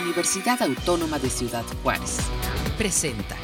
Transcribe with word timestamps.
Universidad 0.00 0.62
Autónoma 0.62 1.18
de 1.18 1.30
Ciudad 1.30 1.64
Juárez. 1.82 2.18
Presenta. 2.76 3.36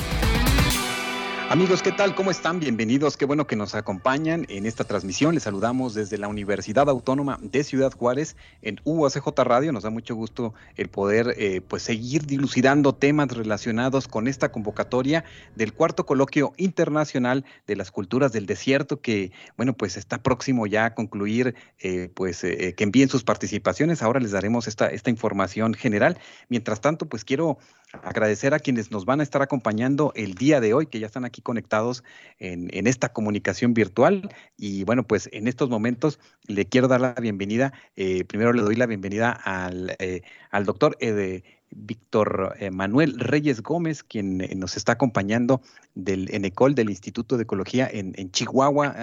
Amigos, 1.53 1.83
¿qué 1.83 1.93
tal? 1.93 2.15
¿Cómo 2.15 2.31
están? 2.31 2.61
Bienvenidos. 2.61 3.19
Qué 3.19 3.27
bueno 3.27 3.47
que 3.47 3.57
nos 3.57 3.75
acompañan 3.75 4.47
en 4.49 4.65
esta 4.65 4.85
transmisión. 4.85 5.35
Les 5.35 5.42
saludamos 5.42 5.92
desde 5.92 6.17
la 6.17 6.26
Universidad 6.26 6.89
Autónoma 6.89 7.39
de 7.42 7.63
Ciudad 7.63 7.92
Juárez 7.92 8.37
en 8.62 8.80
UACJ 8.85 9.27
Radio. 9.45 9.71
Nos 9.71 9.83
da 9.83 9.91
mucho 9.91 10.15
gusto 10.15 10.55
el 10.77 10.89
poder 10.89 11.35
eh, 11.37 11.61
pues 11.61 11.83
seguir 11.83 12.25
dilucidando 12.25 12.95
temas 12.95 13.29
relacionados 13.37 14.09
con 14.09 14.29
esta 14.29 14.51
convocatoria 14.51 15.25
del 15.55 15.75
cuarto 15.75 16.07
coloquio 16.07 16.55
internacional 16.57 17.45
de 17.66 17.77
las 17.77 17.91
culturas 17.91 18.32
del 18.32 18.46
desierto 18.46 19.03
que, 19.03 19.30
bueno, 19.59 19.75
pues 19.75 19.98
está 19.98 20.23
próximo 20.23 20.66
ya 20.66 20.87
a 20.87 20.95
concluir, 20.95 21.55
eh, 21.80 22.09
pues 22.14 22.45
eh, 22.45 22.73
que 22.75 22.84
envíen 22.84 23.11
sus 23.11 23.25
participaciones. 23.25 24.03
Ahora 24.03 24.21
les 24.21 24.30
daremos 24.30 24.69
esta, 24.69 24.87
esta 24.87 25.11
información 25.11 25.75
general. 25.75 26.19
Mientras 26.48 26.80
tanto, 26.80 27.11
pues 27.11 27.27
quiero 27.27 27.59
agradecer 27.93 28.55
a 28.55 28.59
quienes 28.59 28.91
nos 28.91 29.05
van 29.05 29.21
a 29.21 29.23
estar 29.23 29.43
acompañando 29.43 30.13
el 30.17 30.35
día 30.35 30.63
de 30.63 30.73
hoy, 30.73 30.87
que 30.87 30.99
ya 30.99 31.07
están 31.07 31.27
aquí 31.27 31.42
conectados 31.43 32.05
en, 32.38 32.87
esta 32.87 33.12
comunicación 33.12 33.74
virtual. 33.74 34.28
Y 34.56 34.84
bueno, 34.84 35.02
pues 35.05 35.28
en 35.33 35.48
estos 35.48 35.69
momentos 35.69 36.19
le 36.46 36.66
quiero 36.66 36.88
dar 36.88 37.00
la 37.00 37.14
bienvenida. 37.14 37.73
Eh, 37.96 38.24
primero 38.24 38.52
le 38.52 38.62
doy 38.62 38.77
la 38.77 38.87
bienvenida 38.87 39.30
al, 39.30 39.97
eh, 39.98 40.23
doctor 40.64 40.97
eh, 41.00 41.42
Víctor 41.70 42.55
Manuel 42.70 43.19
Reyes 43.19 43.62
Gómez, 43.62 44.02
quien 44.02 44.38
nos 44.56 44.77
está 44.77 44.92
acompañando 44.92 45.62
del 45.95 46.33
ENECOL, 46.34 46.74
del 46.74 46.91
Instituto 46.91 47.36
de 47.36 47.45
Ecología 47.45 47.88
en, 47.91 48.12
en 48.16 48.30
Chihuahua. 48.30 48.95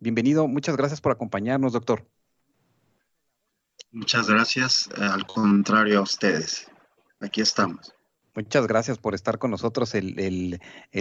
bienvenido, 0.00 0.48
muchas 0.48 0.76
gracias 0.76 1.00
por 1.00 1.12
acompañarnos, 1.12 1.72
doctor. 1.72 2.04
Muchas 3.92 4.28
gracias, 4.28 4.90
al 4.98 5.26
contrario 5.26 6.00
a 6.00 6.02
ustedes. 6.02 6.68
Aquí 7.20 7.40
estamos. 7.40 7.97
Muchas 8.38 8.68
gracias 8.68 8.98
por 8.98 9.16
estar 9.16 9.38
con 9.38 9.50
nosotros. 9.50 9.96
El, 9.96 10.60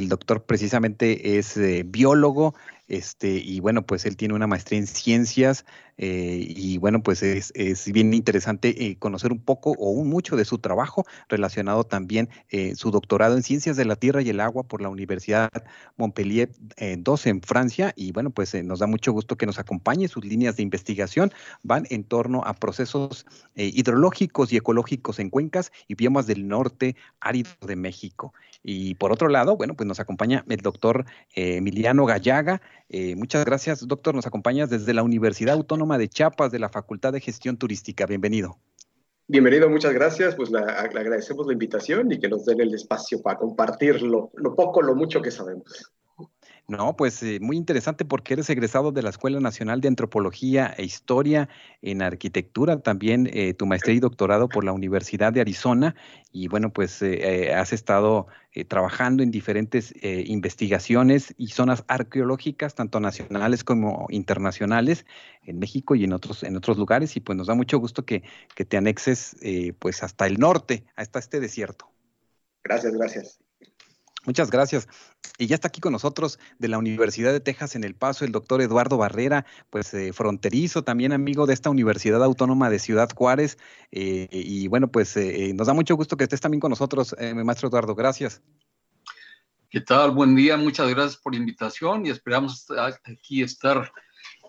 doctor 0.10 0.46
precisamente 0.46 1.38
es 1.38 1.56
eh, 1.56 1.84
biólogo, 1.86 2.56
este, 2.88 3.30
y 3.30 3.60
bueno, 3.60 3.86
pues 3.86 4.06
él 4.06 4.18
tiene 4.18 4.34
una 4.34 4.48
maestría 4.48 4.80
en 4.80 4.88
ciencias 4.88 5.66
eh, 5.98 6.46
y 6.48 6.78
bueno, 6.78 7.02
pues 7.02 7.24
es, 7.24 7.92
bien 7.92 8.14
interesante 8.14 8.86
eh, 8.86 8.98
conocer 8.98 9.32
un 9.32 9.40
poco 9.40 9.72
o 9.72 9.90
un 9.90 10.10
mucho 10.10 10.36
de 10.36 10.46
su 10.46 10.60
trabajo 10.60 11.06
relacionado 11.28 11.84
también 11.86 12.30
eh, 12.50 12.76
su 12.76 12.92
doctorado 12.92 13.36
en 13.36 13.42
ciencias 13.44 13.78
de 13.78 13.86
la 13.86 13.96
tierra 13.96 14.22
y 14.22 14.30
el 14.30 14.40
agua 14.40 14.64
por 14.64 14.82
la 14.82 14.90
Universidad 14.90 15.50
Montpellier 15.98 16.52
II 16.80 17.04
en 17.26 17.42
Francia 17.42 17.94
y 17.96 18.12
bueno, 18.12 18.30
pues 18.30 18.54
nos 18.64 18.80
da 18.80 18.88
mucho 18.88 19.12
gusto 19.12 19.38
que 19.38 19.48
nos 19.48 19.58
acompañe. 19.58 20.08
Sus 20.08 20.24
líneas 20.24 20.58
de 20.58 20.64
investigación 20.64 21.32
van 21.64 21.88
en 21.90 22.04
torno 22.04 22.44
a 22.46 22.54
procesos 22.54 23.26
hidrológicos 23.56 24.54
y 24.54 24.58
ecológicos 24.58 25.20
en 25.20 25.30
cuencas 25.30 25.72
y 25.88 25.96
biomas 25.96 26.28
del 26.28 26.48
norte 26.48 26.96
árido 27.20 27.50
de 27.66 27.76
México. 27.76 28.34
Y 28.64 28.96
por 28.96 29.12
otro 29.12 29.30
lado, 29.30 29.58
bueno, 29.58 29.76
pues 29.76 29.88
nos 29.88 30.00
acompaña 30.00 30.44
el 30.48 30.58
doctor 30.58 31.06
Emiliano 31.34 32.06
Gallaga, 32.06 32.62
eh, 32.90 33.16
muchas 33.16 33.46
gracias, 33.46 33.88
doctor. 33.88 34.16
Nos 34.16 34.28
acompañas 34.28 34.70
desde 34.70 34.94
la 34.94 35.04
Universidad 35.04 35.56
Autónoma 35.56 35.98
de 35.98 36.10
Chiapas, 36.10 36.52
de 36.52 36.60
la 36.60 36.70
Facultad 36.70 37.14
de 37.14 37.22
Gestión 37.22 37.58
Turística. 37.58 38.06
Bienvenido. 38.06 38.58
Bienvenido, 39.28 39.70
muchas 39.70 39.94
gracias. 39.94 40.36
Pues 40.36 40.50
le 40.52 40.60
agradecemos 40.60 41.46
la 41.48 41.54
invitación 41.54 42.12
y 42.12 42.20
que 42.20 42.30
nos 42.30 42.46
den 42.46 42.62
el 42.62 42.74
espacio 42.74 43.22
para 43.22 43.38
compartir 43.38 44.02
lo, 44.02 44.32
lo 44.36 44.56
poco, 44.56 44.82
lo 44.82 44.96
mucho 44.96 45.22
que 45.22 45.32
sabemos. 45.32 45.92
No, 46.70 46.98
pues 46.98 47.24
eh, 47.24 47.40
muy 47.40 47.56
interesante 47.56 48.04
porque 48.04 48.34
eres 48.34 48.50
egresado 48.50 48.92
de 48.92 49.02
la 49.02 49.10
Escuela 49.10 49.40
Nacional 49.40 49.80
de 49.80 49.88
Antropología 49.88 50.74
e 50.78 50.84
Historia 50.84 51.48
en 51.82 52.02
Arquitectura, 52.02 52.82
también 52.82 53.30
eh, 53.32 53.54
tu 53.54 53.66
maestría 53.66 53.96
y 53.96 54.02
doctorado 54.02 54.50
por 54.50 54.66
la 54.66 54.74
Universidad 54.74 55.32
de 55.32 55.40
Arizona 55.40 55.96
y 56.30 56.50
bueno, 56.50 56.74
pues 56.74 57.02
eh, 57.02 57.54
has 57.54 57.72
estado 57.72 58.28
trabajando 58.68 59.22
en 59.22 59.30
diferentes 59.30 59.94
investigaciones 60.02 61.36
y 61.38 61.50
zonas 61.50 61.84
arqueológicas, 61.88 62.74
tanto 62.74 63.00
nacionales 63.00 63.64
como 63.64 64.08
internacionales, 64.10 65.06
en 65.44 65.60
México 65.60 65.94
y 65.94 66.06
en 66.06 66.14
otros, 66.14 66.42
en 66.42 66.58
otros 66.58 66.78
lugares 66.78 67.16
y 67.16 67.20
pues 67.20 67.38
nos 67.38 67.46
da 67.46 67.54
mucho 67.54 67.78
gusto 67.78 68.04
que, 68.04 68.24
que 68.56 68.66
te 68.66 68.76
anexes 68.76 69.38
pues 69.78 70.02
hasta 70.02 70.26
el 70.26 70.40
norte, 70.40 70.86
hasta 70.96 71.20
este 71.20 71.40
desierto. 71.40 71.92
Gracias, 72.64 72.94
gracias. 72.94 73.47
Muchas 74.28 74.52
gracias. 74.52 74.90
Y 75.38 75.48
ya 75.48 75.56
está 75.56 75.70
aquí 75.70 75.80
con 75.80 75.94
nosotros 75.94 76.38
de 76.60 76.68
la 76.68 76.78
Universidad 76.78 77.32
de 77.32 77.40
Texas 77.40 77.78
en 77.78 77.86
El 77.86 77.96
Paso 77.96 78.26
el 78.26 78.34
doctor 78.34 78.62
Eduardo 78.62 78.98
Barrera, 78.98 79.46
pues 79.70 79.94
eh, 79.94 80.12
fronterizo, 80.12 80.84
también 80.84 81.14
amigo 81.14 81.46
de 81.46 81.54
esta 81.54 81.70
Universidad 81.70 82.22
Autónoma 82.22 82.70
de 82.70 82.78
Ciudad 82.78 83.10
Juárez. 83.16 83.58
Eh, 83.90 84.28
y 84.30 84.68
bueno, 84.68 84.90
pues 84.90 85.16
eh, 85.16 85.54
nos 85.56 85.68
da 85.68 85.74
mucho 85.74 85.96
gusto 85.96 86.18
que 86.18 86.26
estés 86.26 86.42
también 86.42 86.60
con 86.60 86.72
nosotros, 86.72 87.16
maestro 87.46 87.70
Eduardo. 87.70 87.96
Gracias. 87.96 88.42
¿Qué 89.70 89.80
tal? 89.80 90.12
Buen 90.12 90.36
día, 90.36 90.58
muchas 90.58 90.90
gracias 90.90 91.16
por 91.16 91.34
la 91.34 91.40
invitación 91.40 92.06
y 92.06 92.10
esperamos 92.10 92.66
aquí 93.06 93.44
estar 93.44 93.90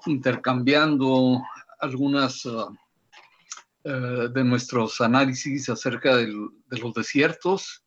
intercambiando 0.06 1.40
algunas 1.78 2.42
de 3.84 4.44
nuestros 4.44 5.00
análisis 5.00 5.68
acerca 5.68 6.16
de 6.16 6.26
los 6.26 6.94
desiertos 6.94 7.84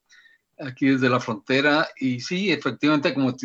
aquí 0.62 0.88
desde 0.88 1.10
la 1.10 1.20
frontera. 1.20 1.88
Y 1.98 2.20
sí, 2.20 2.52
efectivamente, 2.52 3.14
como 3.14 3.36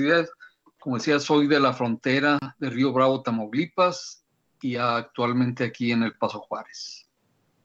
como 0.79 0.99
decía, 0.99 1.19
soy 1.19 1.49
de 1.49 1.59
la 1.59 1.73
frontera 1.73 2.39
de 2.59 2.71
Río 2.71 2.93
Bravo, 2.93 3.23
Tamaulipas, 3.23 4.25
y 4.63 4.77
actualmente 4.77 5.65
aquí 5.65 5.93
en 5.93 6.03
El 6.03 6.15
Paso 6.15 6.41
Juárez. 6.41 7.09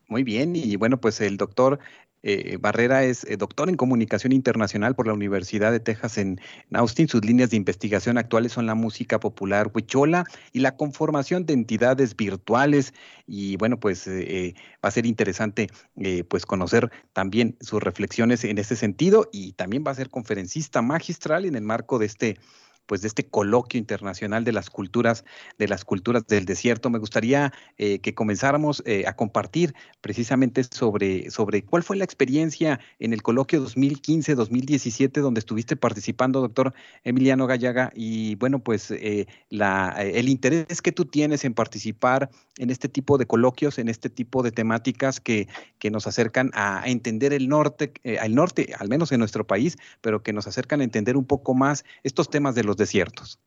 Muy 0.08 0.24
bien, 0.24 0.56
y 0.56 0.76
bueno, 0.76 1.00
pues 1.00 1.22
el 1.22 1.38
doctor 1.38 1.80
eh, 2.24 2.58
Barrera 2.60 3.04
es 3.04 3.24
eh, 3.24 3.38
doctor 3.38 3.70
en 3.70 3.78
comunicación 3.78 4.32
internacional 4.32 4.96
por 4.96 5.08
la 5.08 5.14
Universidad 5.14 5.72
de 5.72 5.80
Texas 5.80 6.18
en 6.18 6.40
Austin. 6.74 7.08
Sus 7.08 7.26
líneas 7.26 7.50
de 7.50 7.58
investigación 7.58 8.18
actuales 8.18 8.52
son 8.52 8.66
la 8.66 8.76
música 8.76 9.20
popular 9.20 9.72
huichola 9.74 10.26
y 10.54 10.60
la 10.60 10.76
conformación 10.76 11.46
de 11.46 11.54
entidades 11.54 12.16
virtuales. 12.16 12.94
Y 13.26 13.58
bueno, 13.58 13.80
pues 13.80 14.08
eh, 14.08 14.56
va 14.84 14.90
a 14.90 14.92
ser 14.92 15.06
interesante 15.06 15.70
pues 16.28 16.46
conocer 16.46 16.92
también 17.14 17.58
sus 17.62 17.82
reflexiones 17.82 18.44
en 18.44 18.58
ese 18.58 18.76
sentido 18.76 19.30
y 19.32 19.54
también 19.54 19.84
va 19.86 19.92
a 19.92 19.96
ser 19.96 20.10
conferencista 20.10 20.82
magistral 20.82 21.46
en 21.46 21.56
el 21.56 21.64
marco 21.64 22.00
de 22.00 22.06
este 22.06 22.38
pues 22.86 23.02
de 23.02 23.08
este 23.08 23.26
coloquio 23.26 23.80
internacional 23.80 24.44
de 24.44 24.52
las 24.52 24.70
culturas, 24.70 25.24
de 25.58 25.68
las 25.68 25.86
culturas 25.86 26.28
del 26.28 26.46
desierto. 26.46 26.90
Me 26.90 27.00
gustaría 27.00 27.54
eh, 27.78 28.00
que 28.00 28.14
comenzáramos 28.14 28.84
eh, 28.86 29.06
a 29.08 29.16
compartir 29.16 29.74
precisamente 30.02 30.64
sobre, 30.64 31.32
sobre 31.32 31.64
cuál 31.64 31.84
fue 31.84 31.98
la 31.98 32.04
experiencia 32.04 32.80
en 33.00 33.14
el 33.14 33.22
coloquio 33.22 33.66
2015-2017 33.66 35.22
donde 35.22 35.40
estuviste 35.40 35.76
participando, 35.76 36.42
doctor 36.42 36.74
Emiliano 37.04 37.48
Gallaga, 37.48 37.92
y 37.96 38.36
bueno, 38.36 38.60
pues 38.60 38.92
eh, 38.92 39.28
el 39.50 40.30
interés 40.30 40.82
que 40.82 40.92
tú 40.92 41.06
tienes 41.06 41.46
en 41.46 41.54
participar 41.54 42.30
en 42.58 42.70
este 42.70 42.90
tipo 42.90 43.18
de 43.18 43.26
coloquios, 43.26 43.80
en 43.80 43.88
este 43.88 44.10
tipo 44.10 44.44
de 44.44 44.52
temáticas 44.52 45.20
que, 45.20 45.48
que 45.80 45.92
nos 45.92 46.08
acercan 46.08 46.52
a, 46.54 46.84
entender 46.86 47.34
el 47.34 47.48
norte, 47.48 47.94
al 48.20 48.36
norte, 48.36 48.74
al 48.78 48.90
menos 48.90 49.12
en 49.12 49.20
nuestro 49.20 49.48
país, 49.48 49.78
pero 50.02 50.24
que 50.24 50.34
nos 50.34 50.48
acercan 50.48 50.82
a 50.82 50.84
entender 50.84 51.16
un 51.16 51.26
poco 51.26 51.54
más 51.54 51.86
estos 52.04 52.30
temas 52.30 52.56
de 52.56 52.64
los 52.64 52.71
desiertos? 52.78 53.40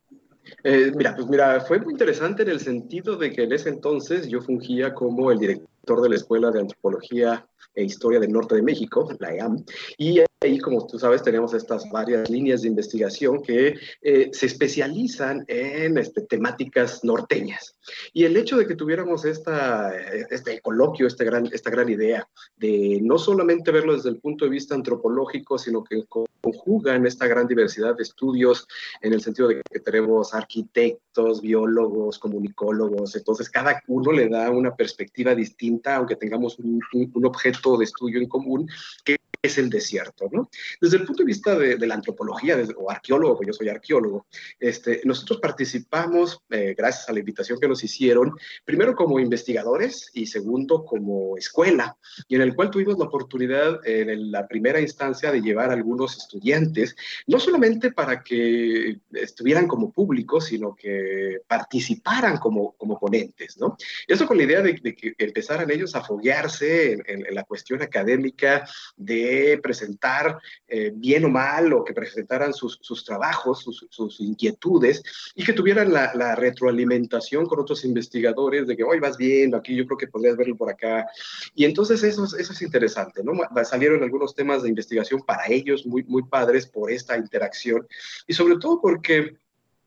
Eh, 0.62 0.92
mira, 0.94 1.14
pues 1.14 1.26
mira, 1.28 1.60
fue 1.60 1.78
muy 1.80 1.92
interesante 1.92 2.42
en 2.42 2.50
el 2.50 2.60
sentido 2.60 3.16
de 3.16 3.32
que 3.32 3.44
en 3.44 3.52
ese 3.52 3.70
entonces 3.70 4.28
yo 4.28 4.40
fungía 4.40 4.94
como 4.94 5.30
el 5.30 5.38
director 5.38 6.02
de 6.02 6.08
la 6.08 6.16
Escuela 6.16 6.50
de 6.50 6.60
Antropología 6.60 7.46
e 7.74 7.84
Historia 7.84 8.20
del 8.20 8.32
Norte 8.32 8.54
de 8.54 8.62
México, 8.62 9.08
la 9.18 9.34
EAM, 9.34 9.64
y 9.98 10.20
ahí, 10.44 10.58
como 10.58 10.86
tú 10.86 10.98
sabes, 10.98 11.22
tenemos 11.22 11.54
estas 11.54 11.88
varias 11.90 12.28
líneas 12.30 12.62
de 12.62 12.68
investigación 12.68 13.42
que 13.42 13.78
eh, 14.02 14.30
se 14.32 14.46
especializan 14.46 15.44
en 15.48 15.98
este, 15.98 16.22
temáticas 16.22 17.02
norteñas. 17.02 17.76
Y 18.12 18.24
el 18.24 18.36
hecho 18.36 18.56
de 18.56 18.66
que 18.66 18.74
tuviéramos 18.74 19.24
esta, 19.24 19.94
este 20.30 20.60
coloquio, 20.60 21.06
este 21.06 21.24
gran, 21.24 21.48
esta 21.52 21.70
gran 21.70 21.88
idea 21.88 22.28
de 22.56 23.00
no 23.02 23.18
solamente 23.18 23.70
verlo 23.70 23.94
desde 23.94 24.10
el 24.10 24.18
punto 24.18 24.44
de 24.44 24.50
vista 24.50 24.74
antropológico, 24.74 25.58
sino 25.58 25.82
que 25.82 26.04
conjugan 26.40 27.06
esta 27.06 27.26
gran 27.26 27.46
diversidad 27.46 27.96
de 27.96 28.02
estudios 28.02 28.66
en 29.00 29.12
el 29.12 29.20
sentido 29.20 29.48
de 29.48 29.62
que 29.70 29.80
tenemos 29.80 30.34
arquitectos, 30.34 31.40
biólogos, 31.40 32.18
comunicólogos, 32.18 33.16
entonces 33.16 33.48
cada 33.50 33.82
uno 33.88 34.12
le 34.12 34.28
da 34.28 34.50
una 34.50 34.74
perspectiva 34.74 35.34
distinta, 35.34 35.96
aunque 35.96 36.16
tengamos 36.16 36.58
un, 36.58 36.80
un 36.92 37.26
objeto 37.26 37.76
de 37.76 37.84
estudio 37.84 38.20
en 38.20 38.28
común, 38.28 38.68
que 39.04 39.16
es 39.44 39.58
el 39.58 39.68
desierto, 39.68 40.28
¿no? 40.32 40.48
Desde 40.80 40.96
el 40.96 41.04
punto 41.04 41.22
de 41.22 41.26
vista 41.26 41.54
de, 41.54 41.76
la 41.86 41.94
antropología 41.94 42.56
o 42.78 42.90
arqueólogo, 42.90 43.42
yo 43.46 43.52
soy 43.52 43.68
arqueólogo, 43.68 44.26
este, 44.58 45.02
nosotros 45.04 45.38
participamos, 45.40 46.40
eh, 46.48 46.74
gracias 46.76 47.10
a 47.10 47.12
la 47.12 47.18
invitación 47.18 47.60
que 47.60 47.68
nos 47.68 47.84
hicieron, 47.84 48.32
primero 48.64 48.94
como 48.94 49.20
investigadores 49.20 50.10
y 50.14 50.26
segundo 50.26 50.86
como 50.86 51.36
escuela, 51.36 51.98
y 52.26 52.36
en 52.36 52.40
el 52.40 52.54
cual 52.54 52.70
tuvimos 52.70 52.98
la 52.98 53.04
oportunidad 53.04 53.86
en 53.86 54.32
la 54.32 54.48
primera 54.48 54.80
instancia 54.80 55.30
de 55.30 55.42
llevar 55.42 55.68
a 55.68 55.74
algunos 55.74 56.16
estudiantes, 56.16 56.96
no 57.26 57.38
solamente 57.38 57.92
para 57.92 58.22
que 58.22 58.98
estuvieran 59.12 59.68
como 59.68 59.92
públicos, 59.92 60.46
sino 60.46 60.74
que 60.74 61.40
participaran 61.46 62.38
como, 62.38 62.72
como 62.78 62.98
ponentes, 62.98 63.58
¿no? 63.58 63.76
Eso 64.08 64.26
con 64.26 64.38
la 64.38 64.44
idea 64.44 64.62
de, 64.62 64.74
que 64.76 65.14
empezaran 65.18 65.70
ellos 65.70 65.94
a 65.94 66.02
foguearse 66.02 66.92
en 67.06 67.34
la 67.34 67.44
cuestión 67.44 67.82
académica 67.82 68.66
de 68.96 69.33
presentar 69.62 70.38
eh, 70.68 70.92
bien 70.94 71.24
o 71.24 71.28
mal 71.28 71.72
o 71.72 71.84
que 71.84 71.92
presentaran 71.92 72.52
sus, 72.52 73.04
trabajos, 73.04 73.64
sus, 73.90 74.20
inquietudes 74.20 75.02
y 75.34 75.44
que 75.44 75.52
tuvieran 75.52 75.92
la, 75.92 76.34
retroalimentación 76.34 77.46
con 77.46 77.60
otros 77.60 77.84
investigadores 77.84 78.66
de 78.66 78.76
que 78.76 78.84
hoy 78.84 78.98
vas 78.98 79.16
bien, 79.16 79.54
aquí 79.54 79.76
yo 79.76 79.86
creo 79.86 79.98
que 79.98 80.08
podrías 80.08 80.36
verlo 80.36 80.56
por 80.56 80.70
acá. 80.70 81.06
Y 81.54 81.64
entonces 81.64 82.02
eso, 82.02 82.24
eso 82.24 82.52
es 82.52 82.62
interesante, 82.62 83.22
¿no? 83.22 83.32
Salieron 83.64 84.02
algunos 84.02 84.34
temas 84.34 84.62
de 84.62 84.68
investigación 84.68 85.20
para 85.22 85.46
ellos 85.48 85.86
muy, 85.86 86.02
muy 86.04 86.22
padres 86.24 86.66
por 86.66 86.90
esta 86.90 87.16
interacción 87.16 87.86
y 88.26 88.34
sobre 88.34 88.56
todo 88.58 88.80
porque 88.80 89.36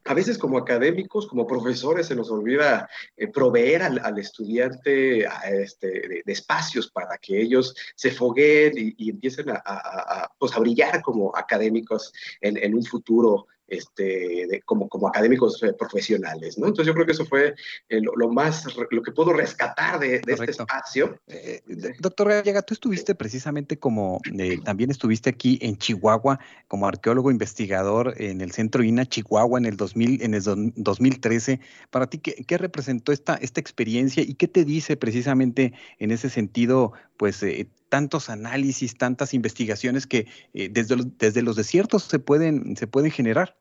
a 0.07 0.13
veces 0.13 0.37
como 0.37 0.57
académicos, 0.57 1.27
como 1.27 1.45
profesores, 1.45 2.07
se 2.07 2.15
nos 2.15 2.31
olvida 2.31 2.89
eh, 3.15 3.27
proveer 3.27 3.83
al, 3.83 4.17
estudiante 4.17 5.25
este, 5.49 5.87
de, 5.87 6.23
espacios 6.25 6.89
para 6.89 7.17
que 7.17 7.39
ellos 7.39 7.75
se 7.95 8.11
fogueen 8.11 8.73
y, 8.75 9.09
empiecen 9.09 9.49
a, 9.49 10.29
pues, 10.39 10.55
a, 10.55 10.59
brillar 10.59 11.01
como 11.01 11.35
académicos 11.35 12.13
en, 12.41 12.57
en 12.57 12.75
un 12.75 12.83
futuro 12.83 13.47
este, 13.67 14.61
como, 14.65 14.87
como 14.87 15.07
académicos 15.07 15.61
eh, 15.63 15.73
profesionales, 15.73 16.57
¿no? 16.57 16.67
Entonces 16.67 16.87
yo 16.87 16.93
creo 16.93 17.05
que 17.05 17.11
eso 17.11 17.25
fue 17.25 17.55
eh, 17.89 18.01
lo, 18.01 18.29
más, 18.29 18.65
lo 18.91 19.01
que 19.01 19.11
puedo 19.11 19.33
rescatar 19.33 19.99
de, 19.99 20.21
este 20.25 20.51
espacio. 20.51 21.19
Eh, 21.27 21.61
doctor 21.99 22.29
Gallega, 22.29 22.61
tú 22.61 22.73
estuviste 22.73 23.15
precisamente 23.15 23.77
como, 23.77 24.21
también 24.63 24.91
estuviste 24.91 25.29
aquí 25.29 25.59
en 25.61 25.77
Chihuahua 25.77 26.39
como 26.67 26.87
arqueólogo 26.87 27.31
investigador 27.31 28.13
en 28.17 28.41
el 28.41 28.51
Centro 28.51 28.83
INA 28.83 29.05
Chihuahua 29.05 29.59
en 29.59 29.65
el, 29.65 29.77
2000, 29.77 30.21
en 30.21 30.33
el 30.33 30.41
2013. 30.75 31.59
Para 31.89 32.07
ti, 32.07 32.19
¿qué, 32.19 32.43
¿qué, 32.45 32.57
representó 32.57 33.11
esta, 33.11 33.35
esta 33.35 33.59
experiencia 33.59 34.23
y 34.23 34.33
qué 34.35 34.47
te 34.47 34.65
dice 34.65 34.97
precisamente 34.97 35.73
en 35.99 36.11
ese 36.11 36.29
sentido, 36.29 36.93
pues, 37.17 37.43
tantos 37.89 38.29
análisis, 38.29 38.97
tantas 38.97 39.33
investigaciones 39.33 40.07
que 40.07 40.27
eh, 40.53 40.69
desde, 40.71 40.95
los, 40.95 41.17
desde 41.17 41.41
los 41.41 41.55
desiertos 41.55 42.03
se 42.03 42.19
pueden, 42.19 42.75
se 42.75 42.87
pueden 42.87 43.11
generar. 43.11 43.57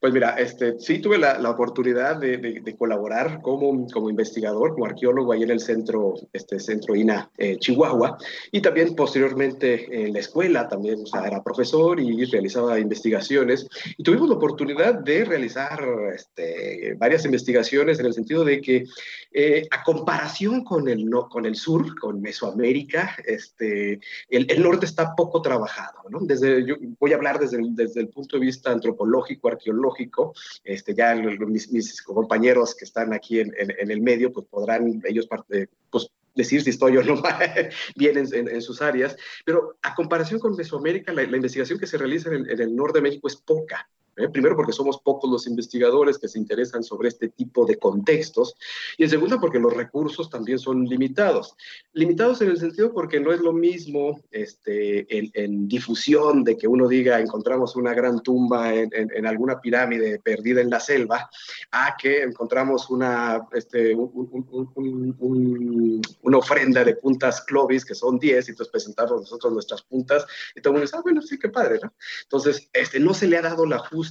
Pues 0.00 0.12
mira, 0.12 0.30
este, 0.38 0.78
sí 0.78 0.98
tuve 0.98 1.18
la, 1.18 1.38
la 1.38 1.50
oportunidad 1.50 2.16
de, 2.16 2.36
de, 2.38 2.76
colaborar 2.76 3.40
como, 3.40 3.86
como 3.88 4.10
investigador, 4.10 4.72
como 4.72 4.86
arqueólogo 4.86 5.32
ahí 5.32 5.42
en 5.42 5.50
el 5.50 5.60
centro, 5.60 6.14
este 6.32 6.60
centro 6.60 6.94
INA 6.94 7.30
eh, 7.38 7.56
Chihuahua, 7.58 8.18
y 8.52 8.60
también 8.60 8.94
posteriormente 8.94 10.04
en 10.06 10.12
la 10.12 10.20
escuela, 10.20 10.68
también 10.68 11.02
o 11.02 11.06
sea, 11.06 11.26
era 11.26 11.42
profesor 11.42 11.98
y 12.00 12.24
realizaba 12.26 12.78
investigaciones. 12.78 13.66
Y 13.96 14.02
tuvimos 14.02 14.28
la 14.28 14.36
oportunidad 14.36 14.94
de 14.94 15.24
realizar 15.24 15.82
este, 16.14 16.94
varias 16.98 17.24
investigaciones 17.24 17.98
en 17.98 18.06
el 18.06 18.14
sentido 18.14 18.44
de 18.44 18.60
que, 18.60 18.84
eh, 19.32 19.66
a 19.70 19.82
comparación 19.82 20.64
con 20.64 20.88
el, 20.88 21.06
no, 21.06 21.28
con 21.28 21.46
el 21.46 21.56
sur, 21.56 21.98
con 21.98 22.20
Mesoamérica, 22.20 23.16
este, 23.26 24.00
el, 24.28 24.46
el 24.48 24.62
norte 24.62 24.86
está 24.86 25.14
poco 25.14 25.42
trabajado. 25.42 26.08
¿no? 26.10 26.20
Desde, 26.20 26.64
yo 26.64 26.76
voy 27.00 27.12
a 27.12 27.16
hablar 27.16 27.38
desde 27.38 27.54
desde 27.70 28.00
el 28.00 28.08
punto 28.08 28.36
de 28.38 28.46
vista 28.46 28.70
antropológico, 28.70 29.48
arqueológico, 29.48 29.73
lógico, 29.74 30.34
este, 30.64 30.94
ya 30.94 31.14
mis, 31.14 32.02
compañeros 32.02 32.74
que 32.74 32.84
están 32.84 33.12
aquí 33.12 33.40
en, 33.40 33.52
el 33.56 34.00
medio, 34.00 34.32
pues 34.32 34.46
podrán 34.46 35.02
ellos 35.04 35.26
parte, 35.26 35.68
pues, 35.90 36.10
decir 36.34 36.62
si 36.62 36.70
estoy 36.70 36.96
o 36.96 37.02
no 37.02 37.22
bien 37.96 38.18
en, 38.18 38.62
sus 38.62 38.82
áreas, 38.82 39.16
pero 39.44 39.76
a 39.82 39.94
comparación 39.94 40.40
con 40.40 40.56
Mesoamérica, 40.56 41.12
la, 41.12 41.22
investigación 41.22 41.78
que 41.78 41.86
se 41.86 41.98
realiza 41.98 42.30
en 42.30 42.60
el 42.60 42.74
norte 42.74 42.98
de 42.98 43.02
México 43.02 43.28
es 43.28 43.36
poca. 43.36 43.88
¿Eh? 44.16 44.28
Primero 44.28 44.56
porque 44.56 44.72
somos 44.72 45.00
pocos 45.00 45.30
los 45.30 45.46
investigadores 45.46 46.18
que 46.18 46.28
se 46.28 46.38
interesan 46.38 46.82
sobre 46.82 47.08
este 47.08 47.28
tipo 47.28 47.66
de 47.66 47.78
contextos 47.78 48.54
y 48.98 49.04
en 49.04 49.10
segundo 49.10 49.40
porque 49.40 49.58
los 49.58 49.72
recursos 49.72 50.30
también 50.30 50.58
son 50.58 50.84
limitados. 50.84 51.56
Limitados 51.92 52.40
en 52.42 52.50
el 52.50 52.58
sentido 52.58 52.92
porque 52.92 53.20
no 53.20 53.32
es 53.32 53.40
lo 53.40 53.52
mismo 53.52 54.20
este, 54.30 55.06
en, 55.10 55.68
difusión 55.68 56.44
de 56.44 56.56
que 56.56 56.68
uno 56.68 56.88
diga 56.88 57.20
encontramos 57.20 57.76
una 57.76 57.94
gran 57.94 58.22
tumba 58.22 58.74
en, 58.74 59.26
alguna 59.26 59.60
pirámide 59.60 60.18
perdida 60.18 60.60
en 60.60 60.70
la 60.70 60.80
selva 60.80 61.30
a 61.70 61.96
que 61.96 62.22
encontramos 62.22 62.90
una, 62.90 63.46
este, 63.52 63.94
una 63.94 66.38
ofrenda 66.38 66.84
de 66.84 66.96
puntas 66.96 67.42
Clovis 67.42 67.84
que 67.84 67.94
son 67.94 68.18
10 68.18 68.48
y 68.48 68.50
entonces 68.50 68.70
presentamos 68.70 69.20
nosotros 69.20 69.52
nuestras 69.52 69.82
puntas 69.82 70.26
y 70.54 70.60
todo 70.60 70.72
el 70.72 70.74
mundo 70.74 70.86
dice, 70.86 70.96
ah, 70.96 71.02
bueno, 71.02 71.22
sí, 71.22 71.38
qué 71.38 71.48
padre, 71.48 71.78
¿no? 71.82 71.92
Entonces, 72.22 72.68
este, 72.72 73.00
no 73.00 73.14
se 73.14 73.26
le 73.26 73.36
ha 73.36 73.42
dado 73.42 73.66
la 73.66 73.78
justa 73.78 74.03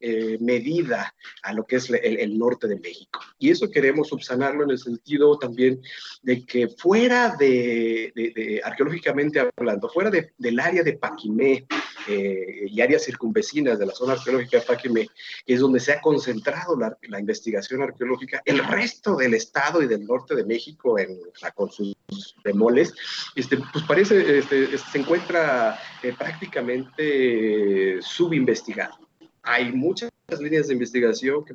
eh, 0.00 0.38
medida 0.40 1.14
a 1.42 1.52
lo 1.52 1.64
que 1.64 1.76
es 1.76 1.90
el, 1.90 2.38
norte 2.38 2.66
de 2.68 2.78
México. 2.78 3.20
Y 3.38 3.50
eso 3.50 3.70
queremos 3.70 4.08
subsanarlo 4.08 4.64
en 4.64 4.70
el 4.70 4.78
sentido 4.78 5.38
también 5.38 5.80
de 6.22 6.44
que 6.44 6.68
fuera 6.68 7.36
de, 7.36 8.60
arqueológicamente 8.64 9.40
hablando, 9.56 9.88
fuera 9.88 10.10
del 10.10 10.60
área 10.60 10.82
de 10.82 10.94
Paquimé 10.94 11.66
eh, 12.08 12.66
y 12.66 12.80
áreas 12.80 13.04
circunvecinas 13.04 13.78
de 13.78 13.86
la 13.86 13.92
zona 13.92 14.14
arqueológica 14.14 14.58
de 14.58 14.66
Paquimé, 14.66 15.08
que 15.44 15.54
es 15.54 15.60
donde 15.60 15.80
se 15.80 15.92
ha 15.92 16.00
concentrado 16.00 16.76
la, 16.76 16.96
investigación 17.20 17.82
arqueológica, 17.82 18.40
el 18.44 18.64
resto 18.66 19.16
del 19.16 19.34
estado 19.34 19.82
y 19.82 19.86
del 19.86 20.06
norte 20.06 20.34
de 20.34 20.44
México, 20.44 20.98
en, 20.98 21.18
con 21.54 21.70
sus 21.70 21.94
bemoles, 22.42 22.94
este, 23.34 23.58
pues 23.72 23.84
parece, 23.84 24.38
este, 24.38 24.78
se 24.78 24.98
encuentra 24.98 25.78
eh, 26.02 26.14
prácticamente 26.18 28.00
subinvestigado 28.00 29.09
hay 29.42 29.72
muchas 29.72 30.10
líneas 30.38 30.68
de 30.68 30.74
investigación 30.74 31.44
que, 31.44 31.54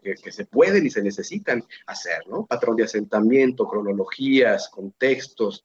que, 0.00 0.32
se 0.32 0.46
pueden 0.46 0.86
y 0.86 0.90
se 0.90 1.02
necesitan 1.02 1.64
hacer, 1.86 2.26
¿no? 2.28 2.46
Patrón 2.46 2.76
de 2.76 2.84
asentamiento, 2.84 3.68
cronologías, 3.68 4.68
contextos, 4.68 5.64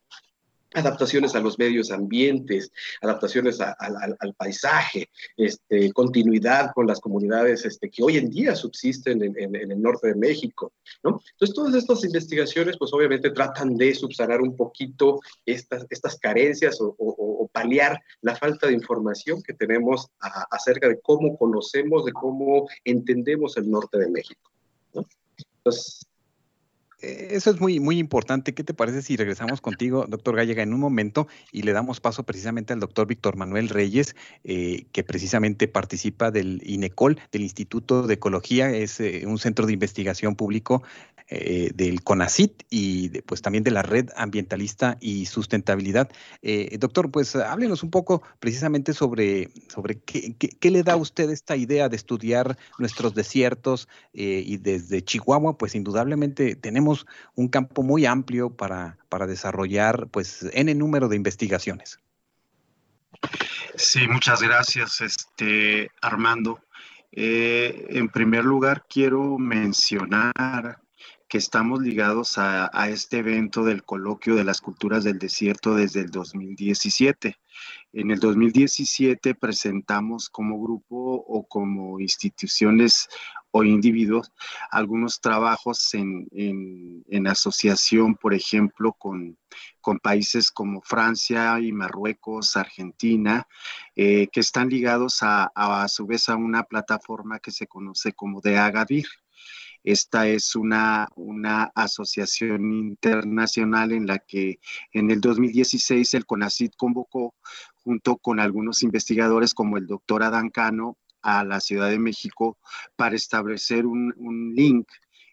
adaptaciones 0.74 1.36
a 1.36 1.40
los 1.40 1.58
medios 1.58 1.92
ambientes, 1.92 2.72
adaptaciones 3.02 3.60
al 3.60 4.34
paisaje, 4.36 5.10
este, 5.36 5.92
continuidad 5.94 6.72
con 6.74 6.86
las 6.86 7.00
comunidades 7.00 7.66
este, 7.66 7.90
que 7.90 8.04
hoy 8.04 8.18
en 8.18 8.30
día 8.30 8.56
subsisten 8.56 9.24
en, 9.24 9.56
el 9.56 9.82
norte 9.82 10.10
de 10.10 10.16
México. 10.16 10.74
¿no? 11.04 11.22
Entonces, 11.32 11.56
todas 11.56 11.76
estas 11.76 12.04
investigaciones, 12.04 12.78
pues 12.78 12.94
obviamente 12.94 13.32
tratan 13.32 13.76
de 13.76 13.96
subsanar 13.96 14.42
un 14.42 14.56
poquito 14.56 15.20
estas, 15.46 15.86
estas 15.90 16.18
carencias 16.18 16.78
o, 16.80 16.96
paliar 17.60 18.02
la 18.22 18.36
falta 18.36 18.68
de 18.68 18.74
información 18.74 19.42
que 19.44 19.54
tenemos 19.54 20.08
acerca 20.52 20.88
de 20.88 21.00
cómo 21.02 21.38
conocemos, 21.38 22.06
de 22.06 22.14
cómo 22.14 22.68
entendemos 22.86 23.58
el 23.58 23.70
norte 23.70 23.98
de 23.98 24.10
México. 24.10 24.52
eh, 27.02 27.28
eso 27.32 27.50
es 27.52 27.60
muy, 27.60 27.80
muy 27.80 27.98
importante. 27.98 28.54
¿Qué 28.54 28.64
te 28.64 28.74
parece 28.74 29.02
si 29.02 29.16
regresamos 29.18 29.62
contigo, 29.62 30.06
doctor 30.08 30.36
Gallega, 30.36 30.64
en 30.64 30.74
un 30.74 30.80
momento 30.80 31.28
y 31.52 31.64
le 31.64 31.74
damos 31.74 32.00
paso 32.00 32.24
precisamente 32.24 32.74
al 32.74 32.80
doctor 32.80 33.08
Víctor 33.08 33.36
Manuel 33.36 33.70
Reyes, 33.70 34.16
eh, 34.44 34.86
que 34.92 35.04
precisamente 35.04 35.68
participa 35.68 36.32
del 36.32 36.62
INECOL, 36.64 37.20
del 37.32 37.42
Instituto 37.44 38.08
de 38.08 38.16
Ecología, 38.16 38.70
es 38.72 39.00
eh, 39.00 39.24
un 39.26 39.38
centro 39.38 39.66
de 39.66 39.74
investigación 39.74 40.36
público 40.36 40.84
del 41.30 42.04
CONACIT 42.04 42.64
y 42.70 43.22
pues 43.22 43.42
también 43.42 43.64
de 43.64 43.72
la 43.72 43.84
Red 43.84 44.10
Ambientalista 44.16 44.98
y 45.00 45.28
Sustentabilidad. 45.28 46.10
doctor, 46.80 47.12
pues 47.12 47.36
háblenos 47.36 47.84
un 47.84 47.92
poco 47.92 48.24
precisamente 48.40 48.94
sobre, 48.94 49.52
sobre 49.68 50.00
qué, 50.00 50.72
le 50.72 50.84
da 50.84 50.94
a 50.94 50.98
usted 50.98 51.30
esta 51.30 51.56
idea 51.56 51.88
de 51.88 51.96
estudiar 51.96 52.58
nuestros 52.80 53.14
desiertos 53.14 53.88
y 54.14 54.58
desde 54.58 55.04
Chihuahua, 55.04 55.58
pues 55.58 55.76
indudablemente 55.76 56.56
tenemos 56.56 57.06
un 57.36 57.48
campo 57.48 57.84
muy 57.84 58.06
amplio 58.06 58.50
para, 58.50 58.98
para 59.10 59.28
desarrollar 59.28 60.08
pues 60.08 60.48
N 60.54 60.74
número 60.76 61.10
de 61.10 61.16
investigaciones. 61.16 62.00
Sí, 63.76 64.08
muchas 64.08 64.42
gracias, 64.42 65.02
este, 65.02 65.90
Armando. 66.02 66.60
Eh, 67.12 67.88
en 67.90 68.10
primer 68.10 68.44
lugar, 68.44 68.86
quiero 68.90 69.38
mencionar 69.38 70.80
que 71.30 71.38
estamos 71.38 71.80
ligados 71.82 72.40
a, 72.40 72.70
a, 72.74 72.90
este 72.90 73.20
evento 73.20 73.64
del 73.64 73.84
coloquio 73.84 74.36
de 74.36 74.44
las 74.44 74.62
culturas 74.62 75.04
del 75.04 75.20
desierto 75.20 75.76
desde 75.76 76.02
el 76.02 76.10
2017. 76.10 77.38
En 77.94 78.12
el 78.12 78.20
2017 78.20 79.36
presentamos 79.36 80.28
como 80.30 80.60
grupo 80.60 80.96
o 80.96 81.48
como 81.48 82.00
instituciones 82.00 83.08
o 83.52 83.64
individuos 83.64 84.32
algunos 84.72 85.22
trabajos 85.22 85.94
en, 85.94 86.28
en, 86.32 87.28
asociación, 87.28 88.16
por 88.16 88.34
ejemplo, 88.34 88.94
con, 88.94 89.38
con, 89.82 90.00
países 90.00 90.52
como 90.52 90.82
Francia 90.82 91.60
y 91.60 91.72
Marruecos, 91.72 92.56
Argentina, 92.56 93.48
eh, 93.96 94.28
que 94.32 94.40
están 94.40 94.70
ligados 94.70 95.22
a, 95.22 95.52
a, 95.56 95.84
a, 95.84 95.88
su 95.88 96.06
vez 96.06 96.30
a 96.30 96.36
una 96.36 96.64
plataforma 96.64 97.40
que 97.40 97.52
se 97.52 97.68
conoce 97.68 98.14
como 98.14 98.42
de 98.42 98.58
Agadir. 98.58 99.08
Esta 99.84 100.28
es 100.28 100.56
una, 100.56 101.08
una 101.16 101.72
asociación 101.76 102.74
internacional 102.74 103.92
en 103.92 104.08
la 104.08 104.20
que 104.20 104.60
en 104.92 105.10
el 105.12 105.22
2016 105.22 106.14
el 106.14 106.26
CONACID 106.26 106.72
convocó 106.78 107.36
junto 107.76 108.18
con 108.18 108.40
algunos 108.40 108.84
investigadores 108.84 109.54
como 109.54 109.78
el 109.78 109.88
doctor 109.88 110.24
Adán 110.24 110.50
Cano 110.50 110.98
a 111.22 111.44
la 111.44 111.60
Ciudad 111.60 111.90
de 111.90 112.00
México 112.00 112.58
para 112.96 113.16
establecer 113.16 113.86
un, 113.86 114.14
link 114.56 114.88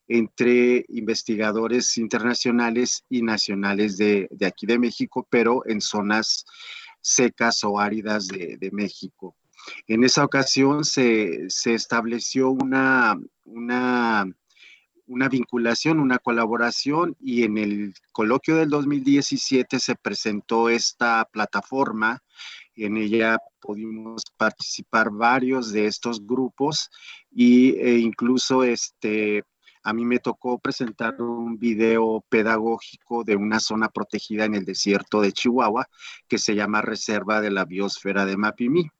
entre 0.08 0.84
investigadores 0.88 1.98
internacionales 1.98 3.04
y 3.08 3.22
nacionales 3.22 3.96
de, 3.96 4.28
aquí 4.46 4.66
de 4.66 4.78
México, 4.78 5.26
pero 5.28 5.66
en 5.66 5.80
zonas 5.80 6.44
secas 7.00 7.64
o 7.64 7.80
áridas 7.80 8.28
de, 8.28 8.70
México. 8.72 9.36
En 9.86 10.04
esa 10.04 10.24
ocasión 10.24 10.84
se, 10.84 11.46
estableció 11.64 12.50
una, 12.50 13.18
una, 13.44 14.26
una, 15.06 15.28
vinculación, 15.28 16.00
una 16.00 16.18
colaboración 16.18 17.16
y 17.20 17.44
en 17.44 17.58
el 17.58 17.94
coloquio 18.12 18.56
del 18.56 18.70
2017 18.70 19.78
se 19.78 19.94
presentó 19.94 20.68
esta 20.68 21.28
plataforma 21.32 22.22
en 22.76 22.96
ella 22.98 23.38
pudimos 23.60 24.22
participar 24.36 25.10
varios 25.10 25.72
de 25.72 25.86
estos 25.86 26.24
grupos 26.24 26.90
y, 27.30 27.70
e 27.76 27.98
incluso 27.98 28.64
este, 28.64 29.44
a 29.82 29.92
mí 29.92 30.04
me 30.04 30.18
tocó 30.18 30.58
presentar 30.58 31.20
un 31.20 31.58
video 31.58 32.24
pedagógico 32.28 33.24
de 33.24 33.36
una 33.36 33.60
zona 33.60 33.88
protegida 33.88 34.44
en 34.44 34.54
el 34.54 34.64
desierto 34.64 35.20
de 35.22 35.32
Chihuahua 35.32 35.88
que 36.28 36.38
se 36.38 36.54
llama 36.54 36.82
Reserva 36.82 37.40
de 37.40 37.50
la 37.50 37.64
Biosfera 37.64 38.26
de 38.26 38.36
Mapimí. 38.36 38.90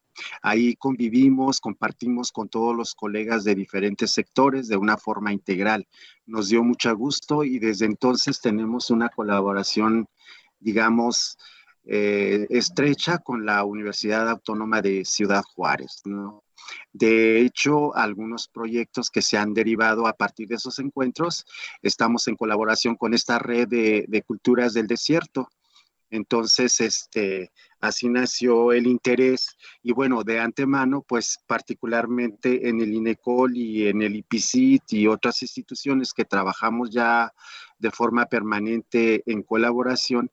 Ahí 0.42 0.76
convivimos, 0.76 1.61
compartimos 1.61 2.32
con 2.32 2.49
todos 2.49 2.75
los 2.75 2.94
colegas 2.94 3.44
de 3.44 3.54
diferentes 3.54 4.12
sectores 4.12 4.68
de 4.68 4.76
una 4.76 4.96
forma 4.96 5.32
integral. 5.32 5.87
Nos 6.26 6.49
dio 6.49 6.62
mucho 6.62 6.94
gusto 6.96 7.44
y 7.44 7.58
desde 7.58 7.87
entonces 7.87 8.40
tenemos 8.40 8.90
una 8.90 9.08
colaboración, 9.08 10.08
digamos, 10.58 11.38
eh, 11.85 12.46
estrecha 12.50 13.18
con 13.18 13.46
la 13.46 13.64
Universidad 13.64 14.28
Autónoma 14.28 14.82
de 14.82 15.04
Ciudad 15.04 15.42
Juárez. 15.54 16.02
De 16.92 17.40
hecho, 17.40 17.94
algunos 17.94 18.49
proyectos 18.49 19.11
que 19.11 19.23
se 19.23 19.38
han 19.38 19.54
derivado 19.54 20.06
a 20.06 20.14
partir 20.14 20.49
de 20.49 20.56
esos 20.56 20.78
encuentros, 20.78 21.44
estamos 21.82 22.26
en 22.26 22.37
colaboración 22.37 22.96
con 22.96 23.14
esta 23.14 23.38
red 23.38 23.68
de, 23.68 24.25
culturas 24.26 24.75
del 24.75 24.88
desierto. 24.88 25.49
Entonces, 26.11 26.81
este, 26.81 27.53
así 27.81 28.09
nació 28.09 28.73
el 28.73 28.87
interés 28.87 29.57
y 29.83 29.93
bueno, 29.93 30.23
de 30.23 30.41
antemano, 30.41 31.03
pues 31.07 31.39
particularmente 31.47 32.69
en 32.69 32.81
el 32.81 32.95
INECOL 32.95 33.57
y 33.57 33.89
en 33.89 34.03
el 34.03 34.17
IPCIT 34.17 34.93
y 34.93 35.07
otras 35.07 35.43
instituciones 35.43 36.13
que 36.13 36.25
trabajamos 36.25 36.91
ya 36.91 37.33
de 37.79 37.91
forma 37.91 38.27
permanente 38.27 39.23
en 39.27 39.43
colaboración, 39.43 40.31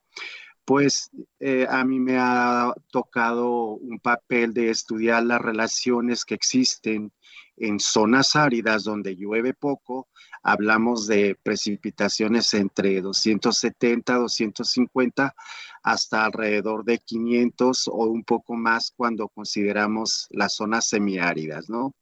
pues 0.64 1.10
eh, 1.40 1.66
a 1.68 1.84
mí 1.84 2.00
me 2.00 2.16
ha 2.18 2.72
tocado 2.90 3.74
un 3.74 3.98
papel 4.00 4.54
de 4.54 4.70
estudiar 4.70 5.24
las 5.24 5.40
relaciones 5.40 6.24
que 6.24 6.34
existen 6.34 7.12
en 7.56 7.80
zonas 7.80 8.36
áridas 8.36 8.84
donde 8.84 9.16
llueve 9.16 9.54
poco. 9.54 10.08
Hablamos 10.42 11.06
de 11.06 11.38
precipitaciones 11.42 12.52
entre 12.54 13.00
270, 13.00 14.14
250 14.14 15.34
hasta 15.82 16.24
alrededor 16.24 16.84
de 16.84 16.98
500 16.98 17.88
o 17.88 18.06
un 18.06 18.24
poco 18.24 18.54
más 18.54 18.92
cuando 18.96 19.28
consideramos 19.28 20.26
las 20.30 20.54
zonas 20.54 20.88
semiáridas, 20.88 21.68
¿no? 21.68 21.94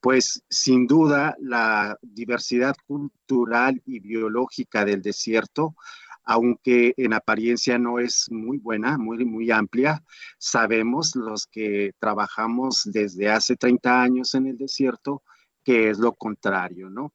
Pues 0.00 0.42
sin 0.48 0.86
duda 0.86 1.36
la 1.40 1.98
diversidad 2.00 2.74
cultural 2.86 3.82
y 3.84 4.00
biológica 4.00 4.84
del 4.84 5.02
desierto 5.02 5.74
aunque 6.30 6.94
en 6.96 7.12
apariencia 7.12 7.76
no 7.76 7.98
es 7.98 8.30
muy 8.30 8.58
buena, 8.58 8.96
muy, 8.96 9.24
muy 9.24 9.50
amplia. 9.50 10.00
Sabemos 10.38 11.16
los 11.16 11.48
que 11.48 11.90
trabajamos 11.98 12.82
desde 12.84 13.28
hace 13.28 13.56
30 13.56 14.00
años 14.00 14.34
en 14.36 14.46
el 14.46 14.56
desierto 14.56 15.24
que 15.64 15.90
es 15.90 15.98
lo 15.98 16.14
contrario, 16.14 16.88
¿no? 16.88 17.12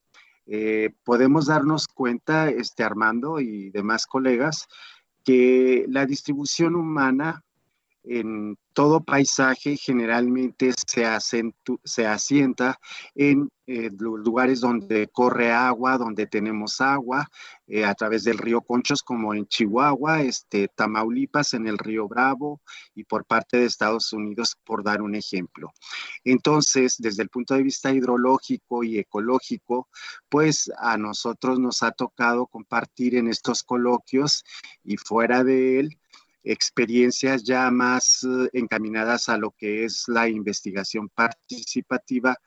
Eh, 0.48 0.90
podemos 1.06 1.46
darnos 1.46 1.88
cuenta, 1.88 2.50
este 2.50 2.84
Armando 2.84 3.40
y 3.40 3.70
demás 3.70 4.06
colegas, 4.06 4.68
que 5.24 5.86
la 5.88 6.06
distribución 6.06 6.76
humana 6.76 7.45
en 8.08 8.58
todo 8.74 9.04
paisaje 9.04 9.78
generalmente 9.78 10.72
se, 10.86 12.06
asienta 12.06 12.80
en 13.16 13.50
eh, 13.68 13.90
lugares 13.98 14.60
donde 14.60 15.08
corre 15.08 15.52
agua, 15.52 15.98
donde 15.98 16.28
tenemos 16.28 16.82
agua, 16.82 17.30
eh, 17.68 17.86
a 17.86 17.96
través 17.96 18.26
del 18.26 18.38
río 18.38 18.62
Conchos, 18.62 19.02
como 19.02 19.34
en 19.34 19.48
Chihuahua, 19.48 20.22
este, 20.22 20.68
Tamaulipas, 20.68 21.54
en 21.54 21.68
el 21.68 21.78
río 21.78 22.08
Bravo 22.08 22.62
y 22.94 23.06
por 23.06 23.26
parte 23.26 23.58
de 23.58 23.66
Estados 23.66 24.12
Unidos, 24.12 24.58
por 24.66 24.84
dar 24.84 25.02
un 25.02 25.16
ejemplo. 25.16 25.72
Entonces, 26.24 26.98
desde 27.00 27.24
el 27.24 27.30
punto 27.30 27.56
de 27.56 27.64
vista 27.64 27.94
hidrológico 27.94 28.84
y 28.84 29.00
ecológico, 29.00 29.88
pues 30.30 30.70
a 30.78 30.98
nosotros 30.98 31.60
nos 31.60 31.82
ha 31.82 31.92
tocado 31.92 32.46
compartir 32.48 33.16
en 33.16 33.30
estos 33.30 33.64
coloquios 33.64 34.44
y 34.84 34.98
fuera 34.98 35.44
de 35.44 35.80
él 35.80 35.98
experiencias 36.46 37.44
ya 37.44 37.70
más 37.72 38.24
eh, 38.24 38.50
encaminadas 38.54 39.30
a 39.30 39.38
lo 39.38 39.52
que 39.52 39.84
es 39.84 40.06
la 40.08 40.30
investigación 40.30 41.10
participativa 41.10 42.38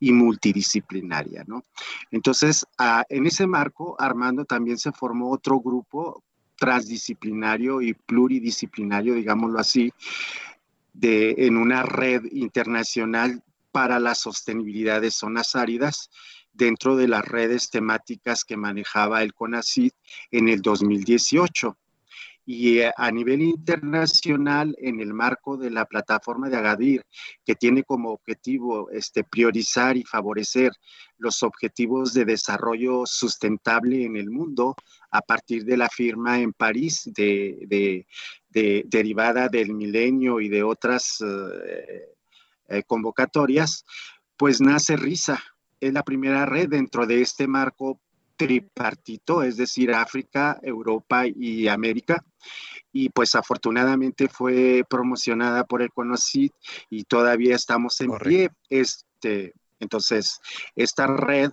y 0.00 0.12
multidisciplinaria, 0.12 1.44
¿no? 1.46 1.64
Entonces, 2.10 2.64
en 3.08 3.26
ese 3.26 3.46
marco, 3.48 3.96
Armando 3.98 4.44
también 4.44 4.78
se 4.78 4.92
formó 4.92 5.32
otro 5.32 5.58
grupo 5.60 6.22
transdisciplinario 6.56 7.82
y 7.82 7.94
pluridisciplinario, 7.94 9.14
digámoslo 9.14 9.58
así, 9.58 9.92
de, 10.92 11.34
en 11.38 11.56
una 11.56 11.82
red 11.82 12.24
internacional 12.30 13.42
para 13.72 13.98
la 14.00 14.14
sostenibilidad 14.14 15.00
de 15.00 15.10
zonas 15.10 15.54
áridas 15.56 16.10
dentro 16.52 16.96
de 16.96 17.08
las 17.08 17.24
redes 17.24 17.70
temáticas 17.70 18.44
que 18.44 18.56
manejaba 18.56 19.22
el 19.22 19.34
CONACID 19.34 19.92
en 20.32 20.48
el 20.48 20.60
2018 20.62 21.76
y 22.50 22.78
eh, 22.78 22.90
a 22.96 23.10
nivel 23.10 23.42
internacional 23.42 24.74
en 24.78 25.00
el 25.00 25.12
marco 25.12 25.58
de 25.58 25.70
la 25.70 25.84
plataforma 25.84 26.48
de 26.48 26.56
Agadir, 26.56 27.04
que 27.44 27.54
tiene 27.54 27.82
como 27.82 28.10
objetivo 28.10 28.88
este, 28.90 29.22
priorizar 29.22 29.98
y 29.98 30.02
favorecer 30.02 30.72
los 31.18 31.42
objetivos 31.42 32.14
de 32.14 32.24
desarrollo 32.24 33.04
sustentable 33.04 34.02
en 34.02 34.16
el 34.16 34.30
mundo 34.30 34.74
a 35.10 35.20
partir 35.20 35.66
de 35.66 35.76
la 35.76 35.90
firma 35.90 36.40
en 36.40 36.54
París 36.54 37.10
de, 37.14 38.06
derivada 38.48 39.50
del 39.50 39.74
milenio 39.74 40.40
y 40.40 40.48
de 40.48 40.62
otras 40.62 41.18
eh, 41.20 42.14
eh, 42.68 42.82
convocatorias, 42.86 43.84
pues 44.38 44.62
nace 44.62 44.96
RISA. 44.96 45.38
Es 45.80 45.92
la 45.92 46.02
primera 46.02 46.46
red 46.46 46.70
dentro 46.70 47.06
de 47.06 47.20
este 47.20 47.46
marco 47.46 48.00
tripartito, 48.38 49.42
es 49.42 49.58
decir, 49.58 49.92
África, 49.92 50.58
Europa 50.62 51.24
y 51.26 51.68
América. 51.68 52.24
Y 52.92 53.10
pues 53.10 53.34
afortunadamente 53.34 54.28
fue 54.28 54.84
promocionada 54.88 55.64
por 55.64 55.82
el 55.82 55.90
CONOCIT 55.90 56.52
y 56.90 57.04
todavía 57.04 57.54
estamos 57.54 58.00
en 58.00 58.12
pie. 58.18 58.50
Este, 58.68 59.52
entonces, 59.78 60.40
esta 60.74 61.06
red 61.06 61.50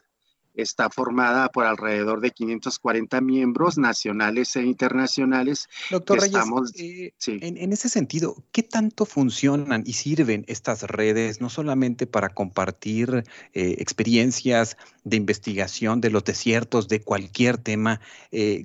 está 0.56 0.90
formada 0.90 1.50
por 1.50 1.66
alrededor 1.66 2.22
de 2.22 2.32
540 2.32 3.22
miembros 3.22 3.78
nacionales 3.78 4.56
e 4.56 4.64
internacionales. 4.64 5.68
Doctor 5.92 6.22
Reyes, 6.22 6.44
eh, 6.78 7.14
en, 7.28 7.74
ese 7.74 7.90
sentido, 7.90 8.44
¿qué 8.52 8.64
tanto 8.64 9.06
funcionan 9.06 9.84
y 9.86 9.94
sirven 9.94 10.46
estas 10.48 10.84
redes, 10.84 11.42
no 11.42 11.50
solamente 11.50 12.08
para 12.08 12.30
compartir 12.30 13.24
eh, 13.54 13.76
experiencias 13.80 14.78
de 15.04 15.18
investigación 15.18 16.02
de 16.02 16.10
los 16.10 16.24
desiertos, 16.24 16.88
de 16.88 17.02
cualquier 17.02 17.58
tema? 17.58 18.00
Eh, 18.32 18.64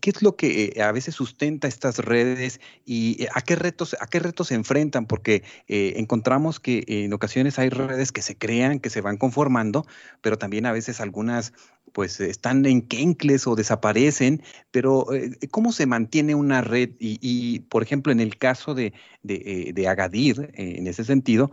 ¿Qué 0.00 0.10
es 0.10 0.22
lo 0.22 0.36
que 0.36 0.80
a 0.82 0.92
veces 0.92 1.14
sustenta 1.14 1.68
estas 1.68 1.98
redes 1.98 2.60
y 2.84 3.26
a 3.34 3.40
qué 3.42 3.56
retos, 3.56 3.96
a 4.00 4.06
qué 4.06 4.18
retos 4.18 4.48
se 4.48 4.54
enfrentan? 4.54 5.06
Porque 5.06 5.44
encontramos 5.68 6.60
que 6.60 6.84
en 6.86 7.12
ocasiones 7.12 7.58
hay 7.58 7.70
redes 7.70 8.12
que 8.12 8.22
se 8.22 8.36
crean, 8.36 8.80
que 8.80 8.90
se 8.90 9.00
van 9.00 9.16
conformando, 9.16 9.86
pero 10.20 10.38
también 10.38 10.66
a 10.66 10.72
veces 10.72 11.00
algunas 11.04 11.52
pues 11.92 12.18
están 12.20 12.66
en 12.66 12.82
quencles 12.82 13.46
o 13.46 13.54
desaparecen, 13.54 14.42
pero 14.72 15.12
eh, 15.14 15.30
¿cómo 15.52 15.70
se 15.70 15.86
mantiene 15.86 16.34
una 16.34 16.60
red? 16.60 16.90
Y, 16.98 17.60
por 17.60 17.84
ejemplo, 17.84 18.10
en 18.10 18.18
el 18.18 18.36
caso 18.36 18.74
de, 18.74 18.92
de, 19.22 19.86
Agadir, 19.88 20.50
en 20.54 20.88
ese 20.88 21.04
sentido, 21.04 21.52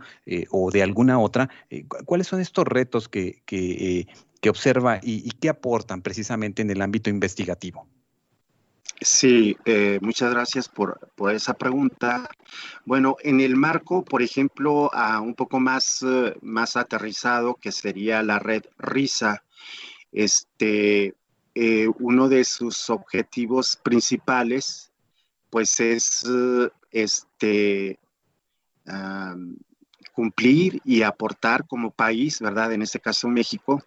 o 0.50 0.72
de 0.72 0.82
alguna 0.82 1.20
otra, 1.20 1.48
¿cuáles 2.06 2.26
son 2.26 2.40
estos 2.40 2.66
retos 2.66 3.08
que, 3.08 3.42
que, 3.46 4.50
observa 4.50 4.98
y, 5.00 5.22
y 5.24 5.30
qué 5.30 5.48
aportan 5.48 6.02
precisamente 6.02 6.60
en 6.62 6.70
el 6.70 6.82
ámbito 6.82 7.08
investigativo? 7.08 7.86
Sí, 9.00 9.56
eh, 9.64 9.98
muchas 10.00 10.30
gracias 10.32 10.68
por, 10.68 10.98
esa 11.32 11.54
pregunta. 11.54 12.28
Bueno, 12.84 13.16
en 13.22 13.40
el 13.40 13.56
marco, 13.56 14.04
por 14.04 14.22
ejemplo, 14.22 14.94
a 14.94 15.20
un 15.20 15.34
poco 15.34 15.58
más, 15.58 16.02
eh, 16.02 16.36
más 16.42 16.76
aterrizado, 16.76 17.56
que 17.56 17.72
sería 17.72 18.22
la 18.22 18.38
red 18.38 18.62
RISA, 18.78 19.42
este, 20.12 21.14
eh, 21.54 21.88
uno 21.98 22.28
de 22.28 22.44
sus 22.44 22.90
objetivos 22.90 23.76
principales, 23.82 24.92
pues 25.50 25.80
es 25.80 26.24
este, 26.90 27.98
cumplir 30.12 30.80
y 30.84 31.02
aportar 31.02 31.66
como 31.66 31.90
país, 31.90 32.40
¿verdad? 32.40 32.72
En 32.72 32.82
este 32.82 33.00
caso 33.00 33.28
México, 33.28 33.82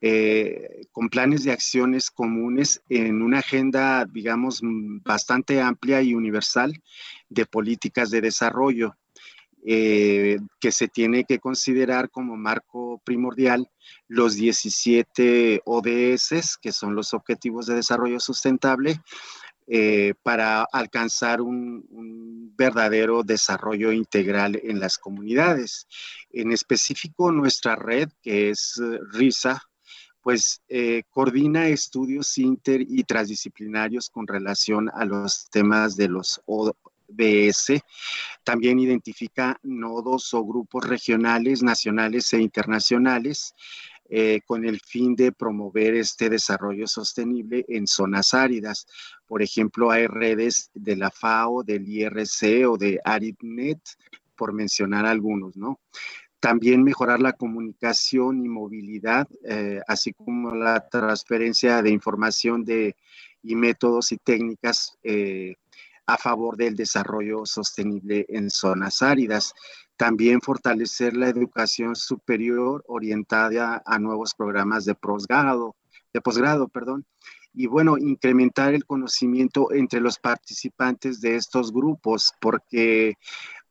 eh, 0.00 0.86
con 0.92 1.08
planes 1.08 1.44
de 1.44 1.52
acciones 1.52 2.10
comunes 2.10 2.82
en 2.88 3.20
una 3.22 3.40
agenda, 3.40 4.04
digamos, 4.04 4.60
bastante 4.62 5.60
amplia 5.60 6.00
y 6.02 6.14
universal 6.14 6.80
de 7.28 7.46
políticas 7.46 8.10
de 8.10 8.20
desarrollo. 8.20 8.96
Eh, 9.68 10.38
que 10.60 10.70
se 10.70 10.86
tiene 10.86 11.24
que 11.24 11.40
considerar 11.40 12.08
como 12.08 12.36
marco 12.36 13.02
primordial 13.04 13.68
los 14.06 14.36
17 14.36 15.62
ODS, 15.64 16.56
que 16.62 16.70
son 16.70 16.94
los 16.94 17.12
Objetivos 17.12 17.66
de 17.66 17.74
Desarrollo 17.74 18.20
Sustentable, 18.20 19.00
eh, 19.68 20.14
para 20.22 20.62
alcanzar 20.62 21.40
un, 21.40 22.54
verdadero 22.56 23.22
desarrollo 23.22 23.92
integral 23.92 24.58
en 24.62 24.80
las 24.80 24.96
comunidades. 24.96 25.86
En 26.30 26.52
específico, 26.52 27.30
nuestra 27.32 27.76
red, 27.76 28.08
que 28.22 28.50
es 28.50 28.80
eh, 28.80 28.98
RISA, 29.12 29.60
pues 30.22 30.62
eh, 30.68 31.02
coordina 31.10 31.68
estudios 31.68 32.38
inter 32.38 32.80
y 32.80 33.04
transdisciplinarios 33.04 34.08
con 34.08 34.26
relación 34.26 34.90
a 34.94 35.04
los 35.04 35.48
temas 35.50 35.96
de 35.96 36.08
los 36.08 36.40
ODS. 36.46 37.82
También 38.42 38.78
identifica 38.78 39.58
nodos 39.62 40.32
o 40.32 40.44
grupos 40.44 40.88
regionales, 40.88 41.62
nacionales 41.62 42.32
e 42.32 42.40
internacionales 42.40 43.54
eh, 44.08 44.40
con 44.46 44.64
el 44.64 44.80
fin 44.80 45.14
de 45.16 45.32
promover 45.32 45.94
este 45.94 46.28
desarrollo 46.28 46.86
sostenible 46.86 47.64
en 47.68 47.86
zonas 47.86 48.34
áridas. 48.34 48.86
Por 49.26 49.42
ejemplo, 49.42 49.90
hay 49.90 50.06
redes 50.06 50.70
de 50.74 50.96
la 50.96 51.10
FAO, 51.10 51.62
del 51.62 51.88
IRC 51.88 52.68
o 52.68 52.76
de 52.76 53.00
ARIDNET, 53.04 53.80
por 54.36 54.52
mencionar 54.52 55.06
algunos, 55.06 55.56
¿no? 55.56 55.80
También 56.38 56.84
mejorar 56.84 57.20
la 57.20 57.32
comunicación 57.32 58.44
y 58.44 58.48
movilidad, 58.48 59.26
eh, 59.44 59.80
así 59.88 60.12
como 60.12 60.54
la 60.54 60.86
transferencia 60.88 61.82
de 61.82 61.90
información 61.90 62.64
de, 62.64 62.94
y 63.42 63.56
métodos 63.56 64.12
y 64.12 64.18
técnicas 64.18 64.96
eh, 65.02 65.54
a 66.06 66.16
favor 66.18 66.56
del 66.56 66.76
desarrollo 66.76 67.46
sostenible 67.46 68.26
en 68.28 68.50
zonas 68.50 69.02
áridas. 69.02 69.54
También 69.96 70.40
fortalecer 70.40 71.16
la 71.16 71.28
educación 71.28 71.96
superior 71.96 72.84
orientada 72.86 73.82
a 73.86 73.98
nuevos 73.98 74.34
programas 74.34 74.84
de 74.84 74.94
posgrado, 74.94 75.74
de 76.12 76.20
posgrado, 76.20 76.68
perdón. 76.68 77.06
Y 77.54 77.66
bueno, 77.66 77.96
incrementar 77.96 78.74
el 78.74 78.84
conocimiento 78.84 79.72
entre 79.72 80.00
los 80.00 80.18
participantes 80.18 81.22
de 81.22 81.36
estos 81.36 81.72
grupos, 81.72 82.34
porque 82.38 83.14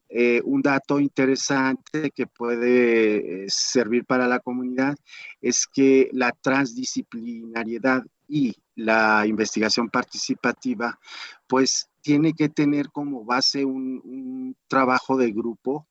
eh, 0.09 0.41
un 0.45 0.63
dato 0.63 0.99
interesante 0.99 2.09
que 2.09 2.25
puede 2.25 3.43
eh, 3.43 3.45
servir 3.47 4.05
para 4.05 4.27
la 4.27 4.39
comunidad 4.39 4.95
es 5.41 5.67
que 5.67 6.09
la 6.13 6.31
transdisciplinariedad 6.31 8.03
y 8.27 8.55
la 8.75 9.27
investigación 9.27 9.89
participativa, 9.89 10.99
pues 11.45 11.89
tiene 12.01 12.33
que 12.33 12.49
tener 12.49 12.89
como 12.89 13.23
base 13.23 13.65
un 13.65 14.55
trabajo 14.67 15.17
de 15.17 15.31
grupo 15.31 15.87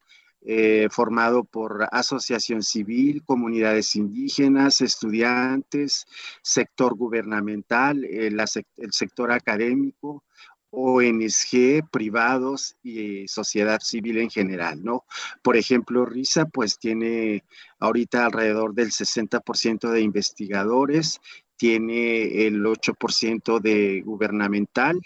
eh, 0.46 0.88
formado 0.90 1.44
por 1.44 1.88
asociación 1.90 2.62
civil, 2.62 3.22
comunidades 3.24 3.96
indígenas, 3.96 4.82
estudiantes, 4.82 6.06
sector 6.42 6.94
gubernamental, 6.94 8.04
eh, 8.04 8.30
el 8.76 8.92
sector 8.92 9.32
académico, 9.32 10.22
ONG, 10.70 11.88
privados 11.90 12.76
y 12.82 13.26
sociedad 13.28 13.80
civil 13.80 14.18
en 14.18 14.28
general, 14.28 14.84
¿no? 14.84 15.04
Por 15.42 15.56
ejemplo, 15.56 16.04
RISA 16.04 16.46
pues 16.46 16.78
tiene 16.78 17.44
ahorita 17.78 18.26
alrededor 18.26 18.74
del 18.74 18.90
60% 18.90 19.90
de 19.90 20.00
investigadores, 20.00 21.20
tiene 21.56 22.46
el 22.46 22.62
8% 22.64 23.60
de 23.60 24.02
gubernamental, 24.04 25.00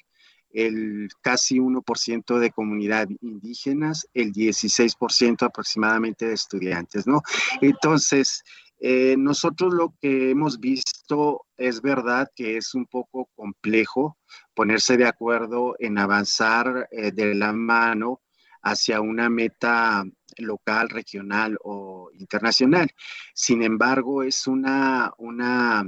el 0.53 1.09
casi 1.21 1.59
1% 1.59 2.39
de 2.39 2.51
comunidad 2.51 3.09
indígenas, 3.21 4.09
el 4.15 4.33
16% 4.33 5.43
aproximadamente 5.43 6.27
de 6.27 6.35
estudiantes, 6.35 7.07
¿no? 7.07 7.23
Entonces, 7.61 8.43
eh, 8.81 9.17
nosotros 9.19 9.75
lo 9.75 9.95
que 10.01 10.31
hemos 10.31 10.61
visto 10.61 11.47
es 11.57 11.83
verdad 11.83 12.31
que 12.35 12.57
es 12.57 12.75
un 12.75 12.87
poco 12.87 13.29
complejo 13.35 14.17
ponerse 14.55 14.97
de 14.97 15.07
acuerdo 15.07 15.75
en 15.81 15.99
avanzar 15.99 16.89
eh, 16.93 17.11
de 17.11 17.35
la 17.35 17.53
mano 17.53 18.21
hacia 18.63 19.01
una 19.01 19.29
meta 19.29 20.05
local, 20.37 20.89
regional 20.91 21.59
o 21.65 22.11
internacional. 22.15 22.89
Sin 23.35 23.63
embargo, 23.63 24.23
es 24.23 24.47
una, 24.47 25.13
una 25.19 25.85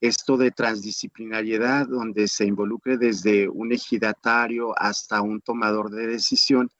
esto 0.00 0.36
de 0.36 0.50
transdisciplinariedad, 0.50 1.86
donde 1.88 2.28
se 2.28 2.44
involucre 2.44 2.98
desde 2.98 3.48
un 3.48 3.72
ejidatario 3.72 4.72
hasta 4.78 5.20
un 5.22 5.40
tomador 5.40 5.90
de 5.90 6.06
decisión, 6.06 6.70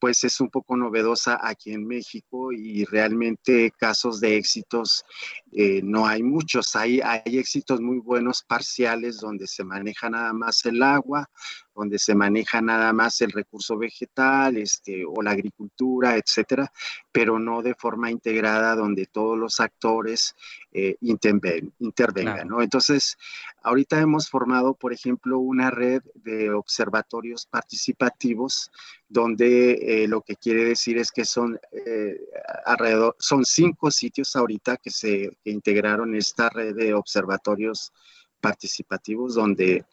pues 0.00 0.24
es 0.24 0.40
un 0.40 0.48
poco 0.48 0.76
novedosa 0.76 1.38
aquí 1.42 1.72
en 1.72 1.86
México 1.86 2.52
y 2.52 2.84
realmente 2.86 3.70
casos 3.78 4.18
de 4.20 4.36
éxitos 4.36 5.04
eh, 5.52 5.80
no 5.82 6.06
hay 6.06 6.22
muchos. 6.22 6.76
Hay, 6.76 7.00
hay 7.00 7.38
éxitos 7.38 7.80
muy 7.80 7.98
buenos 7.98 8.42
parciales 8.42 9.18
donde 9.18 9.46
se 9.46 9.64
maneja 9.64 10.08
nada 10.08 10.32
más 10.32 10.64
el 10.66 10.82
agua, 10.82 11.28
donde 11.74 11.98
se 11.98 12.14
maneja 12.14 12.60
nada 12.60 12.92
más 12.92 13.20
el 13.20 13.32
recurso 13.32 13.78
vegetal 13.78 14.56
este, 14.56 15.04
o 15.06 15.22
la 15.22 15.30
agricultura, 15.30 16.16
etcétera, 16.16 16.70
pero 17.10 17.38
no 17.38 17.62
de 17.62 17.74
forma 17.74 18.10
integrada 18.10 18.76
donde 18.76 19.06
todos 19.06 19.38
los 19.38 19.60
actores 19.60 20.34
eh, 20.72 20.96
intervengan. 21.00 22.48
¿no? 22.48 22.62
Entonces, 22.62 23.16
ahorita 23.62 24.00
hemos 24.00 24.28
formado, 24.28 24.74
por 24.74 24.92
ejemplo, 24.92 25.38
una 25.38 25.70
red 25.70 26.02
de 26.14 26.50
observatorios 26.50 27.46
participativos 27.46 28.70
donde 29.08 29.72
eh, 29.72 30.08
lo 30.08 30.20
que 30.20 30.36
quiere 30.36 30.64
decir 30.64 30.96
es 30.98 31.10
que 31.10 31.24
son 31.24 31.58
eh, 31.72 32.16
alrededor, 32.64 33.16
son 33.18 33.44
cinco 33.44 33.90
sitios 33.90 34.36
ahorita 34.36 34.76
que 34.76 34.90
se 34.90 35.36
integraron 35.44 36.14
esta 36.14 36.48
red 36.50 36.74
de 36.74 36.94
observatorios 36.94 37.92
participativos 38.40 39.34
donde 39.34 39.84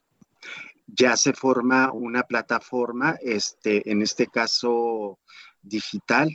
ya 0.88 1.17
se 1.17 1.33
forma 1.33 1.91
una 1.91 2.23
plataforma, 2.23 3.17
este, 3.21 3.89
en 3.91 4.01
este 4.01 4.27
caso 4.27 5.19
digital, 5.62 6.29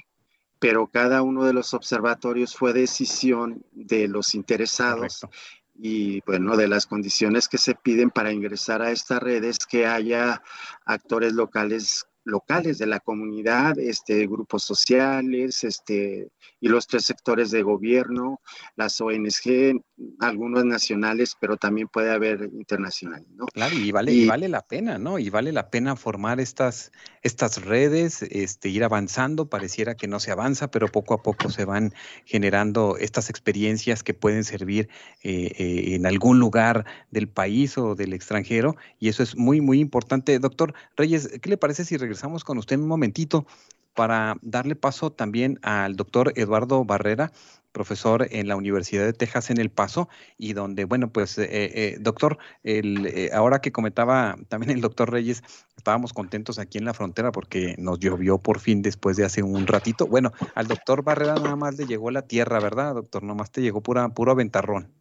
pero 0.58 0.86
cada 0.86 1.22
uno 1.22 1.44
de 1.44 1.52
los 1.52 1.74
observatorios 1.74 2.54
fue 2.54 2.72
decisión 2.72 3.64
de 3.72 4.08
los 4.08 4.34
interesados 4.34 5.26
y 5.74 6.20
bueno, 6.20 6.56
de 6.56 6.68
las 6.68 6.86
condiciones 6.86 7.48
que 7.48 7.58
se 7.58 7.74
piden 7.74 8.10
para 8.10 8.32
ingresar 8.32 8.82
a 8.82 8.90
esta 8.90 9.18
red 9.18 9.42
es 9.42 9.66
que 9.66 9.86
haya 9.86 10.42
actores 10.84 11.32
locales 11.32 12.06
locales 12.24 12.78
de 12.78 12.86
la 12.86 13.00
comunidad, 13.00 13.78
este, 13.78 14.26
grupos 14.26 14.62
sociales, 14.62 15.64
este, 15.64 16.28
y 16.60 16.68
los 16.68 16.86
tres 16.86 17.04
sectores 17.04 17.50
de 17.50 17.62
gobierno, 17.62 18.40
las 18.76 19.00
ONG, 19.00 19.82
algunos 20.20 20.64
nacionales, 20.64 21.36
pero 21.40 21.56
también 21.56 21.88
puede 21.88 22.12
haber 22.12 22.50
internacionales, 22.52 23.26
¿no? 23.34 23.46
Claro, 23.46 23.76
y 23.76 23.90
vale, 23.90 24.12
y, 24.12 24.26
vale 24.26 24.48
la 24.48 24.62
pena, 24.62 24.98
¿no? 24.98 25.18
Y 25.18 25.30
vale 25.30 25.52
la 25.52 25.70
pena 25.70 25.96
formar 25.96 26.40
estas, 26.40 26.92
estas 27.22 27.64
redes, 27.64 28.22
este, 28.22 28.68
ir 28.68 28.84
avanzando, 28.84 29.48
pareciera 29.48 29.96
que 29.96 30.06
no 30.06 30.20
se 30.20 30.30
avanza, 30.30 30.70
pero 30.70 30.88
poco 30.88 31.14
a 31.14 31.22
poco 31.22 31.50
se 31.50 31.64
van 31.64 31.92
generando 32.24 32.96
estas 32.98 33.30
experiencias 33.30 34.02
que 34.02 34.14
pueden 34.14 34.44
servir 34.44 34.88
eh, 35.22 35.52
eh, 35.58 35.94
en 35.94 36.06
algún 36.06 36.38
lugar 36.38 36.86
del 37.10 37.28
país 37.28 37.76
o 37.78 37.94
del 37.94 38.12
extranjero, 38.12 38.76
y 38.98 39.08
eso 39.08 39.22
es 39.22 39.36
muy, 39.36 39.60
muy 39.60 39.80
importante. 39.80 40.38
Doctor 40.38 40.74
Reyes, 40.96 41.28
¿qué 41.40 41.50
le 41.50 41.56
parece 41.56 41.84
si 41.84 41.96
regresamos 41.96 42.11
con 42.44 42.58
usted 42.58 42.78
un 42.78 42.88
momentito? 42.88 43.46
para 43.94 44.36
darle 44.42 44.76
paso 44.76 45.12
también 45.12 45.58
al 45.62 45.96
doctor 45.96 46.32
Eduardo 46.36 46.84
Barrera, 46.84 47.32
profesor 47.72 48.26
en 48.30 48.48
la 48.48 48.56
Universidad 48.56 49.04
de 49.04 49.14
Texas 49.14 49.50
en 49.50 49.58
El 49.58 49.70
Paso, 49.70 50.08
y 50.36 50.52
donde, 50.52 50.84
bueno, 50.84 51.10
pues, 51.10 51.38
eh, 51.38 51.48
eh, 51.50 51.96
doctor, 52.00 52.38
el, 52.62 53.06
eh, 53.06 53.30
ahora 53.32 53.60
que 53.60 53.72
comentaba 53.72 54.36
también 54.48 54.72
el 54.72 54.80
doctor 54.82 55.10
Reyes, 55.10 55.42
estábamos 55.76 56.12
contentos 56.12 56.58
aquí 56.58 56.78
en 56.78 56.84
la 56.84 56.94
frontera 56.94 57.32
porque 57.32 57.74
nos 57.78 57.98
llovió 57.98 58.38
por 58.38 58.60
fin 58.60 58.82
después 58.82 59.16
de 59.16 59.24
hace 59.24 59.42
un 59.42 59.66
ratito. 59.66 60.06
Bueno, 60.06 60.32
al 60.54 60.68
doctor 60.68 61.02
Barrera 61.02 61.34
nada 61.34 61.56
más 61.56 61.76
le 61.78 61.86
llegó 61.86 62.10
la 62.10 62.22
tierra, 62.22 62.60
¿verdad, 62.60 62.94
doctor? 62.94 63.22
Nomás 63.22 63.50
te 63.50 63.62
llegó 63.62 63.82
pura, 63.82 64.08
puro 64.10 64.32
aventarrón. 64.32 64.92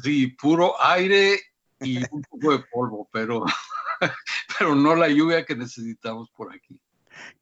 Sí, 0.00 0.28
puro 0.28 0.74
aire 0.80 1.40
y 1.82 1.98
un 2.10 2.22
poco 2.22 2.52
de 2.52 2.64
polvo, 2.70 3.08
pero, 3.12 3.44
pero 4.58 4.74
no 4.74 4.94
la 4.94 5.08
lluvia 5.08 5.44
que 5.44 5.56
necesitamos 5.56 6.30
por 6.30 6.54
aquí. 6.54 6.80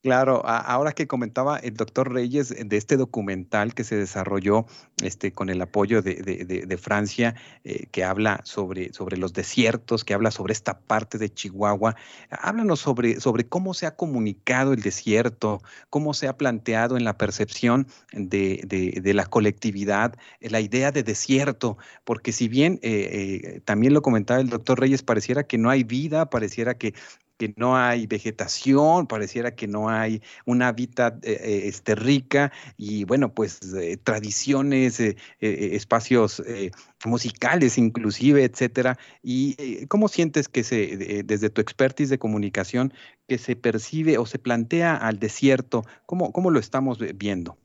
Claro, 0.03 0.43
ahora 0.47 0.93
que 0.93 1.07
comentaba 1.07 1.59
el 1.59 1.75
doctor 1.75 2.13
Reyes 2.13 2.49
de 2.49 2.77
este 2.77 2.97
documental 2.97 3.75
que 3.75 3.85
se 3.85 3.97
desarrolló 3.97 4.67
este, 5.03 5.33
con 5.33 5.51
el 5.51 5.61
apoyo 5.61 6.01
de, 6.01 6.79
Francia, 6.81 7.35
eh, 7.65 7.87
que 7.91 8.05
habla 8.05 8.41
sobre, 8.45 8.93
sobre 8.95 9.19
los 9.19 9.35
desiertos, 9.35 10.05
que 10.05 10.15
habla 10.15 10.31
sobre 10.31 10.53
esta 10.53 10.81
parte 10.81 11.19
de 11.19 11.29
Chihuahua, 11.29 11.97
háblanos 12.31 12.81
sobre, 12.81 13.21
sobre 13.21 13.47
cómo 13.47 13.75
se 13.75 13.87
ha 13.87 13.97
comunicado 13.97 14.73
el 14.73 14.81
desierto, 14.81 15.61
cómo 15.91 16.15
se 16.15 16.29
ha 16.29 16.37
planteado 16.37 16.97
en 16.97 17.05
la 17.05 17.19
percepción 17.19 17.87
de, 18.13 19.01
la 19.15 19.27
colectividad 19.27 20.15
la 20.41 20.61
idea 20.61 20.93
de 20.93 21.03
desierto, 21.03 21.77
porque 22.05 22.33
si 22.33 22.49
bien 22.49 22.81
eh, 22.83 23.41
eh, 23.55 23.61
también 23.65 23.93
lo 23.93 24.03
comentaba 24.03 24.41
el 24.41 24.49
doctor 24.49 24.81
Reyes, 24.81 25.03
pareciera 25.03 25.45
que 25.45 25.59
no 25.59 25.69
hay 25.69 25.85
vida, 25.85 26.31
pareciera 26.31 26.79
que 26.79 26.95
que 27.41 27.55
no 27.57 27.75
hay 27.75 28.07
vegetación, 28.07 29.07
pareciera 29.07 29.55
que 29.55 29.67
no 29.67 29.89
hay 29.89 30.21
un 30.45 30.61
hábitat 30.61 31.25
eh, 31.25 31.41
eh, 31.43 31.61
este, 31.69 31.95
rica 31.95 32.53
y 32.77 33.05
bueno, 33.05 33.33
pues 33.33 33.61
eh, 33.73 33.97
tradiciones, 33.97 35.01
espacios 35.41 36.43
musicales 37.07 37.79
inclusive, 37.79 38.45
etcétera. 38.45 38.99
¿Y 39.23 39.87
cómo 39.87 40.09
sientes 40.09 40.51
que 40.51 40.65
se, 40.65 41.23
desde 41.25 41.49
tu 41.49 41.63
expertise 41.63 42.11
de 42.11 42.19
comunicación, 42.19 42.93
que 43.27 43.39
se 43.39 43.57
percibe 43.57 44.19
o 44.19 44.27
se 44.27 44.39
plantea 44.39 44.95
al 44.95 45.19
desierto? 45.19 45.83
¿Cómo, 46.05 46.33
cómo 46.33 46.51
lo 46.51 46.61
estamos 46.61 46.99
viendo? 47.15 47.57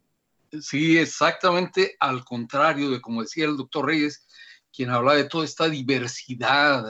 Sí, 0.62 0.98
exactamente 0.98 1.98
al 2.00 2.24
contrario 2.24 2.92
de 2.92 3.02
como 3.02 3.24
decía 3.24 3.44
el 3.44 3.58
doctor 3.58 3.88
Reyes, 3.88 4.26
quien 4.74 4.90
habla 4.90 5.16
de 5.16 5.26
toda 5.26 5.44
esta 5.44 5.68
diversidad 5.68 6.86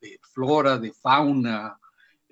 de 0.00 0.18
flora, 0.32 0.78
de 0.78 0.90
fauna, 0.92 1.78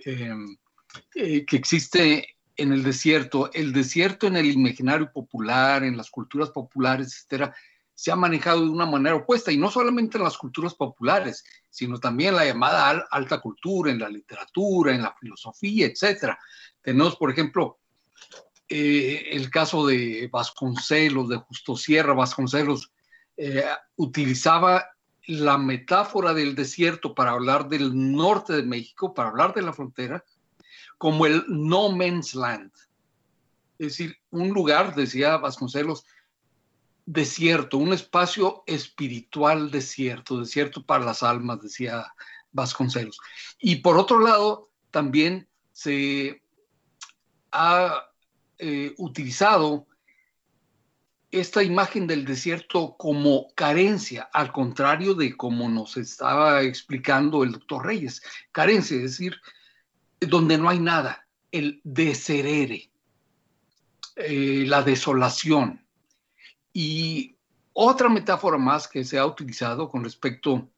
eh, 0.05 1.45
que 1.47 1.57
existe 1.57 2.37
en 2.57 2.73
el 2.73 2.83
desierto. 2.83 3.51
El 3.53 3.73
desierto 3.73 4.27
en 4.27 4.37
el 4.37 4.47
imaginario 4.51 5.11
popular, 5.13 5.85
en 5.85 5.97
las 5.97 6.11
culturas 6.11 6.51
populares, 6.51 7.09
etcétera, 7.09 7.55
se 7.95 8.11
ha 8.11 8.17
manejado 8.17 8.63
de 8.63 8.71
una 8.71 8.87
manera 8.87 9.17
opuesta 9.17 9.53
y 9.53 9.57
no 9.57 9.71
solamente 9.71 10.19
en 10.19 10.25
las 10.25 10.37
culturas 10.37 10.75
populares, 10.75 11.45
sino 11.71 11.99
también 11.99 12.31
en 12.31 12.37
la 12.37 12.47
llamada 12.47 13.07
alta 13.11 13.41
cultura, 13.41 13.91
en 13.91 13.99
la 13.99 14.09
literatura, 14.09 14.95
en 14.95 15.03
la 15.03 15.15
filosofía, 15.15 15.87
etcétera. 15.87 16.39
Tenemos, 16.81 17.17
por 17.17 17.31
ejemplo, 17.31 17.79
eh, 18.69 19.29
el 19.33 19.51
caso 19.51 19.87
de 19.87 20.29
Vasconcelos, 20.33 21.29
de 21.29 21.37
Justo 21.37 21.77
Sierra. 21.77 22.15
Vasconcelos 22.15 22.91
eh, 23.37 23.65
utilizaba 23.97 24.85
la 25.27 25.59
metáfora 25.59 26.35
del 26.35 26.55
desierto 26.55 27.15
para 27.15 27.33
hablar 27.33 27.69
del 27.69 27.93
norte 28.13 28.55
de 28.55 28.63
México, 28.63 29.15
para 29.15 29.29
hablar 29.29 29.55
de 29.55 29.63
la 29.63 29.73
frontera, 29.73 30.25
como 30.99 31.27
el 31.27 31.45
no 31.49 31.91
man's 31.91 32.35
land. 32.35 32.73
Es 33.79 33.89
decir, 33.89 34.17
un 34.31 34.51
lugar, 34.51 34.95
decía 34.95 35.37
Vasconcelos, 35.37 36.05
desierto, 37.07 37.79
un 37.79 37.93
espacio 37.93 38.63
espiritual 38.67 39.71
desierto, 39.71 40.39
desierto 40.39 40.85
para 40.85 41.05
las 41.05 41.23
almas, 41.23 41.61
decía 41.61 42.13
Vasconcelos. 42.53 43.19
Y 43.59 43.77
por 43.77 43.97
otro 43.97 44.21
lado, 44.21 44.71
también 44.91 45.49
se 45.73 46.43
ha 47.51 48.09
eh, 48.59 48.95
utilizado 48.99 49.87
esta 51.33 51.63
imagen 51.63 52.07
del 52.07 52.27
desierto 52.27 52.95
como 52.99 53.49
carencia, 53.55 54.29
al 54.35 54.53
contrario 54.53 55.15
de 55.15 55.35
como 55.35 55.69
nos 55.69 55.97
estaba 55.97 56.61
explicando 56.61 57.43
el 57.43 57.53
doctor 57.53 57.87
Reyes. 57.87 58.23
Carencia, 58.53 58.99
es 58.99 59.03
decir, 59.03 59.41
donde 60.21 60.59
no 60.59 60.69
hay 60.69 60.79
nada, 60.79 61.27
el 61.51 61.81
deserere, 61.85 62.91
eh, 64.17 64.65
la 64.67 64.83
desolación. 64.83 65.83
Y 66.75 67.35
otra 67.73 68.11
metáfora 68.11 68.59
más 68.59 68.87
que 68.87 69.03
se 69.03 69.19
ha 69.19 69.25
utilizado 69.25 69.89
con 69.89 70.05
respecto 70.05 70.69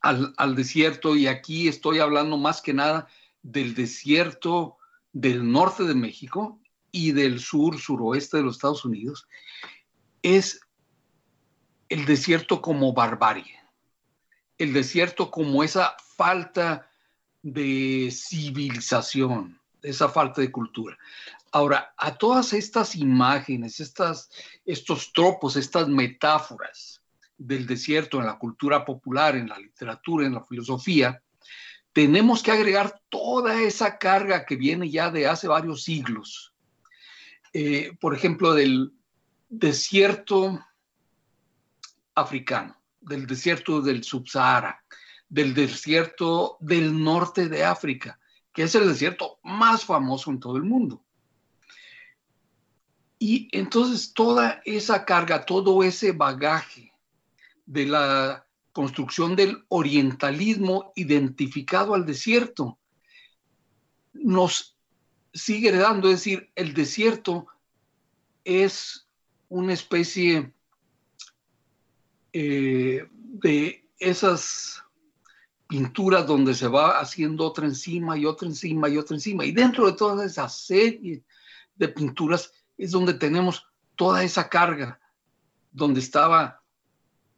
al, 0.00 0.32
al 0.38 0.56
desierto, 0.56 1.14
y 1.14 1.26
aquí 1.26 1.68
estoy 1.68 1.98
hablando 1.98 2.38
más 2.38 2.62
que 2.62 2.72
nada 2.72 3.06
del 3.42 3.74
desierto 3.74 4.78
del 5.12 5.50
norte 5.52 5.84
de 5.84 5.94
México 5.94 6.58
y 6.90 7.12
del 7.12 7.40
sur, 7.40 7.78
suroeste 7.78 8.38
de 8.38 8.42
los 8.44 8.56
Estados 8.56 8.84
Unidos, 8.84 9.26
es 10.22 10.60
el 11.88 12.04
desierto 12.04 12.60
como 12.60 12.92
barbarie, 12.92 13.58
el 14.58 14.72
desierto 14.72 15.30
como 15.30 15.62
esa 15.62 15.96
falta 16.16 16.90
de 17.42 18.10
civilización, 18.12 19.60
esa 19.82 20.08
falta 20.08 20.40
de 20.40 20.50
cultura. 20.50 20.98
Ahora, 21.50 21.94
a 21.96 22.16
todas 22.16 22.52
estas 22.52 22.94
imágenes, 22.94 23.80
estas, 23.80 24.30
estos 24.66 25.12
tropos, 25.12 25.56
estas 25.56 25.88
metáforas 25.88 27.00
del 27.38 27.66
desierto 27.66 28.18
en 28.18 28.26
la 28.26 28.38
cultura 28.38 28.84
popular, 28.84 29.36
en 29.36 29.48
la 29.48 29.58
literatura, 29.58 30.26
en 30.26 30.34
la 30.34 30.44
filosofía, 30.44 31.22
tenemos 31.92 32.42
que 32.42 32.50
agregar 32.50 33.00
toda 33.08 33.62
esa 33.62 33.98
carga 33.98 34.44
que 34.44 34.56
viene 34.56 34.90
ya 34.90 35.10
de 35.10 35.26
hace 35.26 35.48
varios 35.48 35.84
siglos. 35.84 36.47
Eh, 37.52 37.96
por 38.00 38.14
ejemplo, 38.14 38.54
del 38.54 38.92
desierto 39.48 40.64
africano, 42.14 42.76
del 43.00 43.26
desierto 43.26 43.80
del 43.80 44.04
Subsahara, 44.04 44.84
del 45.28 45.54
desierto 45.54 46.56
del 46.60 47.02
norte 47.02 47.48
de 47.48 47.64
África, 47.64 48.18
que 48.52 48.64
es 48.64 48.74
el 48.74 48.88
desierto 48.88 49.38
más 49.42 49.84
famoso 49.84 50.30
en 50.30 50.40
todo 50.40 50.56
el 50.56 50.64
mundo. 50.64 51.04
Y 53.18 53.48
entonces 53.52 54.12
toda 54.12 54.62
esa 54.64 55.04
carga, 55.04 55.44
todo 55.44 55.82
ese 55.82 56.12
bagaje 56.12 56.92
de 57.66 57.86
la 57.86 58.46
construcción 58.72 59.34
del 59.34 59.64
orientalismo 59.68 60.92
identificado 60.94 61.94
al 61.94 62.06
desierto, 62.06 62.78
nos 64.12 64.77
sigue 65.32 65.72
dando, 65.72 66.08
es 66.08 66.16
decir, 66.16 66.50
el 66.54 66.74
desierto 66.74 67.46
es 68.44 69.06
una 69.48 69.72
especie 69.72 70.52
eh, 72.32 73.06
de 73.10 73.88
esas 73.98 74.82
pinturas 75.66 76.26
donde 76.26 76.54
se 76.54 76.66
va 76.66 76.98
haciendo 76.98 77.46
otra 77.46 77.66
encima 77.66 78.16
y 78.16 78.24
otra 78.24 78.48
encima 78.48 78.88
y 78.88 78.96
otra 78.96 79.16
encima. 79.16 79.44
Y 79.44 79.52
dentro 79.52 79.86
de 79.86 79.92
toda 79.92 80.24
esa 80.24 80.48
serie 80.48 81.22
de 81.76 81.88
pinturas 81.88 82.52
es 82.76 82.90
donde 82.90 83.14
tenemos 83.14 83.66
toda 83.96 84.22
esa 84.22 84.48
carga, 84.48 85.00
donde 85.72 86.00
estaba 86.00 86.62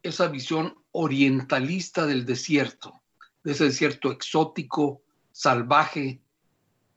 esa 0.03 0.29
visión 0.29 0.76
orientalista 0.92 2.07
del 2.07 2.24
desierto, 2.24 3.00
de 3.42 3.53
ese 3.53 3.64
desierto 3.64 4.12
exótico, 4.12 5.03
salvaje, 5.33 6.22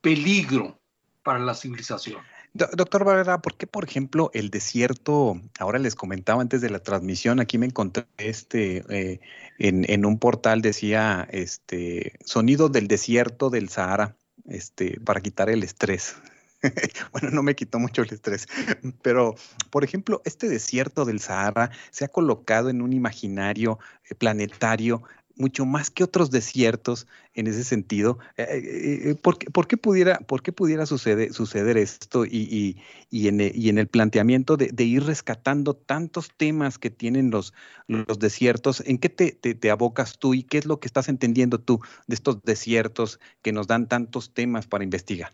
peligro 0.01 0.82
para 1.23 1.39
la 1.39 1.55
civilización. 1.55 2.21
Doctor 2.53 3.03
Barrera, 3.03 3.41
¿por 3.41 3.55
qué, 3.55 3.65
por 3.65 3.83
ejemplo, 3.83 4.29
el 4.36 4.51
desierto, 4.51 5.41
ahora 5.57 5.79
les 5.79 5.95
comentaba 5.95 6.39
antes 6.39 6.62
de 6.62 6.69
la 6.69 6.77
transmisión, 6.77 7.39
aquí 7.39 7.57
me 7.57 7.65
encontré 7.65 8.05
este, 8.17 8.83
eh, 8.89 9.21
en, 9.57 10.05
un 10.05 10.19
portal 10.19 10.62
decía, 10.62 11.27
este, 11.31 12.13
sonido 12.23 12.69
del 12.69 12.88
desierto 12.88 13.49
del 13.49 13.69
Sahara, 13.69 14.15
este, 14.45 14.99
para 14.99 15.21
quitar 15.21 15.49
el 15.49 15.63
estrés. 15.63 16.15
bueno, 17.12 17.31
no 17.31 17.41
me 17.41 17.55
quitó 17.55 17.79
mucho 17.79 18.03
el 18.03 18.13
estrés, 18.13 18.47
pero, 19.01 19.33
por 19.71 19.83
ejemplo, 19.83 20.21
este 20.23 20.47
desierto 20.47 21.05
del 21.05 21.19
Sahara 21.21 21.71
se 21.89 22.05
ha 22.05 22.07
colocado 22.07 22.69
en 22.69 22.83
un 22.83 22.93
imaginario 22.93 23.79
eh, 24.09 24.13
planetario 24.13 25.01
mucho 25.35 25.65
más 25.65 25.89
que 25.89 26.03
otros 26.03 26.29
desiertos 26.29 27.07
en 27.33 27.47
ese 27.47 27.63
sentido. 27.63 28.19
Eh, 28.37 28.45
eh, 28.49 29.09
eh, 29.11 29.15
¿por, 29.15 29.37
qué, 29.37 29.77
pudiera, 29.77 30.19
por 30.19 30.43
qué 30.43 30.51
pudiera 30.51 30.85
suceder, 30.85 31.33
suceder 31.33 31.77
esto 31.77 32.25
y, 32.25 32.77
en, 33.11 33.77
el 33.77 33.87
planteamiento 33.87 34.57
de, 34.57 34.83
ir 34.83 35.03
rescatando 35.03 35.75
tantos 35.75 36.31
temas 36.35 36.77
que 36.77 36.89
tienen 36.89 37.31
los, 37.31 37.53
los 37.87 38.19
desiertos? 38.19 38.83
¿En 38.85 38.97
qué 38.97 39.09
te, 39.09 39.31
te, 39.31 39.71
abocas 39.71 40.19
tú 40.19 40.33
y 40.33 40.43
qué 40.43 40.59
es 40.59 40.65
lo 40.65 40.79
que 40.79 40.87
estás 40.87 41.09
entendiendo 41.09 41.59
tú 41.59 41.79
de 42.07 42.15
estos 42.15 42.43
desiertos 42.43 43.19
que 43.41 43.51
nos 43.51 43.67
dan 43.67 43.87
tantos 43.87 44.33
temas 44.33 44.67
para 44.67 44.83
investigar? 44.83 45.33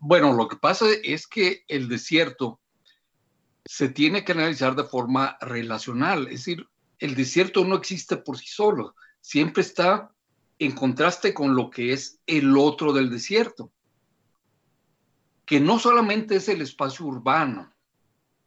Bueno, 0.00 0.32
lo 0.32 0.48
que 0.48 0.56
pasa 0.56 0.86
es 1.04 1.28
que 1.28 1.62
el 1.68 1.88
desierto 1.88 2.58
se 3.64 3.88
tiene 3.88 4.24
que 4.24 4.32
analizar 4.32 4.74
de 4.74 4.84
forma 4.84 5.36
relacional, 5.40 6.26
es 6.26 6.44
decir, 6.44 6.66
el 6.98 7.14
desierto 7.14 7.64
no 7.64 7.76
existe 7.76 8.16
por 8.16 8.38
sí 8.38 8.46
solo, 8.48 8.94
siempre 9.20 9.62
está 9.62 10.12
en 10.58 10.72
contraste 10.72 11.32
con 11.32 11.54
lo 11.54 11.70
que 11.70 11.92
es 11.92 12.20
el 12.26 12.56
otro 12.56 12.92
del 12.92 13.10
desierto, 13.10 13.72
que 15.46 15.58
no 15.58 15.78
solamente 15.78 16.36
es 16.36 16.48
el 16.48 16.60
espacio 16.60 17.06
urbano, 17.06 17.72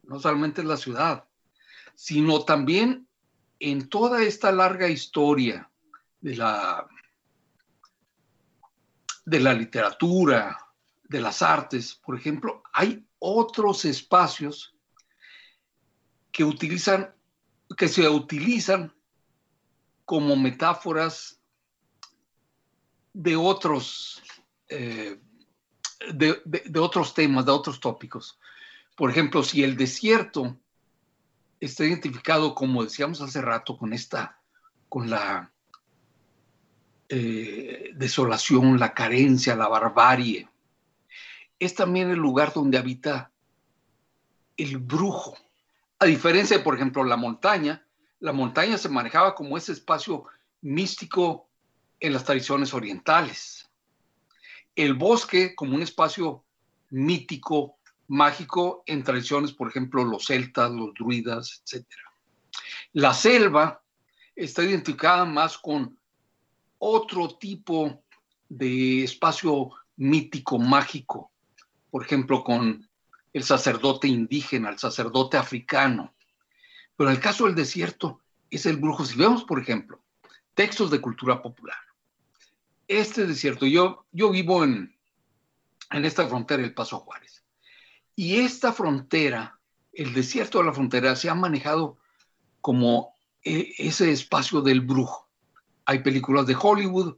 no 0.04 0.20
solamente 0.20 0.62
es 0.62 0.68
la 0.68 0.78
ciudad, 0.78 1.26
sino 1.96 2.44
también 2.44 3.08
en 3.60 3.90
toda 3.90 4.24
esta 4.24 4.52
larga 4.52 4.88
historia 4.90 5.70
de 6.22 6.36
la, 6.36 6.88
de 9.26 9.40
la 9.40 9.54
literatura, 9.54 10.58
de 11.04 11.22
las 11.22 11.42
artes, 11.42 11.96
por 11.96 12.18
ejemplo, 12.18 12.64
hay 12.74 13.06
otros 13.20 13.86
espacios 13.86 14.76
que 16.32 16.44
utilizan, 16.44 17.14
que 17.78 17.88
se 17.88 18.08
utilizan 18.08 18.94
como 20.06 20.36
metáforas 20.36 21.40
de 23.14 23.36
otros, 23.36 24.22
eh, 24.70 25.20
de, 26.14 26.80
otros 26.80 27.14
temas, 27.14 27.46
de 27.46 27.52
otros 27.52 27.80
tópicos. 27.80 28.40
Por 28.96 29.10
ejemplo, 29.10 29.44
si 29.44 29.64
el 29.64 29.78
desierto 29.78 30.58
está 31.60 31.86
identificado, 31.86 32.54
como 32.56 32.84
decíamos 32.84 33.22
hace 33.22 33.42
rato, 33.42 33.78
con 33.78 33.94
esta, 33.94 34.40
con 34.90 35.10
la 35.10 35.52
eh, 37.10 37.92
desolación, 37.96 38.80
la 38.80 38.94
carencia, 38.94 39.56
la 39.56 39.68
barbarie, 39.68 40.50
es 41.60 41.76
también 41.76 42.10
el 42.10 42.20
lugar 42.20 42.54
donde 42.54 42.78
habita 42.78 43.32
el 44.58 44.78
brujo. 44.78 45.38
A 46.00 46.06
diferencia 46.06 46.58
de, 46.58 46.64
por 46.64 46.76
ejemplo, 46.76 47.04
la 47.04 47.16
montaña, 47.16 47.86
la 48.24 48.32
montaña 48.32 48.78
se 48.78 48.88
manejaba 48.88 49.36
como 49.36 49.58
ese 49.58 49.74
espacio 49.74 50.24
místico 50.62 51.50
en 52.00 52.14
las 52.14 52.24
tradiciones 52.24 52.74
orientales. 52.74 53.70
El 54.78 54.94
bosque 54.94 55.54
como 55.56 55.76
un 55.76 55.82
espacio 55.82 56.46
mítico, 56.90 57.76
mágico 58.08 58.82
en 58.86 59.04
tradiciones, 59.04 59.52
por 59.52 59.68
ejemplo, 59.68 60.06
los 60.06 60.28
celtas, 60.28 60.72
los 60.72 60.94
druidas, 60.94 61.64
etc. 61.66 61.86
La 62.94 63.14
selva 63.14 63.82
está 64.38 64.64
identificada 64.64 65.26
más 65.26 65.58
con 65.58 65.98
otro 66.78 67.36
tipo 67.38 68.06
de 68.48 69.04
espacio 69.04 69.70
mítico, 69.98 70.58
mágico, 70.58 71.30
por 71.92 72.06
ejemplo, 72.06 72.42
con 72.42 72.88
el 73.34 73.44
sacerdote 73.44 74.08
indígena, 74.08 74.70
el 74.70 74.80
sacerdote 74.80 75.36
africano. 75.36 76.14
Pero 76.96 77.10
en 77.10 77.16
el 77.16 77.22
caso 77.22 77.46
del 77.46 77.56
desierto 77.56 78.22
es 78.50 78.66
el 78.66 78.78
brujo. 78.78 79.06
Si 79.06 79.18
vemos, 79.18 79.44
por 79.44 79.60
ejemplo, 79.60 80.02
textos 80.54 80.92
de 80.92 81.02
cultura 81.02 81.42
popular, 81.42 81.78
este 82.88 83.26
desierto, 83.26 83.66
yo, 83.66 84.06
vivo 84.12 84.64
en, 84.64 84.96
esta 85.92 86.28
frontera, 86.28 86.64
el 86.64 86.74
Paso 86.74 87.00
Juárez, 87.00 87.44
y 88.16 88.40
esta 88.42 88.74
frontera, 88.74 89.60
el 89.92 90.14
desierto 90.14 90.60
de 90.60 90.66
la 90.66 90.74
frontera, 90.74 91.16
se 91.16 91.30
ha 91.30 91.36
manejado 91.36 91.98
como 92.62 93.16
eh, 93.44 93.74
ese 93.78 94.12
espacio 94.12 94.62
del 94.62 94.82
brujo. 94.82 95.28
Hay 95.86 96.00
películas 96.00 96.46
de 96.46 96.58
Hollywood 96.60 97.18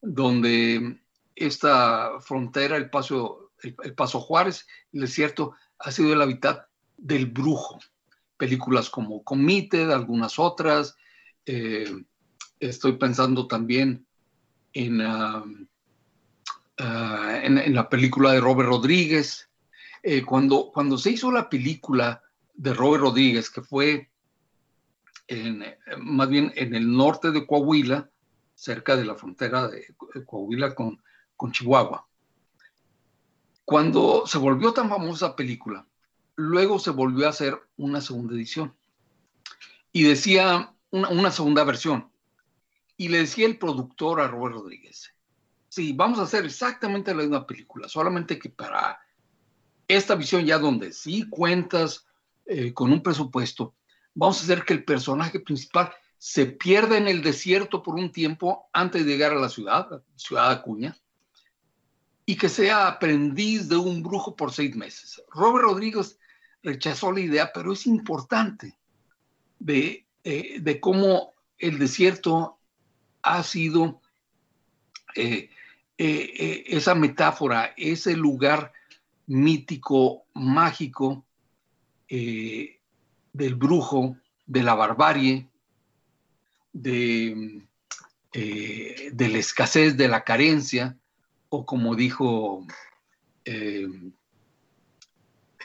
donde 0.00 1.00
esta 1.34 2.20
frontera, 2.20 2.76
el 2.76 2.90
Paso 2.90 3.46
el, 3.62 3.94
Paso 3.94 4.20
Juárez, 4.20 4.66
el 4.92 5.02
desierto, 5.02 5.54
ha 5.78 5.90
sido 5.90 6.12
el 6.12 6.22
hábitat 6.22 6.66
del 6.96 7.26
brujo. 7.26 7.80
Películas 8.36 8.90
como 8.90 9.22
Committed, 9.22 9.90
algunas 9.90 10.38
otras. 10.38 10.96
Eh, 11.44 12.04
estoy 12.60 12.92
pensando 12.92 13.46
también 13.46 14.06
en, 14.72 15.00
ah, 15.00 15.44
ah, 16.78 17.40
en, 17.42 17.74
la 17.74 17.88
película 17.88 18.32
de 18.32 18.40
Robert 18.40 18.68
Rodríguez. 18.68 19.48
Eh, 20.02 20.22
cuando, 20.22 20.70
cuando 20.72 20.98
se 20.98 21.10
hizo 21.10 21.32
la 21.32 21.48
película 21.48 22.22
de 22.54 22.74
Robert 22.74 23.02
Rodríguez, 23.02 23.50
que 23.50 23.62
fue 23.62 24.10
en, 25.28 25.64
más 25.98 26.28
bien 26.28 26.52
en 26.56 26.74
el 26.74 26.94
norte 26.94 27.30
de 27.30 27.46
Coahuila, 27.46 28.08
cerca 28.54 28.96
de 28.96 29.04
la 29.04 29.14
frontera 29.14 29.68
de 29.68 29.94
Coahuila 30.24 30.74
con, 30.74 31.02
con 31.36 31.52
Chihuahua. 31.52 32.06
Cuando 33.64 34.26
se 34.26 34.38
volvió 34.38 34.72
tan 34.72 34.88
famosa 34.88 35.34
película, 35.34 35.86
luego 36.36 36.78
se 36.78 36.90
volvió 36.90 37.26
a 37.26 37.30
hacer 37.30 37.58
una 37.76 38.00
segunda 38.00 38.34
edición. 38.34 38.74
Y 39.92 40.04
decía 40.04 40.74
una, 40.90 41.30
segunda 41.30 41.64
versión. 41.64 42.10
Y 42.96 43.08
le 43.08 43.18
decía 43.18 43.46
el 43.46 43.58
productor 43.58 44.20
a 44.20 44.28
Robert 44.28 44.56
Rodríguez, 44.56 45.12
sí, 45.68 45.92
vamos 45.92 46.18
a 46.18 46.22
hacer 46.22 46.44
exactamente 46.44 47.14
la 47.14 47.22
misma 47.22 47.46
película, 47.46 47.88
solamente 47.88 48.38
que 48.38 48.48
para 48.48 49.00
esta 49.88 50.14
visión 50.14 50.44
ya 50.46 50.58
donde 50.58 50.92
sí 50.92 51.28
cuentas 51.28 52.06
eh, 52.46 52.72
con 52.72 52.92
un 52.92 53.02
presupuesto, 53.02 53.74
vamos 54.14 54.40
a 54.40 54.44
hacer 54.44 54.64
que 54.64 54.72
el 54.72 54.84
personaje 54.84 55.40
principal 55.40 55.92
se 56.18 56.46
pierda 56.46 56.96
en 56.96 57.08
el 57.08 57.22
desierto 57.22 57.82
por 57.82 57.94
un 57.96 58.10
tiempo 58.10 58.68
antes 58.72 59.04
de 59.04 59.10
llegar 59.10 59.32
a 59.32 59.40
la 59.40 59.50
ciudad, 59.50 60.02
ciudad 60.16 60.48
de 60.48 60.54
Acuña, 60.54 60.96
y 62.24 62.36
que 62.36 62.48
sea 62.48 62.88
aprendiz 62.88 63.68
de 63.68 63.76
un 63.76 64.02
brujo 64.02 64.34
por 64.34 64.52
seis 64.52 64.74
meses. 64.74 65.22
Robert 65.30 65.66
Rodríguez 65.66 66.18
rechazó 66.66 67.12
la 67.12 67.20
idea, 67.20 67.52
pero 67.54 67.72
es 67.72 67.86
importante 67.86 68.76
de, 69.60 70.04
eh, 70.24 70.80
cómo 70.80 71.32
el 71.58 71.78
desierto 71.78 72.58
ha 73.22 73.42
sido 73.44 74.02
eh, 75.14 75.48
eh, 75.96 76.64
esa 76.66 76.96
metáfora, 76.96 77.72
ese 77.76 78.16
lugar 78.16 78.72
mítico, 79.26 80.24
mágico 80.34 81.24
del 82.08 83.54
brujo, 83.54 84.16
de 84.46 84.62
la 84.62 84.74
barbarie, 84.74 85.48
de, 86.72 87.62
de 88.32 89.28
la 89.28 89.38
escasez, 89.38 89.96
de 89.96 90.08
la 90.08 90.22
carencia, 90.24 90.96
o 91.48 91.64
como 91.64 91.96
dijo 91.96 92.66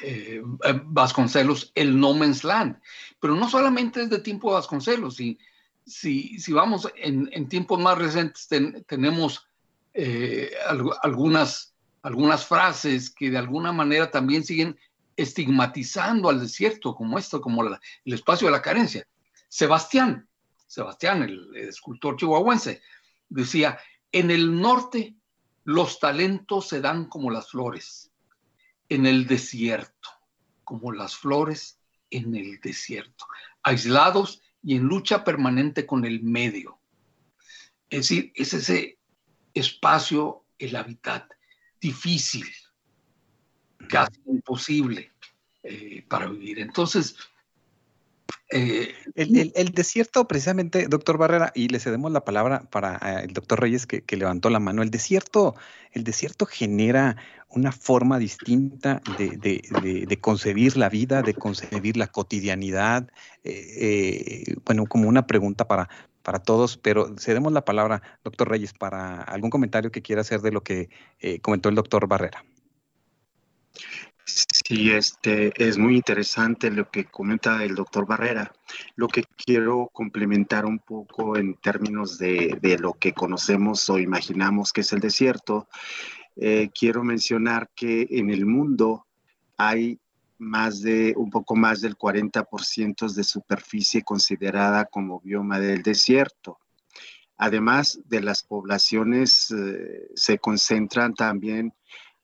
eh, 0.02 0.42
eh, 0.64 0.82
Vasconcelos, 0.86 1.72
el 1.76 2.00
no 2.00 2.14
man's 2.14 2.44
land. 2.44 2.80
Pero 3.20 3.36
no 3.36 3.50
solamente 3.50 4.04
es 4.04 4.10
de 4.10 4.20
tiempo 4.20 4.52
Vasconcelos, 4.52 5.16
si, 5.16 5.38
si, 5.86 6.40
si 6.40 6.54
vamos 6.54 6.88
en, 6.96 7.48
tiempos 7.48 7.80
más 7.80 7.98
recientes 7.98 8.48
tenemos 8.88 9.48
eh, 9.94 10.52
algunas, 11.04 11.74
algunas 12.02 12.46
frases 12.46 13.10
que 13.10 13.30
de 13.30 13.38
alguna 13.38 13.72
manera 13.72 14.10
también 14.10 14.44
siguen 14.44 14.78
estigmatizando 15.16 16.30
al 16.30 16.40
desierto 16.40 16.96
como 16.96 17.18
esto, 17.18 17.42
como 17.42 17.64
el 17.64 18.14
espacio 18.14 18.48
de 18.48 18.52
la 18.52 18.62
carencia. 18.62 19.08
Sebastián, 19.50 20.28
Sebastián, 20.68 21.24
el 21.24 21.56
escultor 21.56 22.16
chihuahuense, 22.16 22.82
decía, 23.30 23.78
en 24.12 24.32
el 24.32 24.60
norte 24.60 25.16
los 25.64 26.00
talentos 26.00 26.68
se 26.68 26.82
dan 26.82 27.06
como 27.06 27.30
las 27.30 27.52
flores 27.52 28.11
en 28.92 29.06
el 29.06 29.26
desierto, 29.26 30.10
como 30.66 30.92
las 30.92 31.16
flores 31.16 31.80
en 32.10 32.36
el 32.36 32.60
desierto, 32.60 33.26
aislados 33.64 34.42
y 34.62 34.76
en 34.76 34.84
lucha 34.84 35.24
permanente 35.24 35.86
con 35.86 36.04
el 36.04 36.22
medio. 36.22 36.78
Es 37.90 38.10
decir, 38.10 38.34
es 38.36 38.54
ese 38.54 39.00
espacio, 39.54 40.44
el 40.60 40.76
hábitat 40.76 41.32
difícil, 41.80 42.46
casi 43.88 44.20
imposible 44.26 45.14
eh, 45.64 46.06
para 46.10 46.28
vivir. 46.28 46.60
Entonces, 46.60 47.16
eh, 48.50 48.94
el, 49.16 49.70
desierto, 49.70 50.28
precisamente, 50.28 50.88
doctor 50.90 51.18
Barrera, 51.18 51.54
y 51.56 51.70
le 51.70 51.80
cedemos 51.80 52.12
la 52.12 52.26
palabra 52.26 52.64
para 52.70 52.98
eh, 52.98 53.24
el 53.24 53.34
doctor 53.34 53.62
Reyes 53.62 53.88
que, 53.88 54.04
levantó 54.18 54.50
la 54.50 54.60
mano. 54.60 54.84
El 54.84 54.92
desierto, 54.92 55.56
el 55.94 56.04
desierto 56.04 56.46
genera 56.46 57.16
una 57.54 57.72
forma 57.72 58.18
distinta 58.20 59.02
de, 59.18 60.18
concebir 60.22 60.78
la 60.78 60.90
vida, 60.90 61.22
de 61.22 61.34
concebir 61.34 61.98
la 61.98 62.08
cotidianidad. 62.08 63.10
Eh, 63.44 64.56
bueno, 64.66 64.86
como 64.86 65.08
una 65.10 65.28
pregunta 65.28 65.68
para, 65.68 65.90
para 66.24 66.40
todos, 66.40 66.78
pero 66.78 67.16
cedemos 67.18 67.52
la 67.54 67.66
palabra, 67.66 68.02
doctor 68.24 68.50
Reyes, 68.50 68.74
para 68.74 69.22
algún 69.22 69.50
comentario 69.50 69.92
que 69.92 70.02
quiera 70.02 70.22
hacer 70.22 70.42
de 70.42 70.52
lo 70.52 70.64
que 70.64 70.90
comentó 71.42 71.70
el 71.70 71.76
doctor 71.76 72.08
Barrera. 72.08 72.44
Sí, 74.26 74.92
este, 74.92 75.52
es 75.58 75.78
muy 75.78 75.96
interesante 75.96 76.70
lo 76.72 76.90
que 76.90 77.06
comenta 77.06 77.64
el 77.64 77.76
doctor 77.76 78.06
Barrera. 78.06 78.52
Lo 78.96 79.08
que 79.08 79.24
quiero 79.24 79.90
complementar 79.92 80.66
un 80.66 80.80
poco 80.80 81.38
en 81.38 81.56
términos 81.56 82.18
de, 82.18 82.78
lo 82.80 82.94
que 82.94 83.14
conocemos 83.14 83.90
o 83.90 84.00
imaginamos 84.00 84.72
que 84.72 84.82
es 84.82 84.94
el 84.94 85.00
desierto, 85.00 85.68
eh, 86.36 86.70
quiero 86.74 87.04
mencionar 87.04 87.70
que 87.76 88.08
en 88.10 88.30
el 88.30 88.46
mundo 88.46 89.06
hay 89.58 90.00
más 90.38 90.82
de 90.82 91.14
un 91.18 91.30
poco 91.30 91.56
más 91.56 91.82
del 91.82 91.98
40% 91.98 93.14
de 93.14 93.24
superficie 93.24 94.02
considerada 94.02 94.86
como 94.86 95.20
bioma 95.20 95.60
del 95.60 95.84
desierto. 95.84 96.58
Además 97.38 98.00
de 98.06 98.22
las 98.22 98.44
poblaciones, 98.44 99.52
eh, 99.52 100.08
se 100.16 100.40
concentran 100.40 101.14
también 101.14 101.74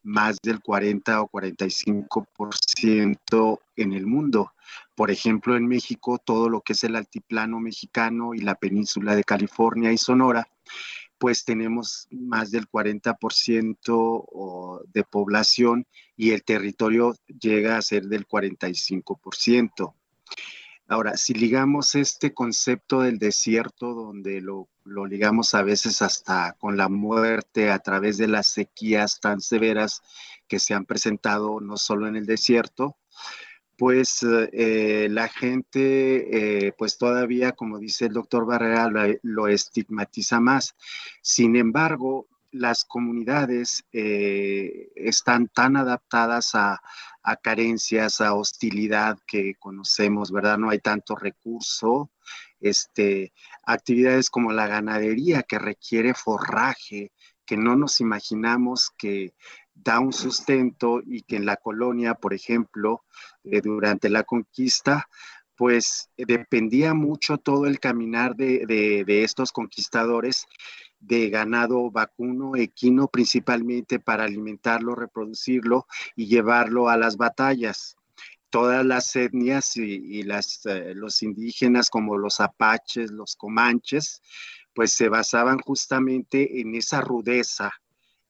más 0.03 0.37
del 0.41 0.61
40 0.61 1.21
o 1.21 1.29
45% 1.29 3.59
en 3.75 3.93
el 3.93 4.07
mundo. 4.07 4.53
Por 4.95 5.11
ejemplo, 5.11 5.57
en 5.57 5.67
México, 5.67 6.17
todo 6.17 6.49
lo 6.49 6.61
que 6.61 6.73
es 6.73 6.83
el 6.83 6.95
altiplano 6.95 7.59
mexicano 7.59 8.33
y 8.33 8.39
la 8.39 8.55
península 8.55 9.15
de 9.15 9.23
California 9.23 9.91
y 9.91 9.97
Sonora, 9.97 10.47
pues 11.17 11.45
tenemos 11.45 12.07
más 12.11 12.51
del 12.51 12.69
40% 12.69 14.83
de 14.93 15.03
población 15.03 15.87
y 16.15 16.31
el 16.31 16.43
territorio 16.43 17.15
llega 17.39 17.77
a 17.77 17.81
ser 17.81 18.05
del 18.05 18.27
45%. 18.27 19.93
Ahora, 20.89 21.17
si 21.17 21.33
ligamos 21.33 21.95
este 21.95 22.33
concepto 22.33 23.01
del 23.01 23.19
desierto, 23.19 23.93
donde 23.93 24.39
lo, 24.39 24.69
ligamos 24.85 25.53
a 25.53 25.61
veces 25.61 26.01
hasta 26.01 26.53
con 26.53 26.77
la 26.77 26.87
muerte 26.87 27.71
a 27.71 27.79
través 27.79 28.17
de 28.17 28.29
las 28.29 28.47
sequías 28.47 29.19
tan 29.19 29.41
severas 29.41 30.01
que 30.47 30.59
se 30.59 30.73
han 30.73 30.85
presentado 30.85 31.59
no 31.59 31.75
solo 31.75 32.07
en 32.07 32.15
el 32.15 32.25
desierto, 32.25 32.95
pues 33.77 34.25
eh, 34.53 35.07
la 35.09 35.27
gente, 35.27 36.67
eh, 36.67 36.73
pues 36.77 36.97
todavía, 36.97 37.51
como 37.51 37.77
dice 37.77 38.05
el 38.05 38.13
doctor 38.13 38.45
Barrera, 38.45 38.89
lo, 39.21 39.47
estigmatiza 39.47 40.39
más. 40.39 40.75
Sin 41.21 41.55
embargo, 41.55 42.27
las 42.51 42.85
comunidades 42.85 43.85
eh, 43.91 44.89
están 44.95 45.47
tan 45.49 45.77
adaptadas 45.77 46.55
a, 46.55 46.81
a 47.21 47.35
carencias, 47.35 48.19
a 48.19 48.33
hostilidad 48.33 49.19
que 49.27 49.53
conocemos, 49.59 50.31
¿verdad? 50.31 50.57
No 50.57 50.69
hay 50.71 50.79
tanto 50.79 51.15
recurso. 51.15 52.09
Este, 52.59 53.33
actividades 53.63 54.31
como 54.31 54.51
la 54.51 54.65
ganadería 54.65 55.43
que 55.43 55.59
requiere 55.59 56.15
forraje, 56.15 57.11
que 57.45 57.57
no 57.57 57.75
nos 57.75 58.01
imaginamos 58.01 58.91
que 58.97 59.33
da 59.83 59.99
un 59.99 60.13
sustento 60.13 61.01
y 61.05 61.21
que 61.21 61.37
en 61.37 61.45
la 61.45 61.57
colonia, 61.57 62.15
por 62.15 62.33
ejemplo, 62.33 63.03
eh, 63.43 63.61
durante 63.61 64.09
la 64.09 64.23
conquista, 64.23 65.07
pues 65.55 66.09
dependía 66.15 66.93
mucho 66.93 67.37
todo 67.37 67.65
el 67.65 67.79
caminar 67.79 68.35
de, 68.35 68.65
de 68.67 69.23
estos 69.23 69.51
conquistadores 69.51 70.45
de 70.99 71.29
ganado 71.29 71.91
vacuno, 71.91 72.55
equino, 72.55 73.07
principalmente 73.07 73.99
para 73.99 74.23
alimentarlo, 74.23 74.95
reproducirlo 74.95 75.85
y 76.15 76.27
llevarlo 76.27 76.89
a 76.89 76.97
las 76.97 77.17
batallas. 77.17 77.95
Todas 78.49 78.85
las 78.85 79.15
etnias 79.15 79.75
y, 79.75 80.23
las, 80.23 80.65
eh, 80.65 80.93
los 80.95 81.21
indígenas 81.21 81.89
como 81.89 82.17
los 82.17 82.39
apaches, 82.39 83.11
los 83.11 83.35
comanches, 83.35 84.21
pues 84.73 84.93
se 84.93 85.09
basaban 85.09 85.59
justamente 85.59 86.61
en 86.61 86.75
esa 86.75 87.01
rudeza. 87.01 87.71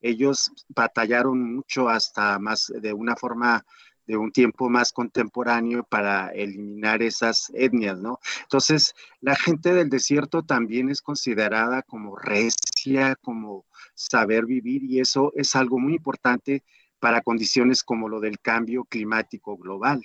Ellos 0.00 0.50
batallaron 0.68 1.54
mucho 1.54 1.88
hasta 1.88 2.38
más 2.38 2.72
de 2.80 2.92
una 2.92 3.16
forma 3.16 3.64
de 4.08 4.16
un 4.16 4.32
tiempo 4.32 4.70
más 4.70 4.90
contemporáneo 4.90 5.84
para 5.84 6.28
eliminar 6.28 7.02
esas 7.02 7.50
etnias, 7.52 7.98
¿no? 7.98 8.18
Entonces, 8.42 8.94
la 9.20 9.36
gente 9.36 9.74
del 9.74 9.90
desierto 9.90 10.42
también 10.42 10.88
es 10.88 11.02
considerada 11.02 11.82
como 11.82 12.16
recia, 12.16 13.16
como 13.16 13.66
saber 13.94 14.46
vivir 14.46 14.82
y 14.84 15.00
eso 15.00 15.30
es 15.36 15.54
algo 15.54 15.78
muy 15.78 15.94
importante 15.96 16.64
para 16.98 17.20
condiciones 17.20 17.82
como 17.82 18.08
lo 18.08 18.18
del 18.18 18.40
cambio 18.40 18.84
climático 18.84 19.58
global. 19.58 20.02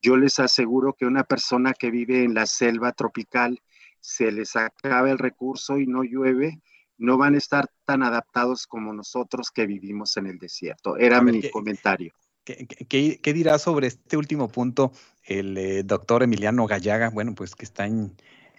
Yo 0.00 0.16
les 0.16 0.38
aseguro 0.38 0.94
que 0.94 1.06
una 1.06 1.24
persona 1.24 1.74
que 1.74 1.90
vive 1.90 2.22
en 2.22 2.34
la 2.34 2.46
selva 2.46 2.92
tropical, 2.92 3.60
se 3.98 4.30
les 4.30 4.56
acaba 4.56 5.10
el 5.10 5.18
recurso 5.18 5.78
y 5.78 5.86
no 5.86 6.04
llueve, 6.04 6.60
no 7.00 7.16
van 7.16 7.34
a 7.34 7.38
estar 7.38 7.68
tan 7.84 8.02
adaptados 8.02 8.66
como 8.66 8.92
nosotros 8.92 9.50
que 9.50 9.66
vivimos 9.66 10.16
en 10.16 10.26
el 10.26 10.38
desierto. 10.38 10.96
Era 10.96 11.20
mi 11.22 11.50
comentario. 11.50 12.12
¿Qué, 12.44 13.32
dirá 13.32 13.58
sobre 13.58 13.86
este 13.88 14.16
último 14.16 14.48
punto 14.48 14.92
el 15.24 15.56
eh, 15.56 15.82
doctor 15.82 16.22
Emiliano 16.22 16.66
Gallaga? 16.66 17.10
Bueno, 17.10 17.34
pues 17.34 17.54
que 17.54 17.64
está 17.64 17.86
en, 17.86 18.14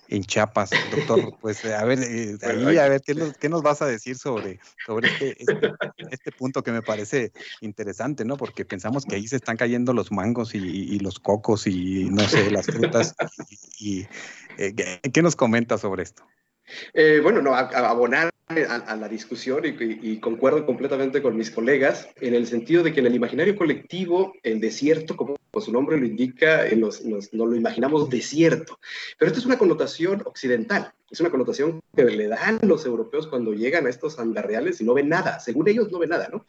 en 0.07 0.23
Chiapas, 0.23 0.71
doctor. 0.91 1.37
Pues 1.41 1.65
a 1.65 1.83
ver, 1.85 1.99
eh, 2.01 2.37
ahí, 2.43 2.77
a 2.77 2.87
ver, 2.87 3.01
¿qué 3.01 3.13
nos, 3.13 3.37
¿qué 3.37 3.49
nos, 3.49 3.61
vas 3.61 3.81
a 3.81 3.85
decir 3.85 4.17
sobre, 4.17 4.59
sobre 4.85 5.09
este, 5.09 5.41
este, 5.41 5.73
este, 6.09 6.31
punto 6.31 6.63
que 6.63 6.71
me 6.71 6.81
parece 6.81 7.31
interesante, 7.61 8.25
¿no? 8.25 8.37
Porque 8.37 8.65
pensamos 8.65 9.05
que 9.05 9.15
ahí 9.15 9.27
se 9.27 9.35
están 9.37 9.57
cayendo 9.57 9.93
los 9.93 10.11
mangos 10.11 10.55
y, 10.55 10.99
los 10.99 11.19
cocos 11.19 11.67
y 11.67 12.09
no 12.09 12.27
sé, 12.27 12.49
las 12.49 12.65
frutas. 12.65 13.15
y, 13.79 14.07
eh, 14.57 14.73
¿Qué 15.13 15.21
nos 15.21 15.35
comenta 15.35 15.77
sobre 15.77 16.03
esto? 16.03 16.23
Bueno, 17.21 17.41
no, 17.41 17.55
abonar 17.55 18.31
a, 18.59 18.95
la 18.95 19.07
discusión 19.07 19.63
y, 19.65 20.19
concuerdo 20.19 20.65
completamente 20.65 21.21
con 21.21 21.37
mis 21.37 21.51
colegas 21.51 22.09
en 22.19 22.35
el 22.35 22.47
sentido 22.47 22.83
de 22.83 22.93
que 22.93 22.99
en 22.99 23.07
el 23.07 23.15
imaginario 23.15 23.55
colectivo 23.55 24.33
el 24.43 24.59
desierto, 24.59 25.15
como 25.15 25.37
su 25.59 25.71
nombre 25.71 25.97
lo 25.97 26.05
indica, 26.05 26.67
eh, 26.67 26.75
nos, 26.75 27.01
lo 27.03 27.55
imaginamos 27.55 28.09
desierto. 28.09 28.79
Pero 29.17 29.27
esto 29.27 29.39
es 29.39 29.45
una 29.45 29.57
connotación 29.57 30.21
occidental, 30.25 30.93
es 31.11 31.19
una 31.19 31.29
connotación 31.29 31.81
que 31.95 32.05
le 32.05 32.27
dan 32.27 32.59
los 32.63 32.85
europeos 32.85 33.27
cuando 33.27 33.53
llegan 33.53 33.85
a 33.85 33.89
estos 33.89 34.17
andarreales 34.17 34.79
y 34.79 34.85
no 34.85 34.93
ven 34.93 35.09
nada. 35.09 35.39
Según 35.39 35.67
ellos 35.67 35.91
no 35.91 35.99
ven 35.99 36.09
nada, 36.09 36.29
¿no? 36.31 36.45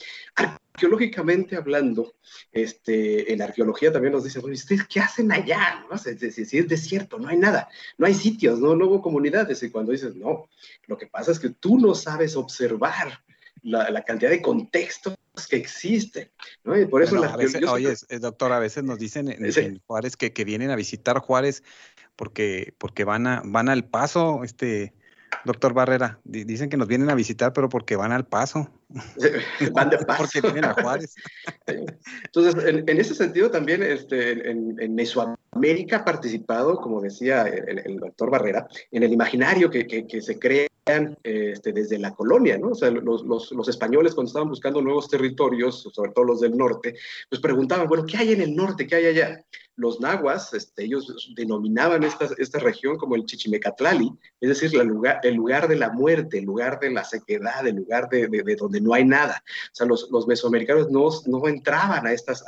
arqueológicamente 0.75 1.57
hablando, 1.57 2.15
este, 2.51 3.33
en 3.33 3.43
arqueología 3.43 3.93
también 3.93 4.13
nos 4.13 4.25
dicen, 4.25 4.43
¿ustedes 4.45 4.87
qué 4.87 5.01
hacen 5.01 5.31
allá? 5.31 5.85
¿No? 5.91 5.99
Si, 5.99 6.11
es 6.11 6.69
desierto, 6.69 7.19
no 7.19 7.29
hay 7.29 7.37
nada, 7.37 7.69
no 7.99 8.07
hay 8.07 8.15
sitios, 8.15 8.59
no, 8.59 8.75
no 8.75 8.87
hubo 8.87 9.03
comunidades. 9.03 9.63
Y 9.63 9.71
cuando 9.71 9.93
dices, 9.93 10.15
no, 10.15 10.49
lo 10.87 10.97
que 10.97 11.07
pasa 11.07 11.33
es 11.33 11.39
que 11.39 11.51
tú 11.51 11.79
no 11.79 11.95
sabes 11.95 12.37
observar 12.37 13.23
la, 13.63 14.03
cantidad 14.03 14.31
de 14.31 14.43
contextos 14.43 15.15
que 15.49 15.57
existen. 15.57 16.31
¿no? 16.65 16.79
Y 16.79 16.87
por 16.87 17.03
eso 17.03 17.17
la 17.17 17.37
Oye, 17.71 17.95
eh, 18.09 18.19
doctor, 18.19 18.53
a 18.53 18.59
veces 18.59 18.85
nos 18.85 18.99
dicen 18.99 19.29
en, 19.29 19.81
Juárez 19.87 20.17
que, 20.17 20.33
que, 20.33 20.45
vienen 20.45 20.71
a 20.71 20.77
visitar 20.77 21.19
Juárez 21.19 21.63
porque, 22.17 22.75
porque 22.79 23.05
van, 23.05 23.27
a, 23.27 23.43
van 23.45 23.69
al 23.69 23.85
paso, 23.85 24.45
este 24.45 24.93
doctor 25.45 25.75
Barrera. 25.75 26.19
Dicen 26.25 26.69
que 26.69 26.77
nos 26.77 26.89
vienen 26.89 27.11
a 27.11 27.15
visitar, 27.15 27.53
pero 27.53 27.69
porque 27.69 27.97
van 27.97 28.13
al 28.13 28.27
paso. 28.27 28.71
van 29.73 29.91
de 29.91 29.99
paso. 30.07 30.23
porque 30.23 30.41
vienen 30.41 30.65
a 30.65 30.75
Juárez. 30.75 31.15
Entonces, 31.67 32.65
en, 32.65 32.89
ese 32.89 33.15
sentido 33.15 33.51
también 33.51 33.83
este, 33.83 34.51
en, 34.51 34.95
Mesoamérica 34.95 35.99
ha 35.99 36.05
participado, 36.05 36.77
como 36.77 37.01
decía 37.01 37.43
el, 37.43 37.97
doctor 37.97 38.31
Barrera, 38.31 38.69
en 38.91 39.03
el 39.03 39.13
imaginario 39.13 39.71
que, 39.71 39.87
que, 39.87 40.21
se 40.21 40.39
crean 40.39 40.69
este, 40.85 41.73
desde 41.73 41.99
la 41.99 42.15
colonia, 42.15 42.59
¿no? 42.59 42.69
O 42.69 42.75
sea, 42.75 42.91
los, 42.91 43.69
españoles 43.69 44.15
cuando 44.15 44.29
estaban 44.29 44.49
buscando 44.49 44.83
nuevos 44.83 45.09
territorios, 45.09 45.89
sobre 45.93 46.13
todo 46.13 46.25
los 46.25 46.41
del 46.41 46.57
norte, 46.57 46.95
pues 47.29 47.41
preguntaban, 47.41 47.87
bueno, 47.87 48.05
¿qué 48.05 48.17
hay 48.17 48.33
en 48.33 48.41
el 48.41 48.55
norte? 48.55 48.87
¿Qué 48.87 48.97
hay 48.97 49.07
allá? 49.07 49.45
los 49.77 50.01
nahuas, 50.01 50.53
este, 50.53 50.85
ellos 50.85 51.33
denominaban 51.35 52.05
esta, 52.05 52.59
región 52.59 52.97
como 52.99 53.17
el 53.17 53.25
Chichimecatlali, 53.25 54.13
es 54.41 54.49
decir, 54.49 54.73
lugar, 54.85 55.21
el 55.23 55.35
lugar 55.35 55.67
de 55.67 55.77
la 55.77 55.91
muerte, 55.91 56.39
el 56.39 56.45
lugar 56.45 56.79
de 56.79 56.91
la 56.91 57.05
sequedad, 57.05 57.67
el 57.67 57.77
lugar 57.77 58.09
de, 58.11 58.29
de, 58.29 58.57
donde 58.57 58.81
no 58.81 58.93
hay 58.93 59.05
nada. 59.05 59.43
O 59.47 59.75
sea, 59.75 59.87
los, 59.87 60.27
mesoamericanos 60.27 60.91
no, 60.91 61.49
entraban 61.49 62.07
a 62.07 62.13
estas 62.13 62.47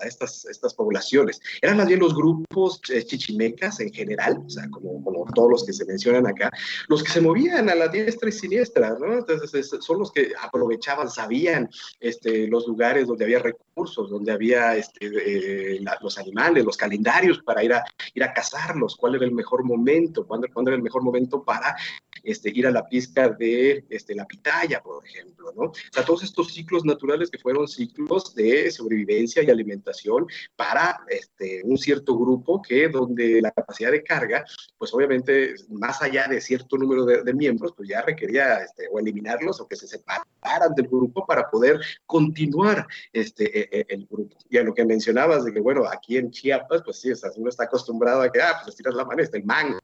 a 0.00 0.06
estas, 0.06 0.46
estas 0.46 0.72
poblaciones. 0.72 1.40
Eran 1.60 1.76
más 1.76 1.86
bien 1.86 2.00
los 2.00 2.14
grupos 2.14 2.80
eh, 2.90 3.04
chichimecas 3.04 3.80
en 3.80 3.92
general, 3.92 4.42
o 4.44 4.48
sea, 4.48 4.68
como, 4.70 5.02
como, 5.04 5.26
todos 5.34 5.50
los 5.50 5.64
que 5.64 5.74
se 5.74 5.84
mencionan 5.84 6.26
acá, 6.26 6.50
los 6.88 7.02
que 7.02 7.10
se 7.10 7.20
movían 7.20 7.68
a 7.68 7.74
la 7.74 7.88
diestra 7.88 8.30
y 8.30 8.32
siniestra, 8.32 8.96
¿no? 8.98 9.12
Entonces, 9.12 9.70
son 9.80 9.98
los 9.98 10.10
que 10.10 10.32
aprovechaban, 10.40 11.10
sabían 11.10 11.68
este, 12.00 12.46
los 12.48 12.66
lugares 12.66 13.06
donde 13.06 13.24
había 13.24 13.40
recursos, 13.40 14.08
donde 14.08 14.32
había 14.32 14.74
este, 14.74 15.06
eh, 15.06 15.80
los 16.00 16.16
animales, 16.16 16.64
los 16.64 16.76
calendarios 16.76 17.40
para 17.42 17.62
ir 17.62 17.74
a, 17.74 17.84
ir 18.14 18.24
a 18.24 18.32
cazarlos, 18.32 18.96
cuál 18.96 19.16
era 19.16 19.26
el 19.26 19.32
mejor 19.32 19.64
momento, 19.64 20.26
cuándo, 20.26 20.48
cuándo 20.52 20.70
era 20.70 20.76
el 20.76 20.82
mejor 20.82 21.02
momento 21.02 21.44
para 21.44 21.76
este, 22.22 22.50
ir 22.50 22.66
a 22.66 22.70
la 22.70 22.86
pizca 22.86 23.28
de 23.28 23.84
este, 23.88 24.14
la 24.14 24.26
pitaya, 24.26 24.80
por 24.82 25.04
ejemplo, 25.06 25.52
¿no? 25.56 25.62
O 25.64 25.72
sea, 25.92 26.04
todos 26.04 26.22
estos 26.22 26.52
ciclos 26.52 26.84
naturales 26.84 27.30
que 27.30 27.38
fueron 27.38 27.68
ciclos 27.68 28.34
de 28.34 28.70
sobrevivencia 28.70 29.42
y 29.42 29.50
alimentación 29.50 30.26
para 30.56 31.00
este, 31.08 31.62
un 31.64 31.78
cierto 31.78 32.18
grupo 32.18 32.62
que 32.62 32.88
donde 32.88 33.40
la 33.40 33.50
capacidad 33.50 33.90
de 33.90 34.02
carga, 34.02 34.44
pues 34.76 34.92
obviamente 34.94 35.54
más 35.70 36.02
allá 36.02 36.26
de 36.28 36.40
cierto 36.40 36.76
número 36.76 37.04
de, 37.04 37.34
miembros, 37.34 37.72
pues 37.76 37.88
ya 37.88 38.02
requería 38.02 38.64
este, 38.64 38.88
o 38.90 38.98
eliminarlos 38.98 39.60
o 39.60 39.68
que 39.68 39.76
se 39.76 39.86
separaran 39.86 40.74
del 40.74 40.88
grupo 40.88 41.24
para 41.26 41.48
poder 41.48 41.80
continuar 42.06 42.86
este, 43.12 43.44
e, 43.60 43.80
e, 43.80 43.86
el 43.88 44.06
grupo. 44.06 44.36
Y 44.48 44.58
a 44.58 44.62
lo 44.62 44.74
que 44.74 44.84
mencionabas 44.84 45.44
de 45.44 45.52
que, 45.52 45.60
bueno, 45.60 45.84
aquí 45.86 46.16
en 46.16 46.30
Chiapas, 46.30 46.82
pues 46.84 47.00
sí, 47.00 47.12
uno 47.36 47.48
está 47.48 47.64
acostumbrado 47.64 48.22
a 48.22 48.32
que, 48.32 48.40
ah, 48.40 48.54
pues 48.56 48.68
estiras 48.68 48.94
la 48.94 49.04
mano, 49.04 49.22
está 49.22 49.36
el 49.36 49.44
mango, 49.44 49.78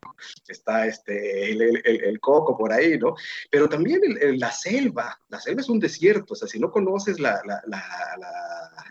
está 0.49 0.87
este, 0.87 1.53
el, 1.53 1.63
el, 1.63 2.05
el 2.05 2.21
coco 2.25 2.57
por 2.57 2.73
ahí, 2.73 2.99
¿no? 2.99 3.15
Pero 3.51 3.69
también 3.69 4.01
la 4.39 4.51
selva, 4.51 5.21
la 5.29 5.41
selva 5.41 5.61
es 5.61 5.69
un 5.69 5.79
desierto, 5.79 6.33
o 6.33 6.37
sea, 6.37 6.49
si 6.49 6.59
no 6.59 6.71
conoces 6.71 7.19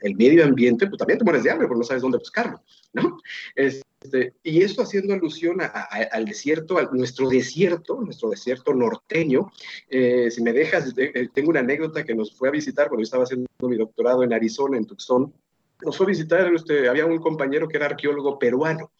el 0.01 0.15
medio 0.15 0.43
ambiente, 0.43 0.87
pues 0.87 0.99
también 0.99 1.17
te 1.17 1.25
mueres 1.25 1.43
de 1.43 1.51
hambre 1.51 1.67
porque 1.67 1.79
no 1.79 1.85
sabes 1.85 2.03
dónde 2.03 2.19
buscarlo, 2.19 2.61
¿no? 2.93 3.17
Este, 3.55 4.33
y 4.43 4.61
esto 4.61 4.81
haciendo 4.81 5.13
alusión 5.13 5.57
al 5.61 6.25
desierto, 6.25 6.77
a 6.77 6.89
nuestro 6.91 7.29
desierto, 7.29 8.01
nuestro 8.01 8.29
desierto 8.29 8.73
norteño. 8.73 9.51
Eh, 9.89 10.29
si 10.29 10.43
me 10.43 10.53
dejas, 10.53 10.93
eh, 10.97 11.29
tengo 11.33 11.49
una 11.49 11.61
anécdota 11.61 12.03
que 12.03 12.13
nos 12.13 12.37
fue 12.37 12.49
a 12.49 12.51
visitar 12.51 12.87
cuando 12.87 13.01
yo 13.01 13.05
estaba 13.05 13.23
haciendo 13.23 13.47
mi 13.61 13.77
doctorado 13.77 14.23
en 14.23 14.33
Arizona, 14.33 14.77
en 14.77 14.85
Tucson. 14.85 15.33
Nos 15.81 15.97
fue 15.97 16.05
a 16.05 16.09
visitar, 16.09 16.53
este, 16.53 16.87
había 16.87 17.05
un 17.05 17.17
compañero 17.19 17.67
que 17.67 17.77
era 17.77 17.87
arqueólogo 17.87 18.37
peruano. 18.37 18.91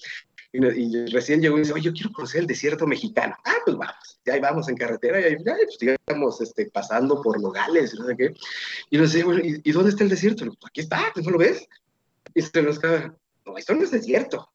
Y, 0.55 1.05
recién 1.07 1.41
llegó 1.41 1.57
y 1.57 1.61
dice, 1.61 1.73
yo 1.81 1.91
quiero 1.93 2.11
conocer 2.11 2.41
el 2.41 2.47
desierto 2.47 2.85
mexicano. 2.85 3.35
Ah, 3.43 3.55
pues 3.65 3.75
vamos, 3.75 4.19
ya 4.23 4.39
vamos 4.39 4.69
en 4.69 4.77
carretera, 4.77 5.19
y 5.27 5.43
ya 5.43 5.55
pues, 5.55 5.77
digamos, 5.79 6.41
este, 6.41 6.69
pasando 6.69 7.19
por 7.23 7.41
Nogales, 7.41 7.95
no 7.95 8.05
sé 8.05 8.15
qué. 8.15 8.35
Y 8.91 8.97
nos 8.99 9.13
dice, 9.13 9.25
¿y, 9.63 9.71
dónde 9.71 9.89
está 9.89 10.03
el 10.03 10.11
desierto? 10.11 10.45
Pues, 10.45 10.57
aquí 10.63 10.81
está, 10.81 11.11
¿no 11.15 11.31
lo 11.31 11.39
ves? 11.39 11.67
Y 12.35 12.41
se 12.43 12.61
nos 12.61 12.77
queda, 12.77 13.15
no, 13.47 13.57
esto 13.57 13.73
no 13.73 13.83
es 13.83 13.89
desierto, 13.89 14.47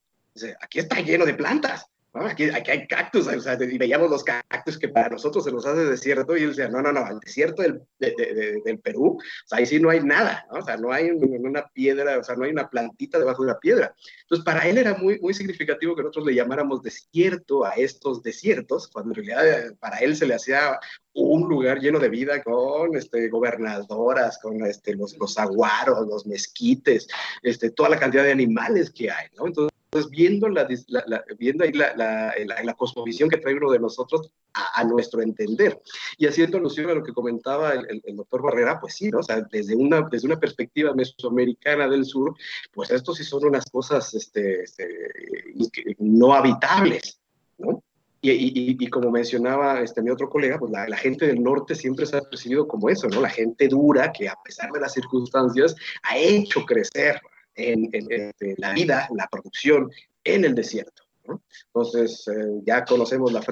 aquí 0.61 0.78
está 0.78 1.01
lleno 1.01 1.26
de 1.26 1.34
plantas. 1.34 1.86
Aquí, 2.26 2.44
hay 2.44 2.86
cactus, 2.86 3.26
o 3.26 3.40
sea, 3.40 3.58
y 3.60 3.78
veíamos 3.78 4.10
los 4.10 4.24
cactus 4.24 4.78
que 4.78 4.88
para 4.88 5.10
nosotros 5.10 5.44
se 5.44 5.52
nos 5.52 5.66
hace 5.66 5.84
desierto, 5.84 6.36
y 6.36 6.42
él 6.42 6.50
decía, 6.50 6.68
no, 6.68 6.80
no, 6.80 6.92
no, 6.92 7.06
el 7.06 7.18
desierto 7.20 7.62
del, 7.62 7.82
del 7.98 8.78
Perú, 8.80 9.18
o 9.18 9.54
ahí 9.54 9.66
sí 9.66 9.80
no 9.80 9.90
hay 9.90 10.00
nada, 10.00 10.46
¿no? 10.50 10.58
o 10.58 10.62
sea, 10.62 10.76
no 10.76 10.92
hay 10.92 11.10
una 11.10 11.66
piedra, 11.68 12.18
o 12.18 12.24
sea, 12.24 12.36
no 12.36 12.44
hay 12.44 12.50
una 12.50 12.68
plantita 12.68 13.18
debajo 13.18 13.44
de 13.44 13.52
la 13.52 13.58
piedra. 13.58 13.94
Entonces, 14.22 14.44
para 14.44 14.66
él 14.68 14.78
era 14.78 14.94
muy, 14.94 15.18
muy 15.20 15.34
significativo 15.34 15.94
que 15.94 16.02
nosotros 16.02 16.26
le 16.26 16.34
llamáramos 16.34 16.82
desierto 16.82 17.64
a 17.64 17.72
estos 17.72 18.22
desiertos, 18.22 18.88
cuando 18.88 19.12
en 19.12 19.26
realidad 19.26 19.74
para 19.80 19.98
él 19.98 20.16
se 20.16 20.26
le 20.26 20.34
hacía 20.34 20.78
un 21.14 21.48
lugar 21.48 21.80
lleno 21.80 21.98
de 21.98 22.08
vida 22.08 22.42
con 22.42 22.96
este, 22.96 23.28
gobernadoras, 23.28 24.38
con 24.38 24.64
este, 24.64 24.94
los, 24.94 25.16
los 25.18 25.36
aguaros, 25.38 26.06
los 26.06 26.26
mezquites, 26.26 27.08
este, 27.42 27.70
toda 27.70 27.88
la 27.88 27.98
cantidad 27.98 28.22
de 28.22 28.32
animales 28.32 28.90
que 28.90 29.10
hay. 29.10 29.26
Entonces, 29.32 29.77
entonces, 29.91 30.11
viendo, 30.11 30.51
la, 30.51 30.68
viendo 31.39 31.64
ahí 31.64 31.72
la, 31.72 31.95
la, 31.97 32.74
cosmovisión 32.74 33.30
que 33.30 33.39
trae 33.39 33.55
uno 33.55 33.70
de 33.70 33.78
nosotros 33.78 34.30
a, 34.53 34.84
nuestro 34.84 35.22
entender. 35.22 35.80
Y 36.18 36.26
haciendo 36.26 36.59
alusión 36.59 36.91
a 36.91 36.95
lo 36.95 37.03
que 37.03 37.14
comentaba 37.14 37.72
el, 37.72 38.03
doctor 38.14 38.43
Barrera, 38.43 38.78
pues 38.80 38.97
sí, 38.97 39.09
¿no? 39.09 39.20
O 39.20 39.22
sea, 39.22 39.41
desde 39.51 39.74
una, 39.74 40.07
desde 40.11 40.26
una 40.26 40.39
perspectiva 40.39 40.93
mesoamericana 40.93 41.89
del 41.89 42.05
sur, 42.05 42.34
pues 42.70 42.91
estos 42.91 43.16
sí 43.16 43.24
son 43.24 43.47
unas 43.47 43.64
cosas 43.70 44.12
este, 44.12 44.62
este 44.62 44.86
no 45.99 46.34
habitables, 46.34 47.18
¿no? 47.57 47.82
Y, 48.20 48.30
y, 48.30 48.76
y, 48.78 48.91
como 48.91 49.11
mencionaba 49.11 49.80
este, 49.80 50.03
mi 50.03 50.11
otro 50.11 50.28
colega, 50.28 50.59
pues 50.59 50.70
la, 50.70 50.97
gente 50.99 51.26
del 51.28 51.43
norte 51.43 51.74
siempre 51.74 52.05
se 52.05 52.18
ha 52.18 52.20
percibido 52.20 52.68
como 52.68 52.91
eso, 52.91 53.09
¿no? 53.09 53.22
La 53.22 53.30
gente 53.30 53.68
dura 53.68 54.12
que 54.12 54.28
a 54.28 54.36
pesar 54.45 54.70
de 54.70 54.80
las 54.80 54.93
circunstancias 54.93 55.74
ha 56.03 56.18
hecho 56.18 56.66
crecer 56.66 57.22
en, 57.59 57.90
este, 57.92 58.54
la 58.56 58.72
vida, 58.72 59.09
la 59.14 59.28
producción 59.28 59.90
en 60.24 60.44
el 60.44 60.54
desierto. 60.54 61.09
Entonces, 61.66 62.26
eh, 62.28 62.61
ya 62.64 62.84
conocemos 62.84 63.32
la, 63.32 63.42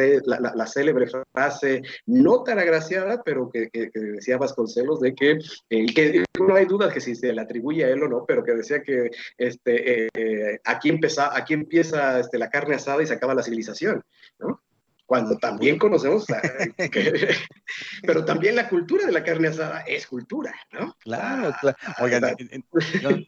la, 0.54 0.66
célebre 0.66 1.06
frase, 1.32 1.82
no 2.06 2.42
tan 2.42 2.58
agraciada, 2.58 3.22
pero 3.22 3.50
que, 3.50 3.68
decía 3.92 4.38
Vasconcelos, 4.38 5.00
de 5.00 5.14
que, 5.14 5.38
eh, 5.70 5.86
que, 5.94 6.24
no 6.40 6.54
hay 6.54 6.64
duda 6.64 6.92
que 6.92 7.00
si 7.00 7.14
se 7.14 7.32
le 7.32 7.40
atribuye 7.40 7.84
a 7.84 7.88
él 7.88 8.02
o 8.02 8.08
no, 8.08 8.24
pero 8.26 8.42
que 8.42 8.54
decía 8.54 8.82
que 8.82 9.10
este, 9.36 10.08
eh, 10.14 10.60
aquí, 10.64 10.88
empieza, 10.88 11.36
aquí 11.36 11.54
empieza 11.54 12.20
este, 12.20 12.38
la 12.38 12.50
carne 12.50 12.76
asada 12.76 13.02
y 13.02 13.06
se 13.06 13.14
acaba 13.14 13.34
la 13.34 13.42
civilización. 13.42 14.02
¿no? 14.38 14.62
Cuando 15.06 15.36
también 15.38 15.78
conocemos, 15.78 16.26
pero 18.02 18.24
también 18.24 18.56
la 18.56 18.68
cultura 18.68 19.06
de 19.06 19.12
la 19.12 19.22
carne 19.22 19.48
asada 19.48 19.80
es 19.82 20.06
cultura, 20.06 20.54
¿no? 20.72 20.94
Claro, 20.98 21.54
claro. 21.60 21.76
Oigan, 22.00 22.36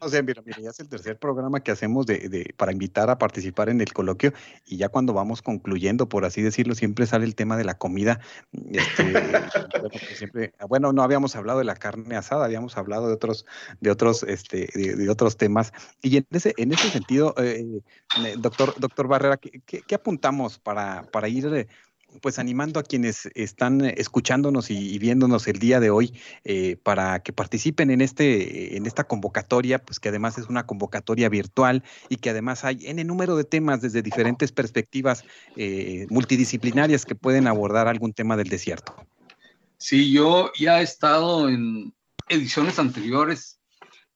no 0.00 0.08
sé, 0.08 0.22
mira, 0.22 0.42
mira, 0.44 0.58
ya 0.60 0.70
es 0.70 0.80
el 0.80 0.88
tercer 0.88 1.18
programa 1.18 1.60
que 1.60 1.70
hacemos 1.70 2.04
de, 2.06 2.28
de, 2.28 2.52
para 2.56 2.72
invitar 2.72 3.10
a 3.10 3.18
participar 3.18 3.68
en 3.68 3.80
el 3.80 3.92
coloquio 3.92 4.32
y 4.66 4.76
ya 4.76 4.88
cuando 4.88 5.12
vamos 5.12 5.40
concluyendo, 5.40 6.08
por 6.08 6.24
así 6.24 6.42
decirlo, 6.42 6.74
siempre 6.74 7.06
sale 7.06 7.24
el 7.24 7.34
tema 7.34 7.56
de 7.56 7.64
la 7.64 7.78
comida. 7.78 8.20
Este, 8.52 9.02
bueno, 9.70 9.88
pues 9.90 10.18
siempre, 10.18 10.52
bueno, 10.68 10.92
no 10.92 11.02
habíamos 11.02 11.36
hablado 11.36 11.60
de 11.60 11.64
la 11.64 11.76
carne 11.76 12.16
asada, 12.16 12.44
habíamos 12.44 12.76
hablado 12.76 13.06
de 13.06 13.14
otros, 13.14 13.46
de 13.80 13.90
otros, 13.90 14.24
este, 14.24 14.68
de, 14.74 15.08
otros 15.08 15.36
temas. 15.36 15.72
Y 16.02 16.16
en 16.16 16.26
ese, 16.30 16.54
en 16.56 16.72
ese 16.72 16.90
sentido, 16.90 17.34
eh, 17.38 17.64
eh, 18.24 18.34
doctor, 18.38 18.74
doctor 18.78 19.06
Barrera, 19.06 19.36
¿qué, 19.36 19.62
qué, 19.64 19.94
apuntamos 19.94 20.58
para, 20.58 21.04
para 21.10 21.28
ir 21.28 21.67
pues 22.20 22.38
animando 22.38 22.80
a 22.80 22.82
quienes 22.82 23.26
están 23.34 23.84
escuchándonos 23.84 24.70
y, 24.70 24.98
viéndonos 24.98 25.46
el 25.46 25.58
día 25.58 25.80
de 25.80 25.90
hoy 25.90 26.14
eh, 26.44 26.76
para 26.82 27.20
que 27.20 27.32
participen 27.32 27.90
en 27.90 28.00
este 28.00 28.76
en 28.76 28.86
esta 28.86 29.04
convocatoria, 29.04 29.78
pues 29.78 30.00
que 30.00 30.08
además 30.08 30.38
es 30.38 30.46
una 30.48 30.66
convocatoria 30.66 31.28
virtual 31.28 31.84
y 32.08 32.16
que 32.16 32.30
además 32.30 32.64
hay 32.64 32.86
el 32.86 33.06
número 33.06 33.36
de 33.36 33.44
temas 33.44 33.80
desde 33.80 34.02
diferentes 34.02 34.52
perspectivas 34.52 35.24
eh, 35.56 36.06
multidisciplinarias 36.10 37.04
que 37.04 37.14
pueden 37.14 37.46
abordar 37.46 37.88
algún 37.88 38.12
tema 38.12 38.36
del 38.36 38.48
desierto. 38.48 38.94
Sí, 39.76 40.10
yo 40.10 40.50
ya 40.58 40.80
he 40.80 40.82
estado 40.82 41.48
en 41.48 41.94
ediciones 42.28 42.78
anteriores 42.78 43.60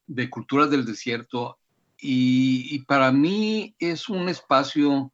de 0.07 0.28
Culturas 0.28 0.70
del 0.70 0.84
Desierto 0.84 1.59
y 2.05 2.80
para 2.80 3.12
mí 3.12 3.76
es 3.78 4.09
un 4.09 4.28
espacio 4.28 5.11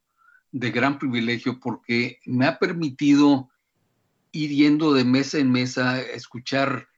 de 0.52 0.70
gran 0.70 0.98
privilegio 0.98 1.60
porque 1.60 2.20
me 2.24 2.46
ha 2.46 2.58
permitido 2.58 3.50
ir 4.32 4.50
yendo 4.50 4.92
de 4.92 5.04
mesa 5.04 5.38
en 5.38 5.50
mesa, 5.50 5.92
a 5.92 6.00
escuchar 6.00 6.88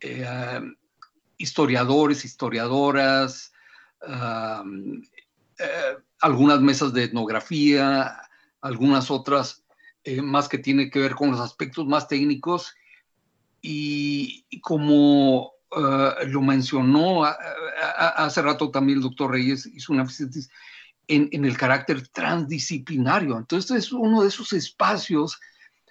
eh, 0.00 0.60
historiadores, 1.36 2.24
historiadoras, 2.24 3.52
eh, 5.58 5.96
algunas 6.20 6.60
mesas 6.60 6.92
de 6.92 7.04
etnografía, 7.04 8.20
algunas 8.60 9.10
otras 9.10 9.64
eh, 10.04 10.22
más 10.22 10.48
que 10.48 10.58
tienen 10.58 10.90
que 10.90 11.00
ver 11.00 11.14
con 11.14 11.30
los 11.30 11.40
aspectos 11.40 11.86
más 11.86 12.08
técnicos. 12.08 12.74
Y, 13.60 14.46
como 14.60 15.52
lo 15.70 16.40
mencionó 16.40 17.24
hace 17.24 18.40
rato 18.40 18.70
también 18.70 18.98
el 18.98 19.02
doctor 19.02 19.32
Reyes, 19.32 19.66
hizo 19.66 19.92
una 19.92 20.02
en, 21.08 21.44
el 21.44 21.56
carácter 21.56 22.06
transdisciplinario. 22.08 23.36
Entonces, 23.36 23.84
es 23.84 23.92
uno 23.92 24.22
de 24.22 24.28
esos 24.28 24.52
espacios 24.52 25.40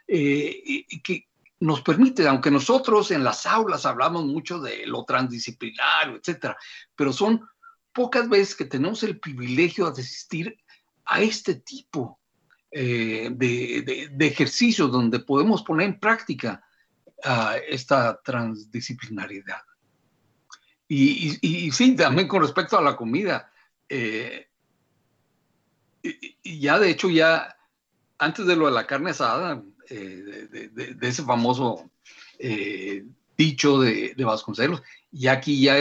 eh, 0.07 0.85
que 1.03 1.27
nos 1.59 1.81
permite, 1.81 2.27
aunque 2.27 2.51
nosotros 2.51 3.11
en 3.11 3.23
las 3.23 3.45
aulas 3.45 3.85
hablamos 3.85 4.25
mucho 4.25 4.59
de 4.59 4.85
lo 4.85 5.03
transdisciplinario, 5.03 6.17
etcétera, 6.17 6.55
pero 6.95 7.11
son 7.11 7.47
pocas 7.91 8.29
veces 8.29 8.55
que 8.55 8.65
tenemos 8.65 9.01
el 9.01 9.19
privilegio 9.19 9.89
de 9.89 10.01
asistir 10.01 10.57
a 11.05 11.21
este 11.21 11.55
tipo 11.55 12.19
eh, 12.69 13.29
de, 13.31 14.09
de, 14.11 14.27
ejercicios 14.27 14.91
donde 14.91 15.19
podemos 15.19 15.63
poner 15.63 15.87
en 15.87 15.99
práctica 15.99 16.63
uh, 17.25 17.57
esta 17.67 18.21
transdisciplinariedad. 18.21 19.61
Y, 20.87 21.37
y, 21.41 21.71
sí, 21.71 21.95
también 21.95 22.27
con 22.27 22.41
respecto 22.41 22.77
a 22.77 22.81
la 22.81 22.95
comida, 22.95 23.51
eh, 23.89 24.46
y 26.01 26.59
ya 26.59 26.79
de 26.79 26.89
hecho, 26.89 27.09
ya 27.09 27.57
antes 28.17 28.45
de 28.45 28.55
lo 28.55 28.65
de 28.65 28.71
la 28.71 28.87
carne 28.87 29.11
asada, 29.11 29.63
eh, 29.89 30.47
de, 30.73 31.07
ese 31.07 31.23
famoso 31.23 31.89
eh, 32.39 33.05
dicho 33.37 33.79
de, 33.79 34.13
Vasconcelos, 34.17 34.81
y 35.11 35.27
aquí 35.27 35.61
ya 35.61 35.75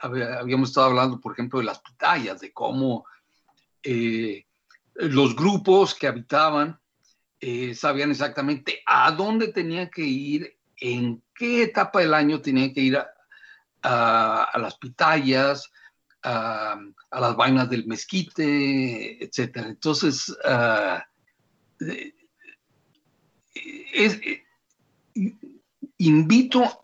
habíamos 0.00 0.68
estado 0.68 0.86
hablando, 0.86 1.20
por 1.20 1.32
ejemplo, 1.32 1.58
de 1.58 1.64
las 1.64 1.80
pitayas, 1.80 2.40
de 2.40 2.52
cómo 2.52 3.04
eh, 3.82 4.46
los 4.94 5.34
grupos 5.34 5.94
que 5.94 6.06
habitaban 6.06 6.78
sabían 7.74 8.10
exactamente 8.10 8.82
a 8.86 9.12
dónde 9.12 9.48
tenían 9.48 9.88
que 9.88 10.02
ir, 10.02 10.58
en 10.78 11.22
qué 11.32 11.62
etapa 11.62 12.00
del 12.00 12.12
año 12.12 12.40
tenían 12.40 12.72
que 12.74 12.80
ir 12.80 12.98
a 13.82 14.58
las 14.58 14.76
pitayas, 14.78 15.70
a, 16.26 16.76
las 17.12 17.36
vainas 17.36 17.70
del 17.70 17.86
mezquite, 17.86 19.24
etcétera. 19.24 19.68
Entonces, 19.68 20.28
uh, 20.28 20.98
es, 23.92 24.20
invito 25.98 26.82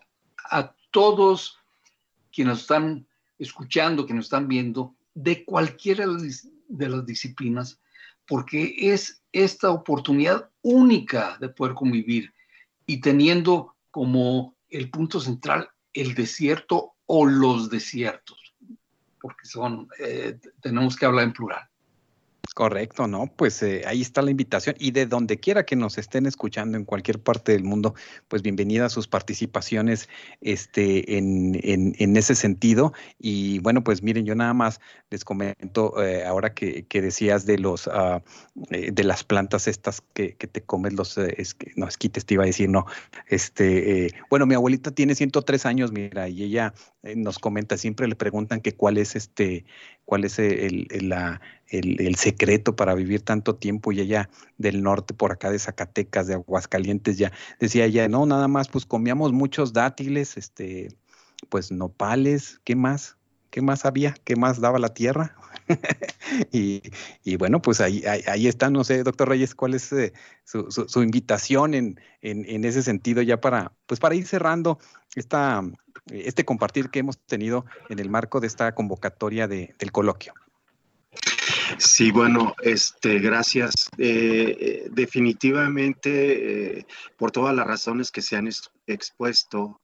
a 0.49 0.73
todos 0.91 1.57
quienes 2.31 2.61
están 2.61 3.05
escuchando, 3.37 4.05
que 4.05 4.13
nos 4.13 4.25
están 4.25 4.47
viendo, 4.47 4.95
de 5.13 5.43
cualquiera 5.43 6.05
de 6.67 6.89
las 6.89 7.05
disciplinas, 7.05 7.79
porque 8.25 8.73
es 8.77 9.21
esta 9.33 9.71
oportunidad 9.71 10.49
única 10.61 11.37
de 11.39 11.49
poder 11.49 11.75
convivir 11.75 12.33
y 12.85 13.01
teniendo 13.01 13.75
como 13.91 14.55
el 14.69 14.89
punto 14.89 15.19
central 15.19 15.69
el 15.91 16.15
desierto 16.15 16.93
o 17.05 17.25
los 17.25 17.69
desiertos 17.69 18.42
porque 19.23 19.45
son, 19.45 19.87
eh, 19.99 20.37
tenemos 20.61 20.97
que 20.97 21.05
hablar 21.05 21.23
en 21.23 21.31
plural. 21.31 21.63
Correcto, 22.53 23.07
¿no? 23.07 23.33
Pues 23.35 23.63
eh, 23.63 23.81
ahí 23.87 24.01
está 24.01 24.21
la 24.21 24.29
invitación 24.29 24.75
y 24.77 24.91
de 24.91 25.07
donde 25.07 25.39
quiera 25.39 25.65
que 25.65 25.75
nos 25.75 25.97
estén 25.97 26.27
escuchando 26.27 26.77
en 26.77 26.85
cualquier 26.85 27.19
parte 27.19 27.51
del 27.53 27.63
mundo, 27.63 27.95
pues 28.27 28.43
bienvenida 28.43 28.85
a 28.85 28.89
sus 28.89 29.07
participaciones 29.07 30.07
este, 30.39 31.17
en, 31.17 31.59
en, 31.63 32.15
ese 32.15 32.35
sentido. 32.35 32.93
Y 33.17 33.57
bueno, 33.59 33.83
pues 33.83 34.03
miren, 34.03 34.25
yo 34.25 34.35
nada 34.35 34.53
más 34.53 34.81
les 35.09 35.25
comento 35.25 36.03
eh, 36.03 36.25
ahora 36.25 36.53
que, 36.53 36.85
que, 36.85 37.01
decías 37.01 37.47
de 37.47 37.57
los 37.57 37.87
uh, 37.87 38.21
de 38.55 39.03
las 39.03 39.23
plantas 39.23 39.67
estas 39.67 40.01
que, 40.13 40.35
que 40.35 40.45
te 40.45 40.61
comes 40.61 40.93
los 40.93 41.17
es, 41.17 41.55
no 41.75 41.87
esquites 41.87 42.25
te 42.25 42.35
iba 42.35 42.43
a 42.43 42.47
decir, 42.47 42.69
no. 42.69 42.85
Este, 43.29 44.13
bueno, 44.29 44.45
mi 44.45 44.53
abuelita 44.53 44.91
tiene 44.91 45.15
103 45.15 45.65
años, 45.65 45.91
mira, 45.91 46.29
y 46.29 46.43
ella 46.43 46.75
nos 47.15 47.39
comenta, 47.39 47.77
siempre 47.77 48.07
le 48.07 48.15
preguntan 48.15 48.61
que 48.61 48.73
cuál 48.73 48.97
es 48.97 49.15
este, 49.15 49.65
cuál 50.05 50.25
es 50.25 50.39
el, 50.39 50.87
la 51.01 51.41
el, 51.79 52.15
secreto 52.15 52.75
para 52.75 52.93
vivir 52.93 53.21
tanto 53.21 53.55
tiempo 53.55 53.91
y 53.91 53.99
ella 54.01 54.29
del 54.57 54.83
norte, 54.83 55.13
por 55.13 55.31
acá 55.31 55.49
de 55.49 55.59
Zacatecas, 55.59 56.27
de 56.27 56.35
Aguascalientes, 56.35 57.17
ya 57.17 57.31
decía 57.59 57.85
ella, 57.85 58.07
no, 58.07 58.25
nada 58.25 58.47
más, 58.47 58.67
pues 58.67 58.85
comíamos 58.85 59.33
muchos 59.33 59.73
dátiles, 59.73 60.37
este, 60.37 60.95
pues 61.49 61.71
nopales, 61.71 62.61
¿qué 62.63 62.75
más? 62.75 63.17
¿Qué 63.49 63.61
más 63.61 63.85
había? 63.85 64.15
¿Qué 64.23 64.35
más 64.35 64.59
daba 64.59 64.79
la 64.79 64.93
tierra? 64.93 65.35
y, 66.51 66.81
bueno, 67.37 67.61
pues 67.61 67.81
ahí, 67.81 68.03
ahí, 68.05 68.47
está, 68.47 68.69
no 68.71 68.83
sé, 68.83 69.03
doctor 69.03 69.29
Reyes, 69.29 69.53
cuál 69.53 69.75
es 69.75 69.91
eh, 69.93 70.13
su, 70.43 71.03
invitación 71.03 71.75
en, 71.75 71.99
en, 72.21 72.65
ese 72.65 72.81
sentido 72.81 73.21
ya 73.21 73.39
para, 73.39 73.71
pues 73.85 73.99
para 73.99 74.15
ir 74.15 74.25
cerrando 74.25 74.79
esta, 75.15 75.63
este 76.11 76.45
compartir 76.45 76.89
que 76.89 76.99
hemos 76.99 77.17
tenido 77.17 77.65
en 77.89 77.99
el 77.99 78.09
marco 78.09 78.39
de 78.39 78.47
esta 78.47 78.73
convocatoria 78.75 79.47
de, 79.47 79.73
del 79.79 79.91
coloquio. 79.91 80.33
Sí, 81.77 82.11
bueno, 82.11 82.55
este, 82.61 83.19
gracias. 83.19 83.89
Eh, 83.97 84.57
eh, 84.59 84.87
definitivamente, 84.91 86.79
eh, 86.79 86.85
por 87.17 87.31
todas 87.31 87.55
las 87.55 87.65
razones 87.65 88.11
que 88.11 88.21
se 88.21 88.35
han 88.35 88.49
expuesto, 88.87 89.79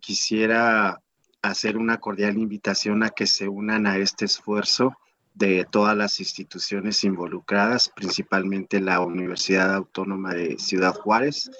quisiera 0.00 1.00
hacer 1.40 1.78
una 1.78 1.96
cordial 2.00 2.36
invitación 2.36 3.02
a 3.02 3.08
que 3.08 3.26
se 3.26 3.48
unan 3.48 3.86
a 3.86 3.96
este 3.96 4.26
esfuerzo 4.26 4.94
de 5.32 5.66
todas 5.70 5.96
las 5.96 6.20
instituciones 6.20 7.02
involucradas, 7.02 7.88
principalmente 7.88 8.78
la 8.78 9.00
Universidad 9.00 9.74
Autónoma 9.74 10.34
de 10.34 10.58
Ciudad 10.58 10.92
Juárez, 10.94 11.50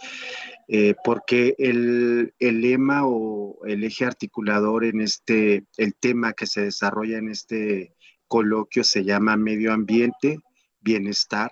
porque 1.05 1.55
el, 1.59 2.33
el, 2.39 2.61
lema 2.61 3.05
o 3.05 3.59
el 3.67 3.83
eje 3.83 4.05
articulador 4.05 4.85
en 4.85 5.01
este, 5.01 5.65
el 5.77 5.95
tema 5.97 6.33
que 6.33 6.47
se 6.47 6.63
desarrolla 6.63 7.19
en 7.19 7.29
este 7.29 7.95
coloquio 8.31 8.85
se 8.85 9.03
llama 9.03 9.37
Medio 9.37 9.73
Ambiente, 9.73 10.39
Bienestar 10.81 11.51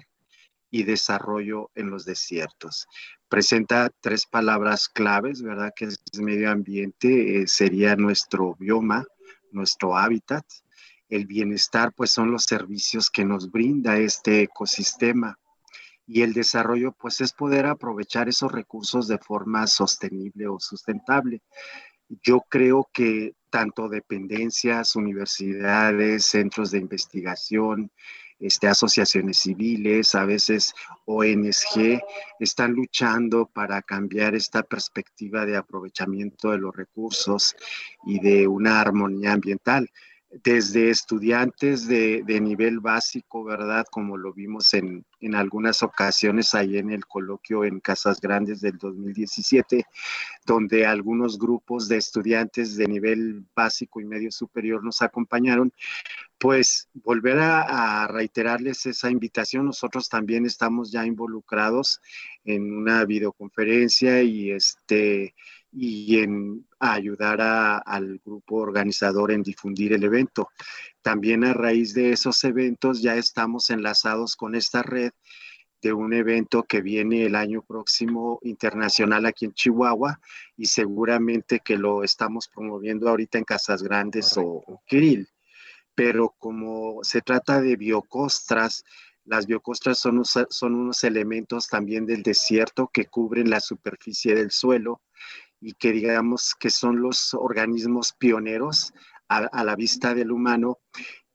y 0.71 0.85
Desarrollo 0.85 1.73
en 1.75 1.91
los 1.91 2.05
Desiertos. 2.05 2.87
Presenta 3.29 3.91
tres 4.01 4.27
palabras 4.27 4.89
claves, 4.89 5.43
¿verdad? 5.43 5.73
Que 5.75 5.87
es 5.87 5.99
medio 6.21 6.53
ambiente, 6.53 7.43
eh, 7.43 7.49
sería 7.49 7.97
nuestro 7.97 8.55
bioma, 8.61 9.05
nuestro 9.51 9.97
hábitat. 9.97 10.45
El 11.09 11.27
bienestar, 11.27 11.93
pues 11.97 12.13
son 12.13 12.31
los 12.31 12.45
servicios 12.45 13.11
que 13.11 13.25
nos 13.25 13.51
brinda 13.51 13.99
este 13.99 14.43
ecosistema. 14.43 15.37
Y 16.09 16.23
el 16.23 16.33
desarrollo, 16.33 16.93
pues 16.93 17.21
es 17.21 17.35
poder 17.35 17.67
aprovechar 17.67 18.31
esos 18.31 18.51
recursos 18.51 19.09
de 19.09 19.19
forma 19.19 19.67
sostenible 19.67 20.49
o 20.49 20.59
sustentable. 20.59 21.43
Yo 22.23 22.41
creo 22.49 22.89
que 22.93 23.35
tanto 23.51 23.91
dependencias, 23.91 24.97
universidades, 24.97 26.25
centros 26.25 26.71
de 26.71 26.79
investigación, 26.79 27.93
este, 28.39 28.69
asociaciones 28.69 29.37
civiles, 29.37 30.15
a 30.15 30.25
veces 30.25 30.73
ONG, 31.05 32.01
están 32.41 32.73
luchando 32.73 33.47
para 33.47 33.83
cambiar 33.83 34.35
esta 34.35 34.63
perspectiva 34.63 35.45
de 35.45 35.59
aprovechamiento 35.59 36.53
de 36.53 36.59
los 36.59 36.75
recursos 36.75 37.55
y 38.07 38.19
de 38.21 38.49
una 38.49 38.81
armonía 38.81 39.33
ambiental 39.33 39.91
desde 40.31 40.91
estudiantes 40.91 41.89
de, 41.89 42.23
nivel 42.41 42.81
básico, 42.81 43.45
¿verdad? 43.45 43.87
Como 43.91 44.17
lo 44.17 44.33
vimos 44.35 44.75
en, 44.75 45.05
en, 45.21 45.35
algunas 45.35 45.83
ocasiones 45.83 46.55
ahí 46.55 46.77
en 46.77 46.91
el 46.91 47.07
coloquio 47.07 47.65
en 47.65 47.81
Casas 47.81 48.21
Grandes 48.21 48.61
del 48.61 48.77
2017, 48.77 49.87
donde 50.45 50.87
algunos 50.87 51.39
grupos 51.39 51.89
de 51.89 51.97
estudiantes 51.97 52.77
de 52.77 52.87
nivel 52.87 53.45
básico 53.55 54.01
y 54.01 54.05
medio 54.05 54.31
superior 54.31 54.85
nos 54.85 55.01
acompañaron, 55.01 55.73
pues 56.39 56.89
volver 56.93 57.39
a, 57.39 58.03
a 58.03 58.07
reiterarles 58.09 58.85
esa 58.87 59.11
invitación. 59.11 59.65
Nosotros 59.65 60.09
también 60.09 60.45
estamos 60.45 60.93
ya 60.93 61.07
involucrados 61.07 62.01
en 62.45 62.73
una 62.73 63.05
videoconferencia 63.07 64.23
y 64.23 64.51
este 64.51 65.35
y 65.73 66.19
en 66.21 66.67
ayudar 66.79 67.41
al 67.85 68.21
grupo 68.25 68.57
organizador 68.57 69.33
en 69.33 69.43
difundir 69.43 69.93
el 69.93 70.05
evento. 70.05 70.49
También 71.03 71.45
a 71.45 71.53
raíz 71.53 71.95
de 71.95 72.13
esos 72.13 72.43
eventos 72.45 73.03
ya 73.03 73.17
estamos 73.17 73.71
enlazados 73.71 74.37
con 74.37 74.55
esta 74.55 74.83
red 74.83 75.13
de 75.81 75.93
un 75.93 76.13
evento 76.13 76.65
que 76.65 76.81
viene 76.81 77.25
el 77.25 77.37
año 77.37 77.63
próximo 77.63 78.41
internacional 78.43 79.27
aquí 79.27 79.45
en 79.45 79.53
Chihuahua 79.53 80.21
y 80.57 80.67
seguramente 80.67 81.61
que 81.61 81.77
lo 81.77 82.03
estamos 82.03 82.49
promoviendo 82.49 83.09
ahorita 83.09 83.39
en 83.39 83.45
Casas 83.45 83.83
Grandes 83.83 84.35
o 84.37 84.83
Kirill. 84.87 85.29
Pero 85.95 86.35
como 86.39 87.01
se 87.03 87.21
trata 87.23 87.61
de 87.61 87.77
biocostras, 87.77 88.85
las 89.25 89.47
biocostras 89.47 89.99
son, 89.99 90.25
son 90.25 90.75
unos 90.75 91.05
elementos 91.05 91.69
también 91.69 92.07
del 92.07 92.23
desierto 92.23 92.91
que 92.93 93.07
cubren 93.07 93.51
la 93.51 93.61
superficie 93.61 94.35
del 94.35 94.51
suelo 94.51 95.03
y 95.61 95.75
que 95.75 95.93
digamos 95.93 96.55
que 96.59 96.71
son 96.71 97.01
los 97.01 97.35
organismos 97.35 98.13
pioneros 98.13 98.93
a, 99.29 99.65
la 99.65 99.77
vista 99.77 100.15
del 100.15 100.33
humano 100.33 100.79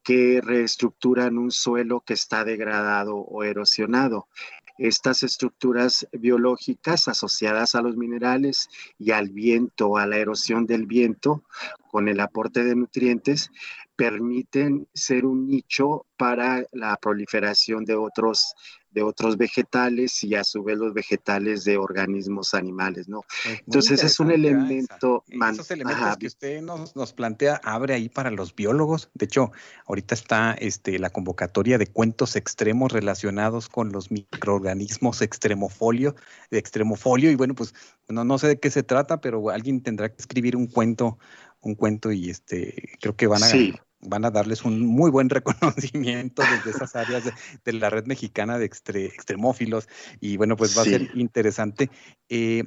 que 0.02 0.40
reestructuran 0.42 1.38
un 1.38 1.50
suelo 1.50 2.00
que 2.00 2.14
está 2.14 2.44
degradado 2.44 3.16
o 3.16 3.44
erosionado. 3.44 4.28
Estas 4.76 5.22
estructuras 5.22 6.08
biológicas 6.12 7.06
asociadas 7.06 7.76
a 7.76 7.82
los 7.82 7.96
minerales 7.96 8.68
y 8.98 9.12
al 9.12 9.30
viento, 9.30 9.96
a 9.96 10.06
la 10.06 10.16
erosión 10.16 10.66
del 10.66 10.86
viento, 10.86 11.44
con 11.88 12.08
el 12.08 12.18
aporte 12.18 12.64
de 12.64 12.74
nutrientes, 12.74 13.52
permiten 13.96 14.88
ser 14.92 15.24
un 15.24 15.46
nicho 15.46 16.06
para 16.16 16.64
la 16.72 16.96
proliferación 16.96 17.84
de 17.84 17.94
otros 17.94 18.54
de 18.94 19.02
otros 19.02 19.36
vegetales 19.36 20.22
y 20.22 20.36
a 20.36 20.44
su 20.44 20.62
vez 20.62 20.78
los 20.78 20.94
vegetales 20.94 21.64
de 21.64 21.76
organismos 21.76 22.54
animales, 22.54 23.08
¿no? 23.08 23.22
Entonces 23.66 24.04
es 24.04 24.20
un 24.20 24.30
elemento... 24.30 25.24
Esos 25.28 25.70
elementos 25.72 26.16
que 26.16 26.26
usted 26.28 26.62
nos, 26.62 26.94
nos, 26.94 27.12
plantea 27.12 27.60
abre 27.64 27.94
ahí 27.94 28.08
para 28.08 28.30
los 28.30 28.54
biólogos. 28.54 29.10
De 29.14 29.24
hecho, 29.24 29.50
ahorita 29.86 30.14
está 30.14 30.52
este, 30.52 31.00
la 31.00 31.10
convocatoria 31.10 31.76
de 31.76 31.88
cuentos 31.88 32.36
extremos 32.36 32.92
relacionados 32.92 33.68
con 33.68 33.90
los 33.90 34.12
microorganismos 34.12 35.22
extremofolio, 35.22 36.14
de 36.52 36.58
extremofolio, 36.58 37.32
y 37.32 37.34
bueno, 37.34 37.56
pues 37.56 37.74
no, 38.08 38.24
no 38.24 38.38
sé 38.38 38.46
de 38.46 38.60
qué 38.60 38.70
se 38.70 38.84
trata, 38.84 39.20
pero 39.20 39.50
alguien 39.50 39.82
tendrá 39.82 40.08
que 40.08 40.20
escribir 40.20 40.54
un 40.54 40.68
cuento, 40.68 41.18
un 41.64 41.74
cuento 41.74 42.12
y 42.12 42.30
este, 42.30 42.96
creo 43.00 43.16
que 43.16 43.26
van 43.26 43.42
a... 43.42 43.46
Sí. 43.46 43.74
van 44.06 44.26
a 44.26 44.30
darles 44.30 44.66
un 44.66 44.84
muy 44.84 45.10
buen 45.10 45.30
reconocimiento 45.30 46.42
desde 46.42 46.76
esas 46.76 46.94
áreas 46.94 47.24
de, 47.64 47.72
la 47.72 47.88
red 47.88 48.04
mexicana 48.04 48.58
de 48.58 48.66
extremófilos. 48.66 49.88
Y 50.20 50.36
bueno, 50.36 50.56
pues 50.56 50.76
va 50.76 50.82
a 50.82 50.84
ser 50.84 51.10
interesante. 51.14 51.90
Eh, 52.28 52.64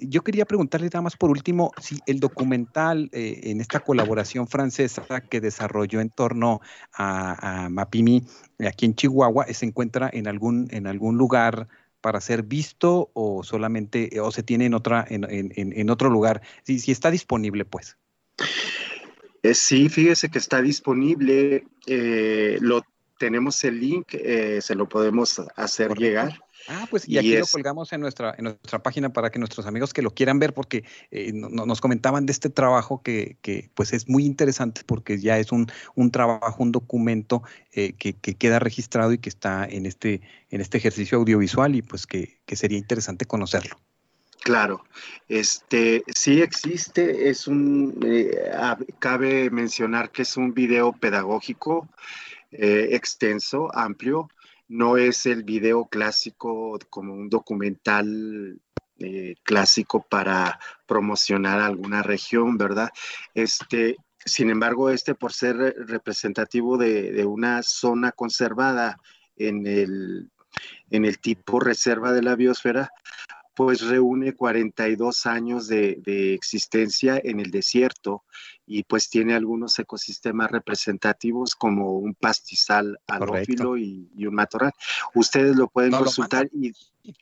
yo 0.00 0.22
quería 0.22 0.44
preguntarle 0.44 0.86
nada 0.86 1.02
más 1.02 1.16
por 1.16 1.30
último 1.30 1.72
si 1.80 1.98
el 2.06 2.20
documental 2.20 3.10
eh, 3.12 3.40
en 3.50 3.60
esta 3.60 3.80
colaboración 3.80 4.46
francesa 4.46 5.04
que 5.28 5.40
desarrolló 5.40 6.00
en 6.00 6.10
torno 6.10 6.60
a, 6.92 7.68
Mapimi 7.68 8.22
aquí 8.66 8.86
en 8.86 8.94
Chihuahua 8.94 9.46
se 9.52 9.66
encuentra 9.66 10.08
en 10.12 10.28
algún, 10.28 10.68
en 10.70 10.86
algún 10.86 11.16
lugar 11.16 11.68
para 12.00 12.20
ser 12.20 12.44
visto 12.44 13.10
o 13.14 13.42
solamente 13.42 14.20
o 14.20 14.30
se 14.30 14.42
tiene 14.42 14.66
en 14.66 14.74
otra 14.74 15.04
en, 15.08 15.26
en, 15.28 15.90
otro 15.90 16.08
lugar 16.08 16.40
si, 16.62 16.78
si 16.78 16.92
está 16.92 17.10
disponible 17.10 17.64
pues 17.64 17.96
eh, 19.42 19.54
sí, 19.54 19.88
fíjese 19.88 20.28
que 20.28 20.38
está 20.38 20.62
disponible. 20.62 21.64
Eh, 21.86 22.58
lo 22.60 22.82
tenemos 23.18 23.62
el 23.64 23.80
link, 23.80 24.08
eh, 24.12 24.60
se 24.60 24.74
lo 24.74 24.88
podemos 24.88 25.40
hacer 25.56 25.96
llegar. 25.96 26.40
Ah, 26.68 26.86
pues 26.90 27.08
y, 27.08 27.16
aquí 27.16 27.36
lo 27.36 27.46
colgamos 27.46 27.92
en 27.92 28.00
nuestra, 28.00 28.34
en 28.36 28.44
nuestra 28.44 28.82
página 28.82 29.12
para 29.12 29.30
que 29.30 29.38
nuestros 29.38 29.66
amigos 29.66 29.92
que 29.92 30.02
lo 30.02 30.10
quieran 30.10 30.40
ver, 30.40 30.52
porque 30.52 30.82
nos 31.32 31.80
comentaban 31.80 32.26
de 32.26 32.32
este 32.32 32.50
trabajo 32.50 33.02
que, 33.02 33.36
que, 33.40 33.70
pues 33.74 33.92
es 33.92 34.08
muy 34.08 34.26
interesante 34.26 34.82
porque 34.84 35.20
ya 35.20 35.38
es 35.38 35.52
un, 35.52 35.68
un 35.94 36.10
trabajo, 36.10 36.60
un 36.60 36.72
documento 36.72 37.44
que, 37.70 37.92
que, 37.94 38.34
queda 38.34 38.58
registrado 38.58 39.12
y 39.12 39.18
que 39.18 39.28
está 39.28 39.64
en 39.64 39.86
este, 39.86 40.22
en 40.50 40.60
este 40.60 40.78
ejercicio 40.78 41.18
audiovisual 41.18 41.76
y 41.76 41.82
pues 41.82 42.04
que, 42.04 42.40
que 42.46 42.56
sería 42.56 42.78
interesante 42.78 43.26
conocerlo. 43.26 43.76
Claro, 44.46 44.84
este 45.28 46.04
sí 46.14 46.40
existe, 46.40 47.28
es 47.30 47.48
un, 47.48 47.98
eh, 48.06 48.30
cabe 49.00 49.50
mencionar 49.50 50.12
que 50.12 50.22
es 50.22 50.36
un 50.36 50.54
video 50.54 50.92
pedagógico, 50.92 51.88
eh, 52.52 52.90
extenso, 52.92 53.76
amplio. 53.76 54.28
No 54.68 54.98
es 54.98 55.26
el 55.26 55.42
video 55.42 55.86
clásico 55.86 56.78
como 56.90 57.12
un 57.12 57.28
documental 57.28 58.60
eh, 59.00 59.34
clásico 59.42 60.06
para 60.08 60.60
promocionar 60.86 61.58
alguna 61.58 62.04
región, 62.04 62.56
¿verdad? 62.56 62.90
Este, 63.34 63.96
sin 64.24 64.50
embargo, 64.50 64.90
este 64.90 65.16
por 65.16 65.32
ser 65.32 65.56
representativo 65.56 66.78
de, 66.78 67.26
una 67.26 67.64
zona 67.64 68.12
conservada 68.12 69.00
en 69.36 69.66
el, 69.66 70.30
en 70.90 71.04
el 71.04 71.18
tipo 71.18 71.58
reserva 71.58 72.12
de 72.12 72.22
la 72.22 72.36
biosfera, 72.36 72.92
pues 73.56 73.80
reúne 73.80 74.34
42 74.34 75.24
años 75.24 75.66
de, 75.66 76.34
existencia 76.34 77.18
en 77.24 77.40
el 77.40 77.50
desierto 77.50 78.24
y 78.66 78.82
pues 78.82 79.08
tiene 79.08 79.34
algunos 79.34 79.78
ecosistemas 79.78 80.50
representativos 80.50 81.54
como 81.54 81.98
un 81.98 82.14
pastizal 82.14 82.98
alófilo 83.06 83.78
y, 83.78 84.08
un 84.26 84.34
matorral. 84.34 84.72
Ustedes 85.14 85.56
lo 85.56 85.68
pueden 85.68 85.92
consultar 85.92 86.50
y 86.52 86.72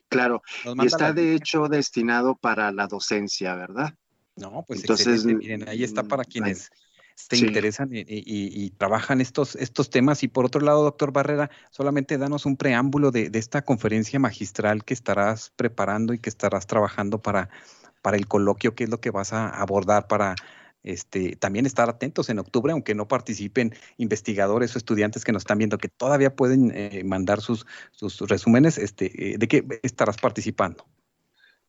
claro, 0.09 0.41
y 0.65 0.85
está 0.85 1.13
de 1.13 1.35
hecho 1.35 1.69
destinado 1.69 2.35
para 2.35 2.69
la 2.73 2.87
docencia, 2.87 3.55
¿verdad? 3.55 3.93
No, 4.35 4.65
pues 4.67 4.81
entonces 4.81 5.23
miren, 5.23 5.69
ahí 5.69 5.85
está 5.85 6.03
para 6.03 6.23
mm, 6.23 6.25
quienes 6.25 6.69
se 7.15 7.37
interesan 7.37 7.89
y, 7.91 8.69
trabajan 8.71 9.21
estos, 9.21 9.55
estos 9.55 9.89
temas. 9.89 10.21
Y 10.23 10.27
por 10.27 10.45
otro 10.45 10.61
lado, 10.61 10.83
doctor 10.83 11.11
Barrera, 11.11 11.49
solamente 11.71 12.17
danos 12.17 12.45
un 12.45 12.57
preámbulo 12.57 13.11
de, 13.11 13.31
esta 13.33 13.63
conferencia 13.63 14.19
magistral 14.19 14.83
que 14.83 14.93
estarás 14.93 15.51
preparando 15.55 16.13
y 16.13 16.19
que 16.19 16.29
estarás 16.29 16.67
trabajando 16.67 17.19
para, 17.19 17.49
para 18.01 18.17
el 18.17 18.27
coloquio, 18.27 18.75
qué 18.75 18.83
es 18.83 18.89
lo 18.89 18.99
que 18.99 19.11
vas 19.11 19.33
a 19.33 19.49
abordar 19.49 20.07
para 20.07 20.35
este, 20.83 21.35
también 21.37 21.65
estar 21.65 21.89
atentos 21.89 22.29
en 22.29 22.37
octubre, 22.37 22.71
aunque 22.71 22.93
no 22.93 23.07
participen 23.07 23.73
investigadores 23.97 24.75
o 24.75 24.77
estudiantes 24.77 25.23
que 25.23 25.31
nos 25.31 25.41
están 25.41 25.57
viendo, 25.57 25.77
que 25.77 25.89
todavía 25.89 26.35
pueden 26.35 26.71
eh, 26.75 27.03
mandar 27.03 27.41
sus, 27.41 27.65
sus 27.91 28.19
resúmenes, 28.29 28.77
este, 28.77 29.33
eh, 29.33 29.37
¿de 29.37 29.47
qué 29.47 29.65
estarás 29.81 30.17
participando? 30.17 30.85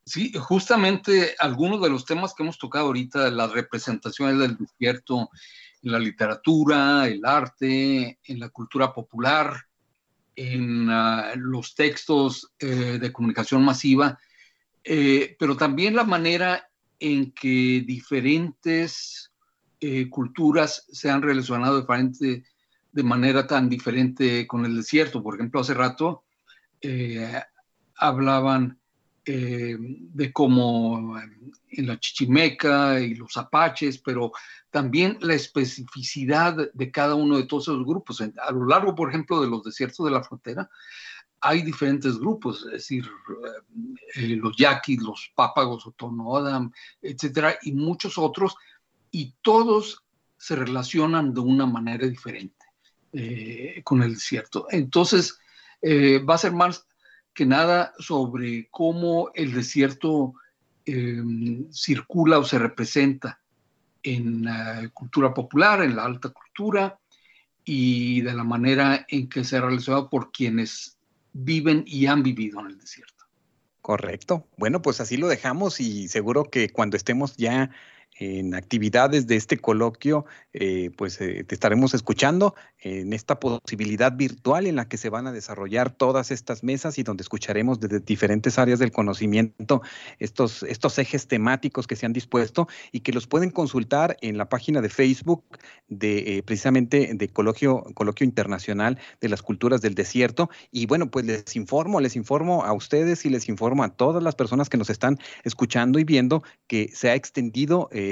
Sí, 0.06 0.32
justamente 0.38 1.34
algunos 1.36 1.82
de 1.82 1.90
los 1.90 2.04
temas 2.04 2.32
que 2.32 2.44
hemos 2.44 2.58
tocado 2.58 2.86
ahorita, 2.86 3.28
las 3.28 3.50
representaciones 3.50 4.38
del 4.38 4.56
desierto 4.56 5.30
en 5.82 5.90
la 5.90 5.98
literatura, 5.98 7.08
el 7.08 7.24
arte, 7.24 8.16
en 8.22 8.38
la 8.38 8.48
cultura 8.50 8.94
popular, 8.94 9.66
en 10.36 10.88
ah, 10.90 11.32
los 11.34 11.74
textos 11.74 12.52
eh, 12.60 12.98
de 13.00 13.12
comunicación 13.12 13.64
masiva, 13.64 14.16
eh, 14.84 15.34
pero 15.40 15.56
también 15.56 15.96
la 15.96 16.04
manera 16.04 16.70
en 17.00 17.32
que 17.32 17.82
diferentes 17.84 19.32
eh, 19.80 20.08
culturas 20.08 20.86
se 20.88 21.10
han 21.10 21.20
relacionado 21.20 21.80
diferente, 21.80 22.44
de 22.92 23.02
manera 23.02 23.44
tan 23.44 23.68
diferente 23.68 24.46
con 24.46 24.64
el 24.64 24.76
desierto. 24.76 25.20
Por 25.20 25.34
ejemplo, 25.34 25.60
hace 25.62 25.74
rato 25.74 26.22
hablaban 27.96 28.78
eh, 29.28 29.76
de 29.78 30.32
cómo 30.32 31.18
en 31.68 31.86
la 31.88 31.98
Chichimeca 31.98 33.00
y 33.00 33.16
los 33.16 33.36
apaches, 33.36 33.98
pero 33.98 34.30
también 34.70 35.18
la 35.20 35.34
especificidad 35.34 36.70
de 36.72 36.90
cada 36.92 37.16
uno 37.16 37.36
de 37.36 37.42
todos 37.42 37.64
esos 37.64 37.84
grupos. 37.84 38.20
A 38.20 38.52
lo 38.52 38.66
largo, 38.66 38.94
por 38.94 39.08
ejemplo, 39.08 39.40
de 39.40 39.48
los 39.48 39.64
desiertos 39.64 40.06
de 40.06 40.12
la 40.12 40.22
frontera, 40.22 40.70
hay 41.40 41.62
diferentes 41.62 42.16
grupos, 42.18 42.66
es 42.66 42.72
decir, 42.72 43.04
eh, 43.04 44.12
eh, 44.14 44.36
los 44.36 44.56
yaquis, 44.56 45.02
los 45.02 45.32
pápagos, 45.34 45.88
Otonodam, 45.88 46.70
etcétera, 47.02 47.58
y 47.62 47.72
muchos 47.72 48.18
otros, 48.18 48.54
y 49.10 49.34
todos 49.42 50.04
se 50.38 50.54
relacionan 50.54 51.34
de 51.34 51.40
una 51.40 51.66
manera 51.66 52.06
diferente 52.06 52.54
con 53.82 54.02
el 54.02 54.14
desierto. 54.14 54.66
Entonces, 54.70 55.36
va 55.82 56.34
a 56.34 56.38
ser 56.38 56.52
más 56.52 56.85
que 57.36 57.46
nada 57.46 57.92
sobre 57.98 58.66
cómo 58.70 59.30
el 59.34 59.52
desierto 59.52 60.32
em, 60.86 61.70
circula 61.70 62.38
o 62.38 62.44
se 62.44 62.58
representa 62.58 63.38
en 64.02 64.44
la 64.44 64.88
cultura 64.94 65.34
popular, 65.34 65.82
en 65.82 65.96
la 65.96 66.04
alta 66.04 66.30
cultura 66.30 66.98
y 67.62 68.22
de 68.22 68.32
la 68.32 68.42
manera 68.42 69.04
en 69.08 69.28
que 69.28 69.44
se 69.44 69.58
ha 69.58 69.60
realizado 69.60 70.08
por 70.08 70.32
quienes 70.32 70.96
viven 71.34 71.84
y 71.86 72.06
han 72.06 72.22
vivido 72.22 72.58
en 72.60 72.68
el 72.68 72.78
desierto. 72.78 73.26
Correcto. 73.82 74.46
Bueno, 74.56 74.80
pues 74.80 75.00
así 75.00 75.18
lo 75.18 75.28
dejamos 75.28 75.78
y 75.78 76.08
seguro 76.08 76.44
que 76.44 76.70
cuando 76.70 76.96
estemos 76.96 77.36
ya 77.36 77.70
en 78.18 78.54
actividades 78.54 79.26
de 79.26 79.36
este 79.36 79.58
coloquio, 79.58 80.24
eh, 80.52 80.90
pues 80.96 81.20
eh, 81.20 81.44
te 81.44 81.54
estaremos 81.54 81.92
escuchando 81.92 82.54
en 82.80 83.12
esta 83.12 83.38
posibilidad 83.38 84.12
virtual 84.12 84.66
en 84.66 84.76
la 84.76 84.88
que 84.88 84.96
se 84.96 85.10
van 85.10 85.26
a 85.26 85.32
desarrollar 85.32 85.90
todas 85.90 86.30
estas 86.30 86.62
mesas 86.62 86.98
y 86.98 87.02
donde 87.02 87.22
escucharemos 87.22 87.80
desde 87.80 88.00
diferentes 88.00 88.58
áreas 88.58 88.78
del 88.78 88.92
conocimiento 88.92 89.82
estos, 90.18 90.62
estos 90.62 90.98
ejes 90.98 91.26
temáticos 91.26 91.86
que 91.86 91.96
se 91.96 92.06
han 92.06 92.12
dispuesto 92.12 92.68
y 92.92 93.00
que 93.00 93.12
los 93.12 93.26
pueden 93.26 93.50
consultar 93.50 94.16
en 94.22 94.38
la 94.38 94.48
página 94.48 94.80
de 94.80 94.88
Facebook 94.88 95.44
de 95.88 96.38
eh, 96.38 96.42
precisamente 96.42 97.10
de 97.12 97.28
Coloquio, 97.28 97.84
Coloquio 97.94 98.24
Internacional 98.24 98.98
de 99.20 99.28
las 99.28 99.42
Culturas 99.42 99.82
del 99.82 99.94
Desierto. 99.94 100.48
Y 100.70 100.86
bueno, 100.86 101.10
pues 101.10 101.26
les 101.26 101.56
informo, 101.56 102.00
les 102.00 102.16
informo 102.16 102.64
a 102.64 102.72
ustedes 102.72 103.26
y 103.26 103.30
les 103.30 103.48
informo 103.48 103.84
a 103.84 103.90
todas 103.90 104.22
las 104.22 104.34
personas 104.34 104.68
que 104.68 104.78
nos 104.78 104.90
están 104.90 105.18
escuchando 105.44 105.98
y 105.98 106.04
viendo 106.04 106.42
que 106.66 106.90
se 106.94 107.10
ha 107.10 107.14
extendido. 107.14 107.88
Eh, 107.92 108.05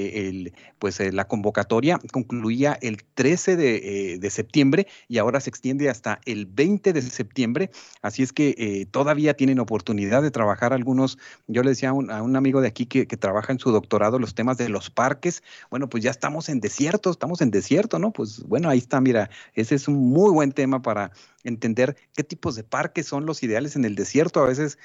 pues, 0.79 1.01
eh, 1.01 1.13
la 1.13 1.27
convocatoria 1.27 1.99
concluía 2.13 2.79
el 2.81 3.05
13 3.15 3.53
eh, 3.53 4.19
de, 4.19 4.31
septiembre 4.31 4.87
y 5.09 5.19
ahora 5.19 5.41
se 5.41 5.51
extiende 5.51 5.89
hasta 5.89 6.21
el 6.25 6.47
20 6.47 6.93
de 6.93 7.03
septiembre. 7.03 7.71
Así 8.03 8.23
es 8.23 8.33
que 8.33 8.87
todavía 8.91 9.35
tienen 9.35 9.59
oportunidad 9.59 10.23
de 10.23 10.31
trabajar 10.31 10.73
algunos. 10.73 11.19
Yo 11.47 11.63
le 11.63 11.71
decía 11.71 11.91
a 11.91 11.93
un, 11.93 12.37
amigo 12.37 12.61
de 12.61 12.69
aquí 12.69 12.87
que, 12.87 13.07
que, 13.07 13.17
trabaja 13.17 13.53
en 13.53 13.59
su 13.59 13.71
doctorado 13.71 14.19
los 14.19 14.35
temas 14.35 14.59
de 14.59 14.69
los 14.69 14.91
parques. 14.91 15.43
Bueno, 15.71 15.89
pues 15.89 16.03
ya 16.03 16.11
estamos 16.11 16.49
en 16.49 16.61
desierto, 16.61 17.11
estamos 17.11 17.41
en 17.41 17.51
desierto, 17.51 17.99
¿no? 17.99 18.13
Pues 18.13 18.43
bueno, 18.43 18.69
ahí 18.69 18.79
está, 18.79 19.01
mira, 19.01 19.31
ese 19.55 19.75
es 19.75 19.89
un 19.89 19.97
muy 19.97 20.33
buen 20.33 20.53
tema 20.53 20.83
para 20.83 21.13
entender 21.45 21.97
qué 22.15 22.25
tipos 22.25 22.57
de 22.57 22.65
parques 22.65 23.07
son 23.07 23.27
los 23.27 23.43
ideales 23.43 23.77
en 23.77 23.85
el 23.85 23.95
desierto. 23.95 24.43
A 24.43 24.47
veces 24.47 24.79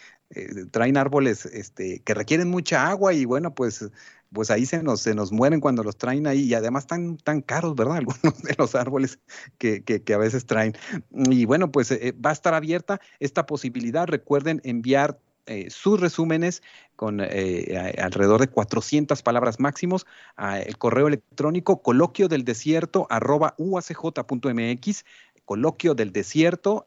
traen 0.71 0.97
árboles 0.97 1.45
este, 1.45 2.01
que 2.01 2.13
requieren 2.13 2.49
mucha 2.49 2.87
agua 2.87 3.13
y 3.13 3.25
bueno, 3.25 3.53
pues 3.55 3.89
pues 4.33 4.51
ahí 4.51 4.65
se 4.65 4.83
nos, 4.83 5.01
se 5.01 5.15
nos 5.15 5.31
mueren 5.31 5.59
cuando 5.59 5.83
los 5.83 5.97
traen 5.97 6.27
ahí 6.27 6.41
y 6.43 6.53
además 6.53 6.87
tan, 6.87 7.17
tan 7.17 7.41
caros, 7.41 7.75
¿verdad? 7.75 7.97
Algunos 7.97 8.41
de 8.43 8.55
los 8.57 8.75
árboles 8.75 9.19
que, 9.57 9.83
a 10.13 10.17
veces 10.17 10.45
traen. 10.45 10.73
Y 11.11 11.45
bueno, 11.45 11.71
pues 11.71 11.91
eh, 11.91 12.13
va 12.13 12.31
a 12.31 12.33
estar 12.33 12.53
abierta 12.53 12.99
esta 13.19 13.45
posibilidad. 13.45 14.07
Recuerden 14.07 14.61
enviar 14.63 15.19
eh, 15.45 15.69
sus 15.69 15.99
resúmenes 15.99 16.61
con 16.95 17.21
eh, 17.21 17.95
alrededor 17.99 18.41
de 18.41 18.47
400 18.47 19.23
palabras 19.23 19.59
máximos 19.59 20.05
al 20.35 20.77
correo 20.77 21.07
electrónico 21.07 21.81
coloquio 21.81 22.27
del 22.27 22.43
desierto 22.43 23.07
arroba 23.09 23.55
uacj.mx, 23.57 25.05
coloquio 25.45 25.95
del 25.95 26.11
desierto 26.11 26.85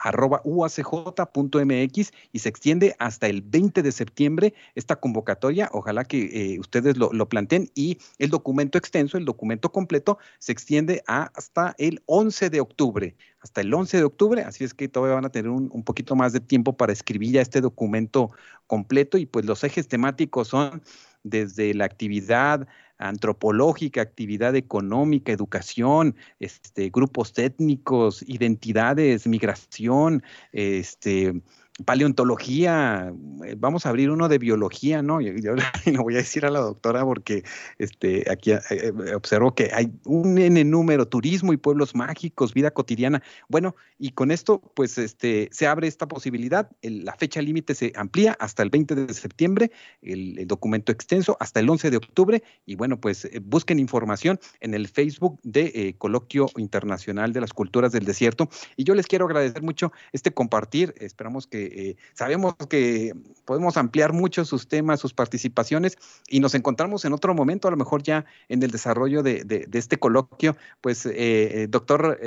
arroba 0.00 0.40
uacj.mx 0.44 2.12
y 2.32 2.38
se 2.38 2.48
extiende 2.48 2.96
hasta 2.98 3.28
el 3.28 3.42
20 3.42 3.82
de 3.82 3.92
septiembre 3.92 4.54
esta 4.74 4.96
convocatoria. 4.96 5.68
Ojalá 5.72 6.04
que 6.04 6.54
eh, 6.54 6.58
ustedes 6.58 6.96
lo, 6.96 7.28
planteen 7.28 7.70
y 7.74 7.98
el 8.18 8.30
documento 8.30 8.78
extenso, 8.78 9.18
el 9.18 9.24
documento 9.24 9.70
completo, 9.70 10.18
se 10.38 10.52
extiende 10.52 11.02
hasta 11.06 11.74
el 11.78 12.02
11 12.06 12.50
de 12.50 12.60
octubre. 12.60 13.16
Hasta 13.40 13.60
el 13.60 13.72
11 13.72 13.98
de 13.98 14.04
octubre, 14.04 14.42
así 14.42 14.64
es 14.64 14.74
que 14.74 14.88
todavía 14.88 15.14
van 15.14 15.24
a 15.24 15.30
tener 15.30 15.50
un, 15.50 15.70
un 15.72 15.84
poquito 15.84 16.16
más 16.16 16.32
de 16.32 16.40
tiempo 16.40 16.76
para 16.76 16.92
escribir 16.92 17.32
ya 17.32 17.40
este 17.40 17.60
documento 17.60 18.30
completo 18.66 19.16
y 19.16 19.26
pues 19.26 19.44
los 19.44 19.64
ejes 19.64 19.88
temáticos 19.88 20.48
son 20.48 20.82
desde 21.22 21.74
la 21.74 21.84
actividad 21.84 22.66
antropológica, 23.00 24.02
actividad 24.02 24.54
económica, 24.54 25.32
educación, 25.32 26.14
este, 26.38 26.90
grupos 26.90 27.36
étnicos, 27.38 28.22
identidades, 28.26 29.26
migración, 29.26 30.22
este, 30.52 31.42
paleontología, 31.84 33.12
eh, 33.44 33.54
vamos 33.58 33.86
a 33.86 33.90
abrir 33.90 34.10
uno 34.10 34.28
de 34.28 34.38
biología, 34.38 35.02
¿no? 35.02 35.20
Yo, 35.20 35.32
yo 35.34 35.54
lo 35.86 36.02
voy 36.02 36.14
a 36.14 36.18
decir 36.18 36.44
a 36.44 36.50
la 36.50 36.60
doctora 36.60 37.04
porque 37.04 37.44
este, 37.78 38.30
aquí 38.30 38.52
eh, 38.52 38.60
eh, 38.70 39.14
observo 39.14 39.54
que 39.54 39.70
hay 39.72 39.90
un 40.04 40.38
N 40.38 40.62
número, 40.64 41.06
turismo 41.06 41.52
y 41.52 41.56
pueblos 41.56 41.94
mágicos, 41.94 42.54
vida 42.54 42.70
cotidiana. 42.70 43.22
Bueno, 43.48 43.76
y 43.98 44.10
con 44.10 44.30
esto, 44.30 44.60
pues 44.74 44.98
este, 44.98 45.48
se 45.52 45.66
abre 45.66 45.86
esta 45.86 46.08
posibilidad. 46.08 46.70
la 46.82 47.14
fecha 47.14 47.40
límite 47.40 47.74
se 47.74 47.92
amplía 47.96 48.36
hasta 48.40 48.62
el 48.62 48.70
20 48.70 48.94
de 48.94 49.14
septiembre, 49.14 49.70
el, 50.02 50.46
documento 50.46 50.90
extenso 50.90 51.36
hasta 51.40 51.60
el 51.60 51.68
11 51.68 51.90
de 51.90 51.96
octubre. 51.96 52.42
Y 52.66 52.74
bueno, 52.74 53.00
pues 53.00 53.28
busquen 53.42 53.78
información 53.78 54.40
en 54.60 54.74
el 54.74 54.88
Facebook 54.88 55.38
de 55.42 55.94
Coloquio 55.98 56.46
Internacional 56.56 57.32
de 57.32 57.40
las 57.40 57.52
Culturas 57.52 57.92
del 57.92 58.04
Desierto. 58.04 58.48
Y 58.76 58.84
yo 58.84 58.94
les 58.94 59.06
quiero 59.06 59.26
agradecer 59.26 59.62
mucho 59.62 59.92
este 60.12 60.32
compartir. 60.32 60.94
Esperamos 60.98 61.46
que 61.46 61.69
eh, 61.72 61.96
sabemos 62.14 62.54
que 62.68 63.14
podemos 63.44 63.76
ampliar 63.76 64.12
mucho 64.12 64.44
sus 64.44 64.68
temas, 64.68 65.00
sus 65.00 65.12
participaciones 65.12 65.98
y 66.28 66.40
nos 66.40 66.54
encontramos 66.54 67.04
en 67.04 67.12
otro 67.12 67.34
momento, 67.34 67.68
a 67.68 67.70
lo 67.70 67.76
mejor 67.76 68.02
ya 68.02 68.24
en 68.48 68.62
el 68.62 68.70
desarrollo 68.70 69.22
de, 69.22 69.68
este 69.72 69.98
coloquio. 69.98 70.56
Pues, 70.80 71.06
eh, 71.06 71.66
doctor 71.68 72.18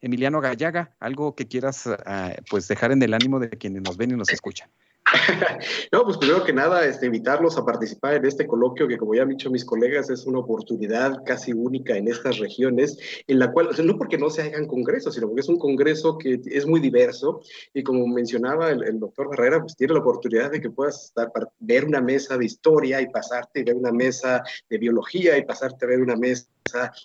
Emiliano 0.00 0.40
Gallaga, 0.40 0.94
algo 1.00 1.34
que 1.34 1.46
quieras 1.46 1.86
ah, 1.86 2.34
pues 2.50 2.68
dejar 2.68 2.92
en 2.92 3.02
el 3.02 3.14
ánimo 3.14 3.38
de 3.38 3.50
quienes 3.50 3.82
nos 3.82 3.96
ven 3.96 4.12
y 4.12 4.16
nos 4.16 4.30
escuchan. 4.30 4.68
no, 5.92 6.04
pues 6.04 6.16
primero 6.16 6.44
que 6.44 6.52
nada, 6.52 6.84
este, 6.84 7.06
invitarlos 7.06 7.56
a 7.56 7.64
participar 7.64 8.14
en 8.14 8.26
este 8.26 8.46
coloquio 8.46 8.88
que, 8.88 8.98
como 8.98 9.14
ya 9.14 9.22
han 9.22 9.28
dicho 9.28 9.50
mis 9.50 9.64
colegas, 9.64 10.10
es 10.10 10.26
una 10.26 10.40
oportunidad 10.40 11.22
casi 11.24 11.52
única 11.52 11.96
en 11.96 12.08
estas 12.08 12.38
regiones, 12.38 12.98
en 13.26 13.38
la 13.38 13.52
cual, 13.52 13.70
no 13.84 13.96
porque 13.96 14.18
no 14.18 14.30
se 14.30 14.42
hagan 14.42 14.66
congresos, 14.66 15.14
sino 15.14 15.28
porque 15.28 15.42
es 15.42 15.48
un 15.48 15.58
congreso 15.58 16.18
que 16.18 16.40
es 16.46 16.66
muy 16.66 16.80
diverso 16.80 17.40
y 17.72 17.82
como 17.82 18.06
mencionaba 18.06 18.70
el, 18.70 18.98
doctor 18.98 19.30
Herrera, 19.32 19.60
pues 19.60 19.76
tiene 19.76 19.94
la 19.94 20.00
oportunidad 20.00 20.50
de 20.50 20.60
que 20.60 20.70
puedas 20.70 21.06
estar, 21.06 21.30
para 21.32 21.48
ver 21.58 21.84
una 21.84 22.00
mesa 22.00 22.36
de 22.36 22.44
historia 22.44 23.00
y 23.00 23.08
pasarte 23.08 23.60
y 23.60 23.64
ver 23.64 23.76
una 23.76 23.92
mesa 23.92 24.42
de 24.68 24.78
biología 24.78 25.36
y 25.36 25.44
pasarte 25.44 25.84
a 25.84 25.88
ver 25.88 26.00
una 26.00 26.16
mesa 26.16 26.48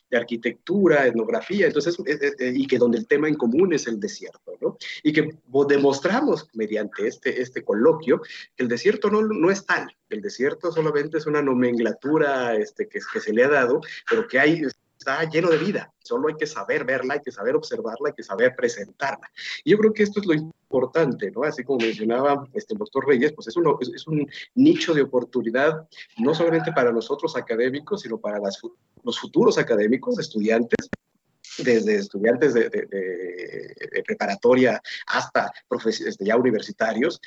de 0.09 0.17
arquitectura, 0.17 1.05
etnografía, 1.05 1.67
entonces, 1.67 1.97
y 2.39 2.65
que 2.65 2.77
donde 2.77 2.97
el 2.97 3.07
tema 3.07 3.27
en 3.27 3.35
común 3.35 3.73
es 3.73 3.87
el 3.87 3.99
desierto, 3.99 4.53
¿no? 4.61 4.77
Y 5.03 5.11
que 5.11 5.37
demostramos 5.67 6.47
mediante 6.53 7.07
este, 7.07 7.41
este 7.41 7.63
coloquio 7.63 7.98
el 8.57 8.67
desierto 8.67 9.09
no, 9.09 9.21
no 9.21 9.51
es 9.51 9.65
tal, 9.65 9.95
el 10.09 10.21
desierto 10.21 10.71
solamente 10.71 11.17
es 11.17 11.27
una 11.27 11.41
nomenclatura 11.41 12.55
este, 12.55 12.87
que, 12.87 12.99
que 13.11 13.19
se 13.19 13.33
le 13.33 13.43
ha 13.43 13.49
dado, 13.49 13.81
pero 14.09 14.27
que 14.27 14.39
hay 14.39 14.63
está 14.99 15.23
lleno 15.29 15.49
de 15.49 15.57
vida, 15.57 15.93
solo 16.03 16.27
hay 16.27 16.35
que 16.35 16.45
saber 16.45 16.83
verla, 16.83 17.13
hay 17.15 17.21
que 17.21 17.31
saber 17.31 17.55
observarla, 17.55 18.09
hay 18.09 18.13
que 18.13 18.23
saber 18.23 18.53
presentarla. 18.55 19.31
Y 19.63 19.71
yo 19.71 19.77
creo 19.77 19.93
que 19.93 20.03
esto 20.03 20.19
es 20.19 20.25
lo 20.25 20.33
importante, 20.33 21.31
¿no? 21.31 21.43
Así 21.43 21.63
como 21.63 21.79
mencionaba 21.79 22.45
este 22.53 22.75
doctor 22.75 23.07
Reyes, 23.07 23.31
pues 23.33 23.47
es, 23.47 23.55
es, 23.95 24.07
un 24.07 24.27
nicho 24.55 24.93
de 24.93 25.03
oportunidad 25.03 25.87
no 26.17 26.35
solamente 26.35 26.73
para 26.73 26.91
nosotros 26.91 27.37
académicos, 27.37 28.01
sino 28.01 28.17
para 28.17 28.39
las, 28.39 28.59
los 29.03 29.19
futuros 29.19 29.57
académicos, 29.57 30.19
estudiantes, 30.19 30.89
desde 31.57 31.95
estudiantes 31.95 32.53
de, 32.53 32.69
de, 32.69 34.03
preparatoria 34.05 34.81
hasta 35.07 35.51
este, 35.85 36.25
ya 36.25 36.35
universitarios, 36.35 37.19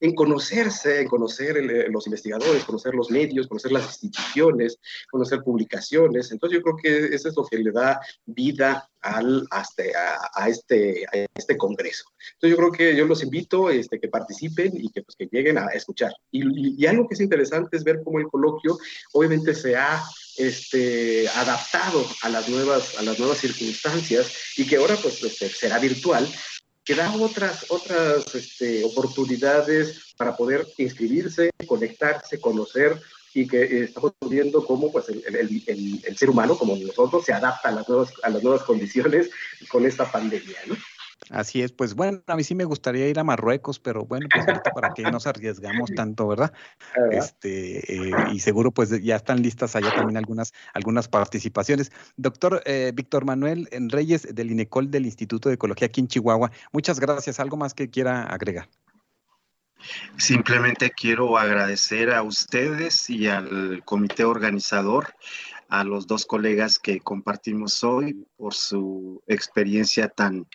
en 0.00 0.14
conocerse, 0.14 1.00
en 1.00 1.08
conocer 1.08 1.58
eh, 1.58 1.88
los 1.90 2.06
investigadores, 2.06 2.64
conocer 2.64 2.94
los 2.94 3.10
medios, 3.10 3.46
conocer 3.46 3.72
las 3.72 4.02
instituciones, 4.02 4.78
conocer 5.10 5.42
publicaciones. 5.42 6.32
Entonces 6.32 6.58
yo 6.58 6.62
creo 6.62 6.76
que 6.76 7.14
eso 7.14 7.28
es 7.28 7.36
lo 7.36 7.44
que 7.44 7.58
le 7.58 7.70
da 7.70 8.00
vida 8.24 8.88
al, 9.00 9.46
a, 9.50 10.48
este, 10.48 11.06
a 11.06 11.26
este 11.34 11.56
congreso. 11.56 12.04
Entonces 12.34 12.50
yo 12.50 12.56
creo 12.56 12.72
que 12.72 12.96
yo 12.96 13.06
los 13.06 13.22
invito 13.22 13.70
este, 13.70 13.98
que 13.98 14.08
participen 14.08 14.72
y 14.76 14.90
que, 14.90 15.02
pues, 15.02 15.16
que 15.16 15.28
lleguen 15.30 15.58
a 15.58 15.66
escuchar. 15.68 16.12
Y, 16.30 16.82
y, 16.82 16.86
algo 16.86 17.08
que 17.08 17.14
es 17.14 17.20
interesante 17.20 17.76
es 17.76 17.84
ver 17.84 18.02
cómo 18.04 18.18
el 18.18 18.28
coloquio 18.28 18.78
obviamente 19.12 19.54
se 19.54 19.76
ha 19.76 20.02
este, 20.36 21.28
adaptado 21.28 22.06
a 22.22 22.28
las, 22.28 22.48
nuevas, 22.48 22.98
a 22.98 23.02
las 23.02 23.18
nuevas 23.18 23.38
circunstancias 23.38 24.32
y 24.56 24.66
que 24.66 24.76
ahora 24.76 24.96
pues, 24.96 25.22
este, 25.22 25.48
será 25.48 25.78
virtual, 25.78 26.28
que 26.90 26.96
da 26.96 27.08
otras, 27.12 27.66
otras 27.68 28.34
este, 28.34 28.82
oportunidades 28.82 30.12
para 30.16 30.36
poder 30.36 30.66
inscribirse, 30.76 31.52
conectarse, 31.64 32.40
conocer 32.40 33.00
y 33.32 33.46
que 33.46 33.84
estamos 33.84 34.12
viendo 34.28 34.66
cómo 34.66 34.90
pues, 34.90 35.08
el, 35.08 35.24
el, 35.24 35.62
el, 36.04 36.16
ser 36.16 36.30
humano, 36.30 36.58
como 36.58 36.74
nosotros, 36.74 37.24
se 37.24 37.32
adapta 37.32 37.68
a 37.68 37.72
las 37.72 37.88
nuevas, 37.88 38.12
a 38.24 38.30
las 38.30 38.42
nuevas 38.42 38.62
condiciones 38.62 39.30
con 39.68 39.86
esta 39.86 40.10
pandemia. 40.10 40.58
¿no? 40.66 40.74
Así 41.28 41.62
es, 41.62 41.70
pues 41.72 41.94
bueno, 41.94 42.22
a 42.26 42.34
mí 42.34 42.42
sí 42.42 42.54
me 42.54 42.64
gustaría 42.64 43.08
ir 43.08 43.18
a 43.18 43.24
Marruecos, 43.24 43.78
pero 43.78 44.04
bueno, 44.04 44.26
pues 44.32 44.46
para 44.74 44.94
que 44.94 45.02
nos 45.02 45.26
arriesgamos 45.26 45.90
tanto, 45.94 46.26
¿verdad? 46.26 46.52
Este, 47.12 48.08
eh, 48.08 48.12
y 48.32 48.40
seguro 48.40 48.72
pues 48.72 48.90
ya 49.02 49.16
están 49.16 49.42
listas 49.42 49.76
allá 49.76 49.94
también 49.94 50.16
algunas, 50.16 50.52
algunas 50.74 51.08
participaciones. 51.08 51.92
Doctor 52.16 52.62
eh, 52.64 52.92
Víctor 52.94 53.24
Manuel 53.24 53.68
Reyes 53.70 54.34
del 54.34 54.50
INECOL 54.50 54.90
del 54.90 55.06
Instituto 55.06 55.48
de 55.48 55.56
Ecología 55.56 55.86
aquí 55.86 56.00
en 56.00 56.08
Chihuahua, 56.08 56.50
muchas 56.72 56.98
gracias. 56.98 57.38
¿Algo 57.38 57.56
más 57.56 57.74
que 57.74 57.90
quiera 57.90 58.22
agregar? 58.22 58.68
Simplemente 60.16 60.90
quiero 60.90 61.38
agradecer 61.38 62.12
a 62.12 62.22
ustedes 62.22 63.08
y 63.08 63.28
al 63.28 63.82
comité 63.84 64.24
organizador, 64.24 65.14
a 65.68 65.84
los 65.84 66.06
dos 66.06 66.26
colegas 66.26 66.78
que 66.78 67.00
compartimos 67.00 67.82
hoy 67.84 68.26
por 68.36 68.54
su 68.54 69.22
experiencia 69.26 70.08
tan 70.08 70.46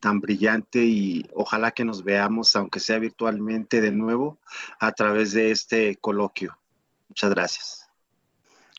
tan 0.00 0.20
brillante 0.20 0.84
y 0.84 1.26
ojalá 1.34 1.70
que 1.70 1.84
nos 1.84 2.04
veamos, 2.04 2.54
aunque 2.56 2.80
sea 2.80 2.98
virtualmente 2.98 3.80
de 3.80 3.92
nuevo, 3.92 4.38
a 4.80 4.92
través 4.92 5.32
de 5.32 5.50
este 5.50 5.96
coloquio. 5.96 6.58
Muchas 7.08 7.30
gracias. 7.30 7.86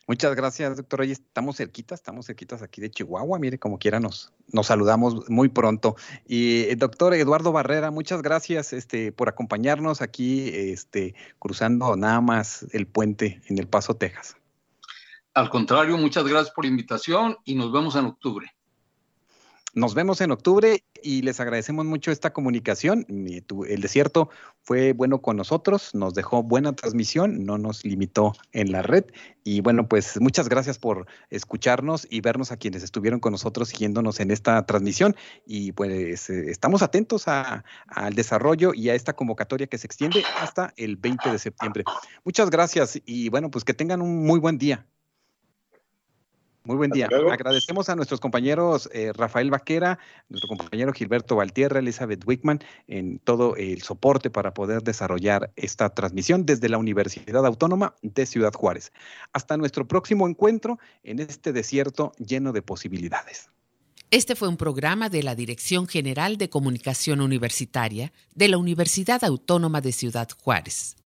Muchas 0.08 0.34
gracias, 0.34 0.74
doctor 0.78 1.00
Reyes. 1.00 1.18
Estamos 1.18 1.56
cerquitas, 1.56 2.00
estamos 2.00 2.24
cerquitas 2.24 2.62
aquí 2.62 2.80
de 2.80 2.90
Chihuahua. 2.90 3.38
Mire, 3.38 3.58
como 3.58 3.78
quiera, 3.78 4.00
nos, 4.00 4.32
nos 4.50 4.68
saludamos 4.68 5.28
muy 5.28 5.50
pronto. 5.50 5.96
Y 6.26 6.62
eh, 6.62 6.76
doctor 6.76 7.12
Eduardo 7.12 7.52
Barrera, 7.52 7.90
muchas 7.90 8.22
gracias 8.22 8.72
este, 8.72 9.12
por 9.12 9.28
acompañarnos 9.28 10.00
aquí, 10.00 10.48
este, 10.48 11.14
cruzando 11.38 11.94
nada 11.96 12.22
más 12.22 12.66
el 12.72 12.86
puente 12.86 13.42
en 13.48 13.58
El 13.58 13.68
Paso, 13.68 13.96
Texas. 13.96 14.36
Al 15.34 15.50
contrario, 15.50 15.98
muchas 15.98 16.24
gracias 16.24 16.54
por 16.54 16.64
la 16.64 16.70
invitación 16.70 17.36
y 17.44 17.54
nos 17.54 17.70
vemos 17.70 17.94
en 17.94 18.06
octubre. 18.06 18.50
Nos 19.78 19.94
vemos 19.94 20.20
en 20.20 20.32
octubre 20.32 20.82
y 21.04 21.22
les 21.22 21.38
agradecemos 21.38 21.86
mucho 21.86 22.10
esta 22.10 22.32
comunicación. 22.32 23.06
El 23.08 23.80
desierto 23.80 24.28
fue 24.64 24.92
bueno 24.92 25.22
con 25.22 25.36
nosotros, 25.36 25.94
nos 25.94 26.14
dejó 26.14 26.42
buena 26.42 26.74
transmisión, 26.74 27.44
no 27.44 27.58
nos 27.58 27.84
limitó 27.84 28.32
en 28.50 28.72
la 28.72 28.82
red. 28.82 29.04
Y 29.44 29.60
bueno, 29.60 29.86
pues 29.86 30.20
muchas 30.20 30.48
gracias 30.48 30.80
por 30.80 31.06
escucharnos 31.30 32.08
y 32.10 32.20
vernos 32.20 32.50
a 32.50 32.56
quienes 32.56 32.82
estuvieron 32.82 33.20
con 33.20 33.30
nosotros 33.30 33.68
siguiéndonos 33.68 34.18
en 34.18 34.32
esta 34.32 34.66
transmisión. 34.66 35.14
Y 35.46 35.70
pues 35.70 36.28
eh, 36.28 36.50
estamos 36.50 36.82
atentos 36.82 37.28
al 37.28 38.14
desarrollo 38.14 38.74
y 38.74 38.88
a 38.88 38.96
esta 38.96 39.12
convocatoria 39.12 39.68
que 39.68 39.78
se 39.78 39.86
extiende 39.86 40.24
hasta 40.40 40.74
el 40.76 40.96
20 40.96 41.30
de 41.30 41.38
septiembre. 41.38 41.84
Muchas 42.24 42.50
gracias 42.50 43.00
y 43.06 43.28
bueno, 43.28 43.48
pues 43.48 43.64
que 43.64 43.74
tengan 43.74 44.02
un 44.02 44.26
muy 44.26 44.40
buen 44.40 44.58
día. 44.58 44.84
Muy 46.68 46.76
buen 46.76 46.90
día. 46.90 47.08
Agradecemos 47.32 47.88
a 47.88 47.96
nuestros 47.96 48.20
compañeros 48.20 48.90
eh, 48.92 49.14
Rafael 49.14 49.50
Vaquera, 49.50 49.98
nuestro 50.28 50.48
compañero 50.48 50.92
Gilberto 50.92 51.34
Valtierra, 51.34 51.78
Elizabeth 51.78 52.22
Wickman, 52.26 52.60
en 52.88 53.20
todo 53.20 53.56
el 53.56 53.80
soporte 53.80 54.28
para 54.28 54.52
poder 54.52 54.82
desarrollar 54.82 55.50
esta 55.56 55.88
transmisión 55.88 56.44
desde 56.44 56.68
la 56.68 56.76
Universidad 56.76 57.46
Autónoma 57.46 57.94
de 58.02 58.26
Ciudad 58.26 58.52
Juárez. 58.52 58.92
Hasta 59.32 59.56
nuestro 59.56 59.88
próximo 59.88 60.28
encuentro 60.28 60.78
en 61.04 61.20
este 61.20 61.54
desierto 61.54 62.12
lleno 62.18 62.52
de 62.52 62.60
posibilidades. 62.60 63.48
Este 64.10 64.36
fue 64.36 64.48
un 64.48 64.58
programa 64.58 65.08
de 65.08 65.22
la 65.22 65.34
Dirección 65.34 65.86
General 65.86 66.36
de 66.36 66.50
Comunicación 66.50 67.22
Universitaria 67.22 68.12
de 68.34 68.48
la 68.48 68.58
Universidad 68.58 69.24
Autónoma 69.24 69.80
de 69.80 69.92
Ciudad 69.92 70.28
Juárez. 70.38 70.98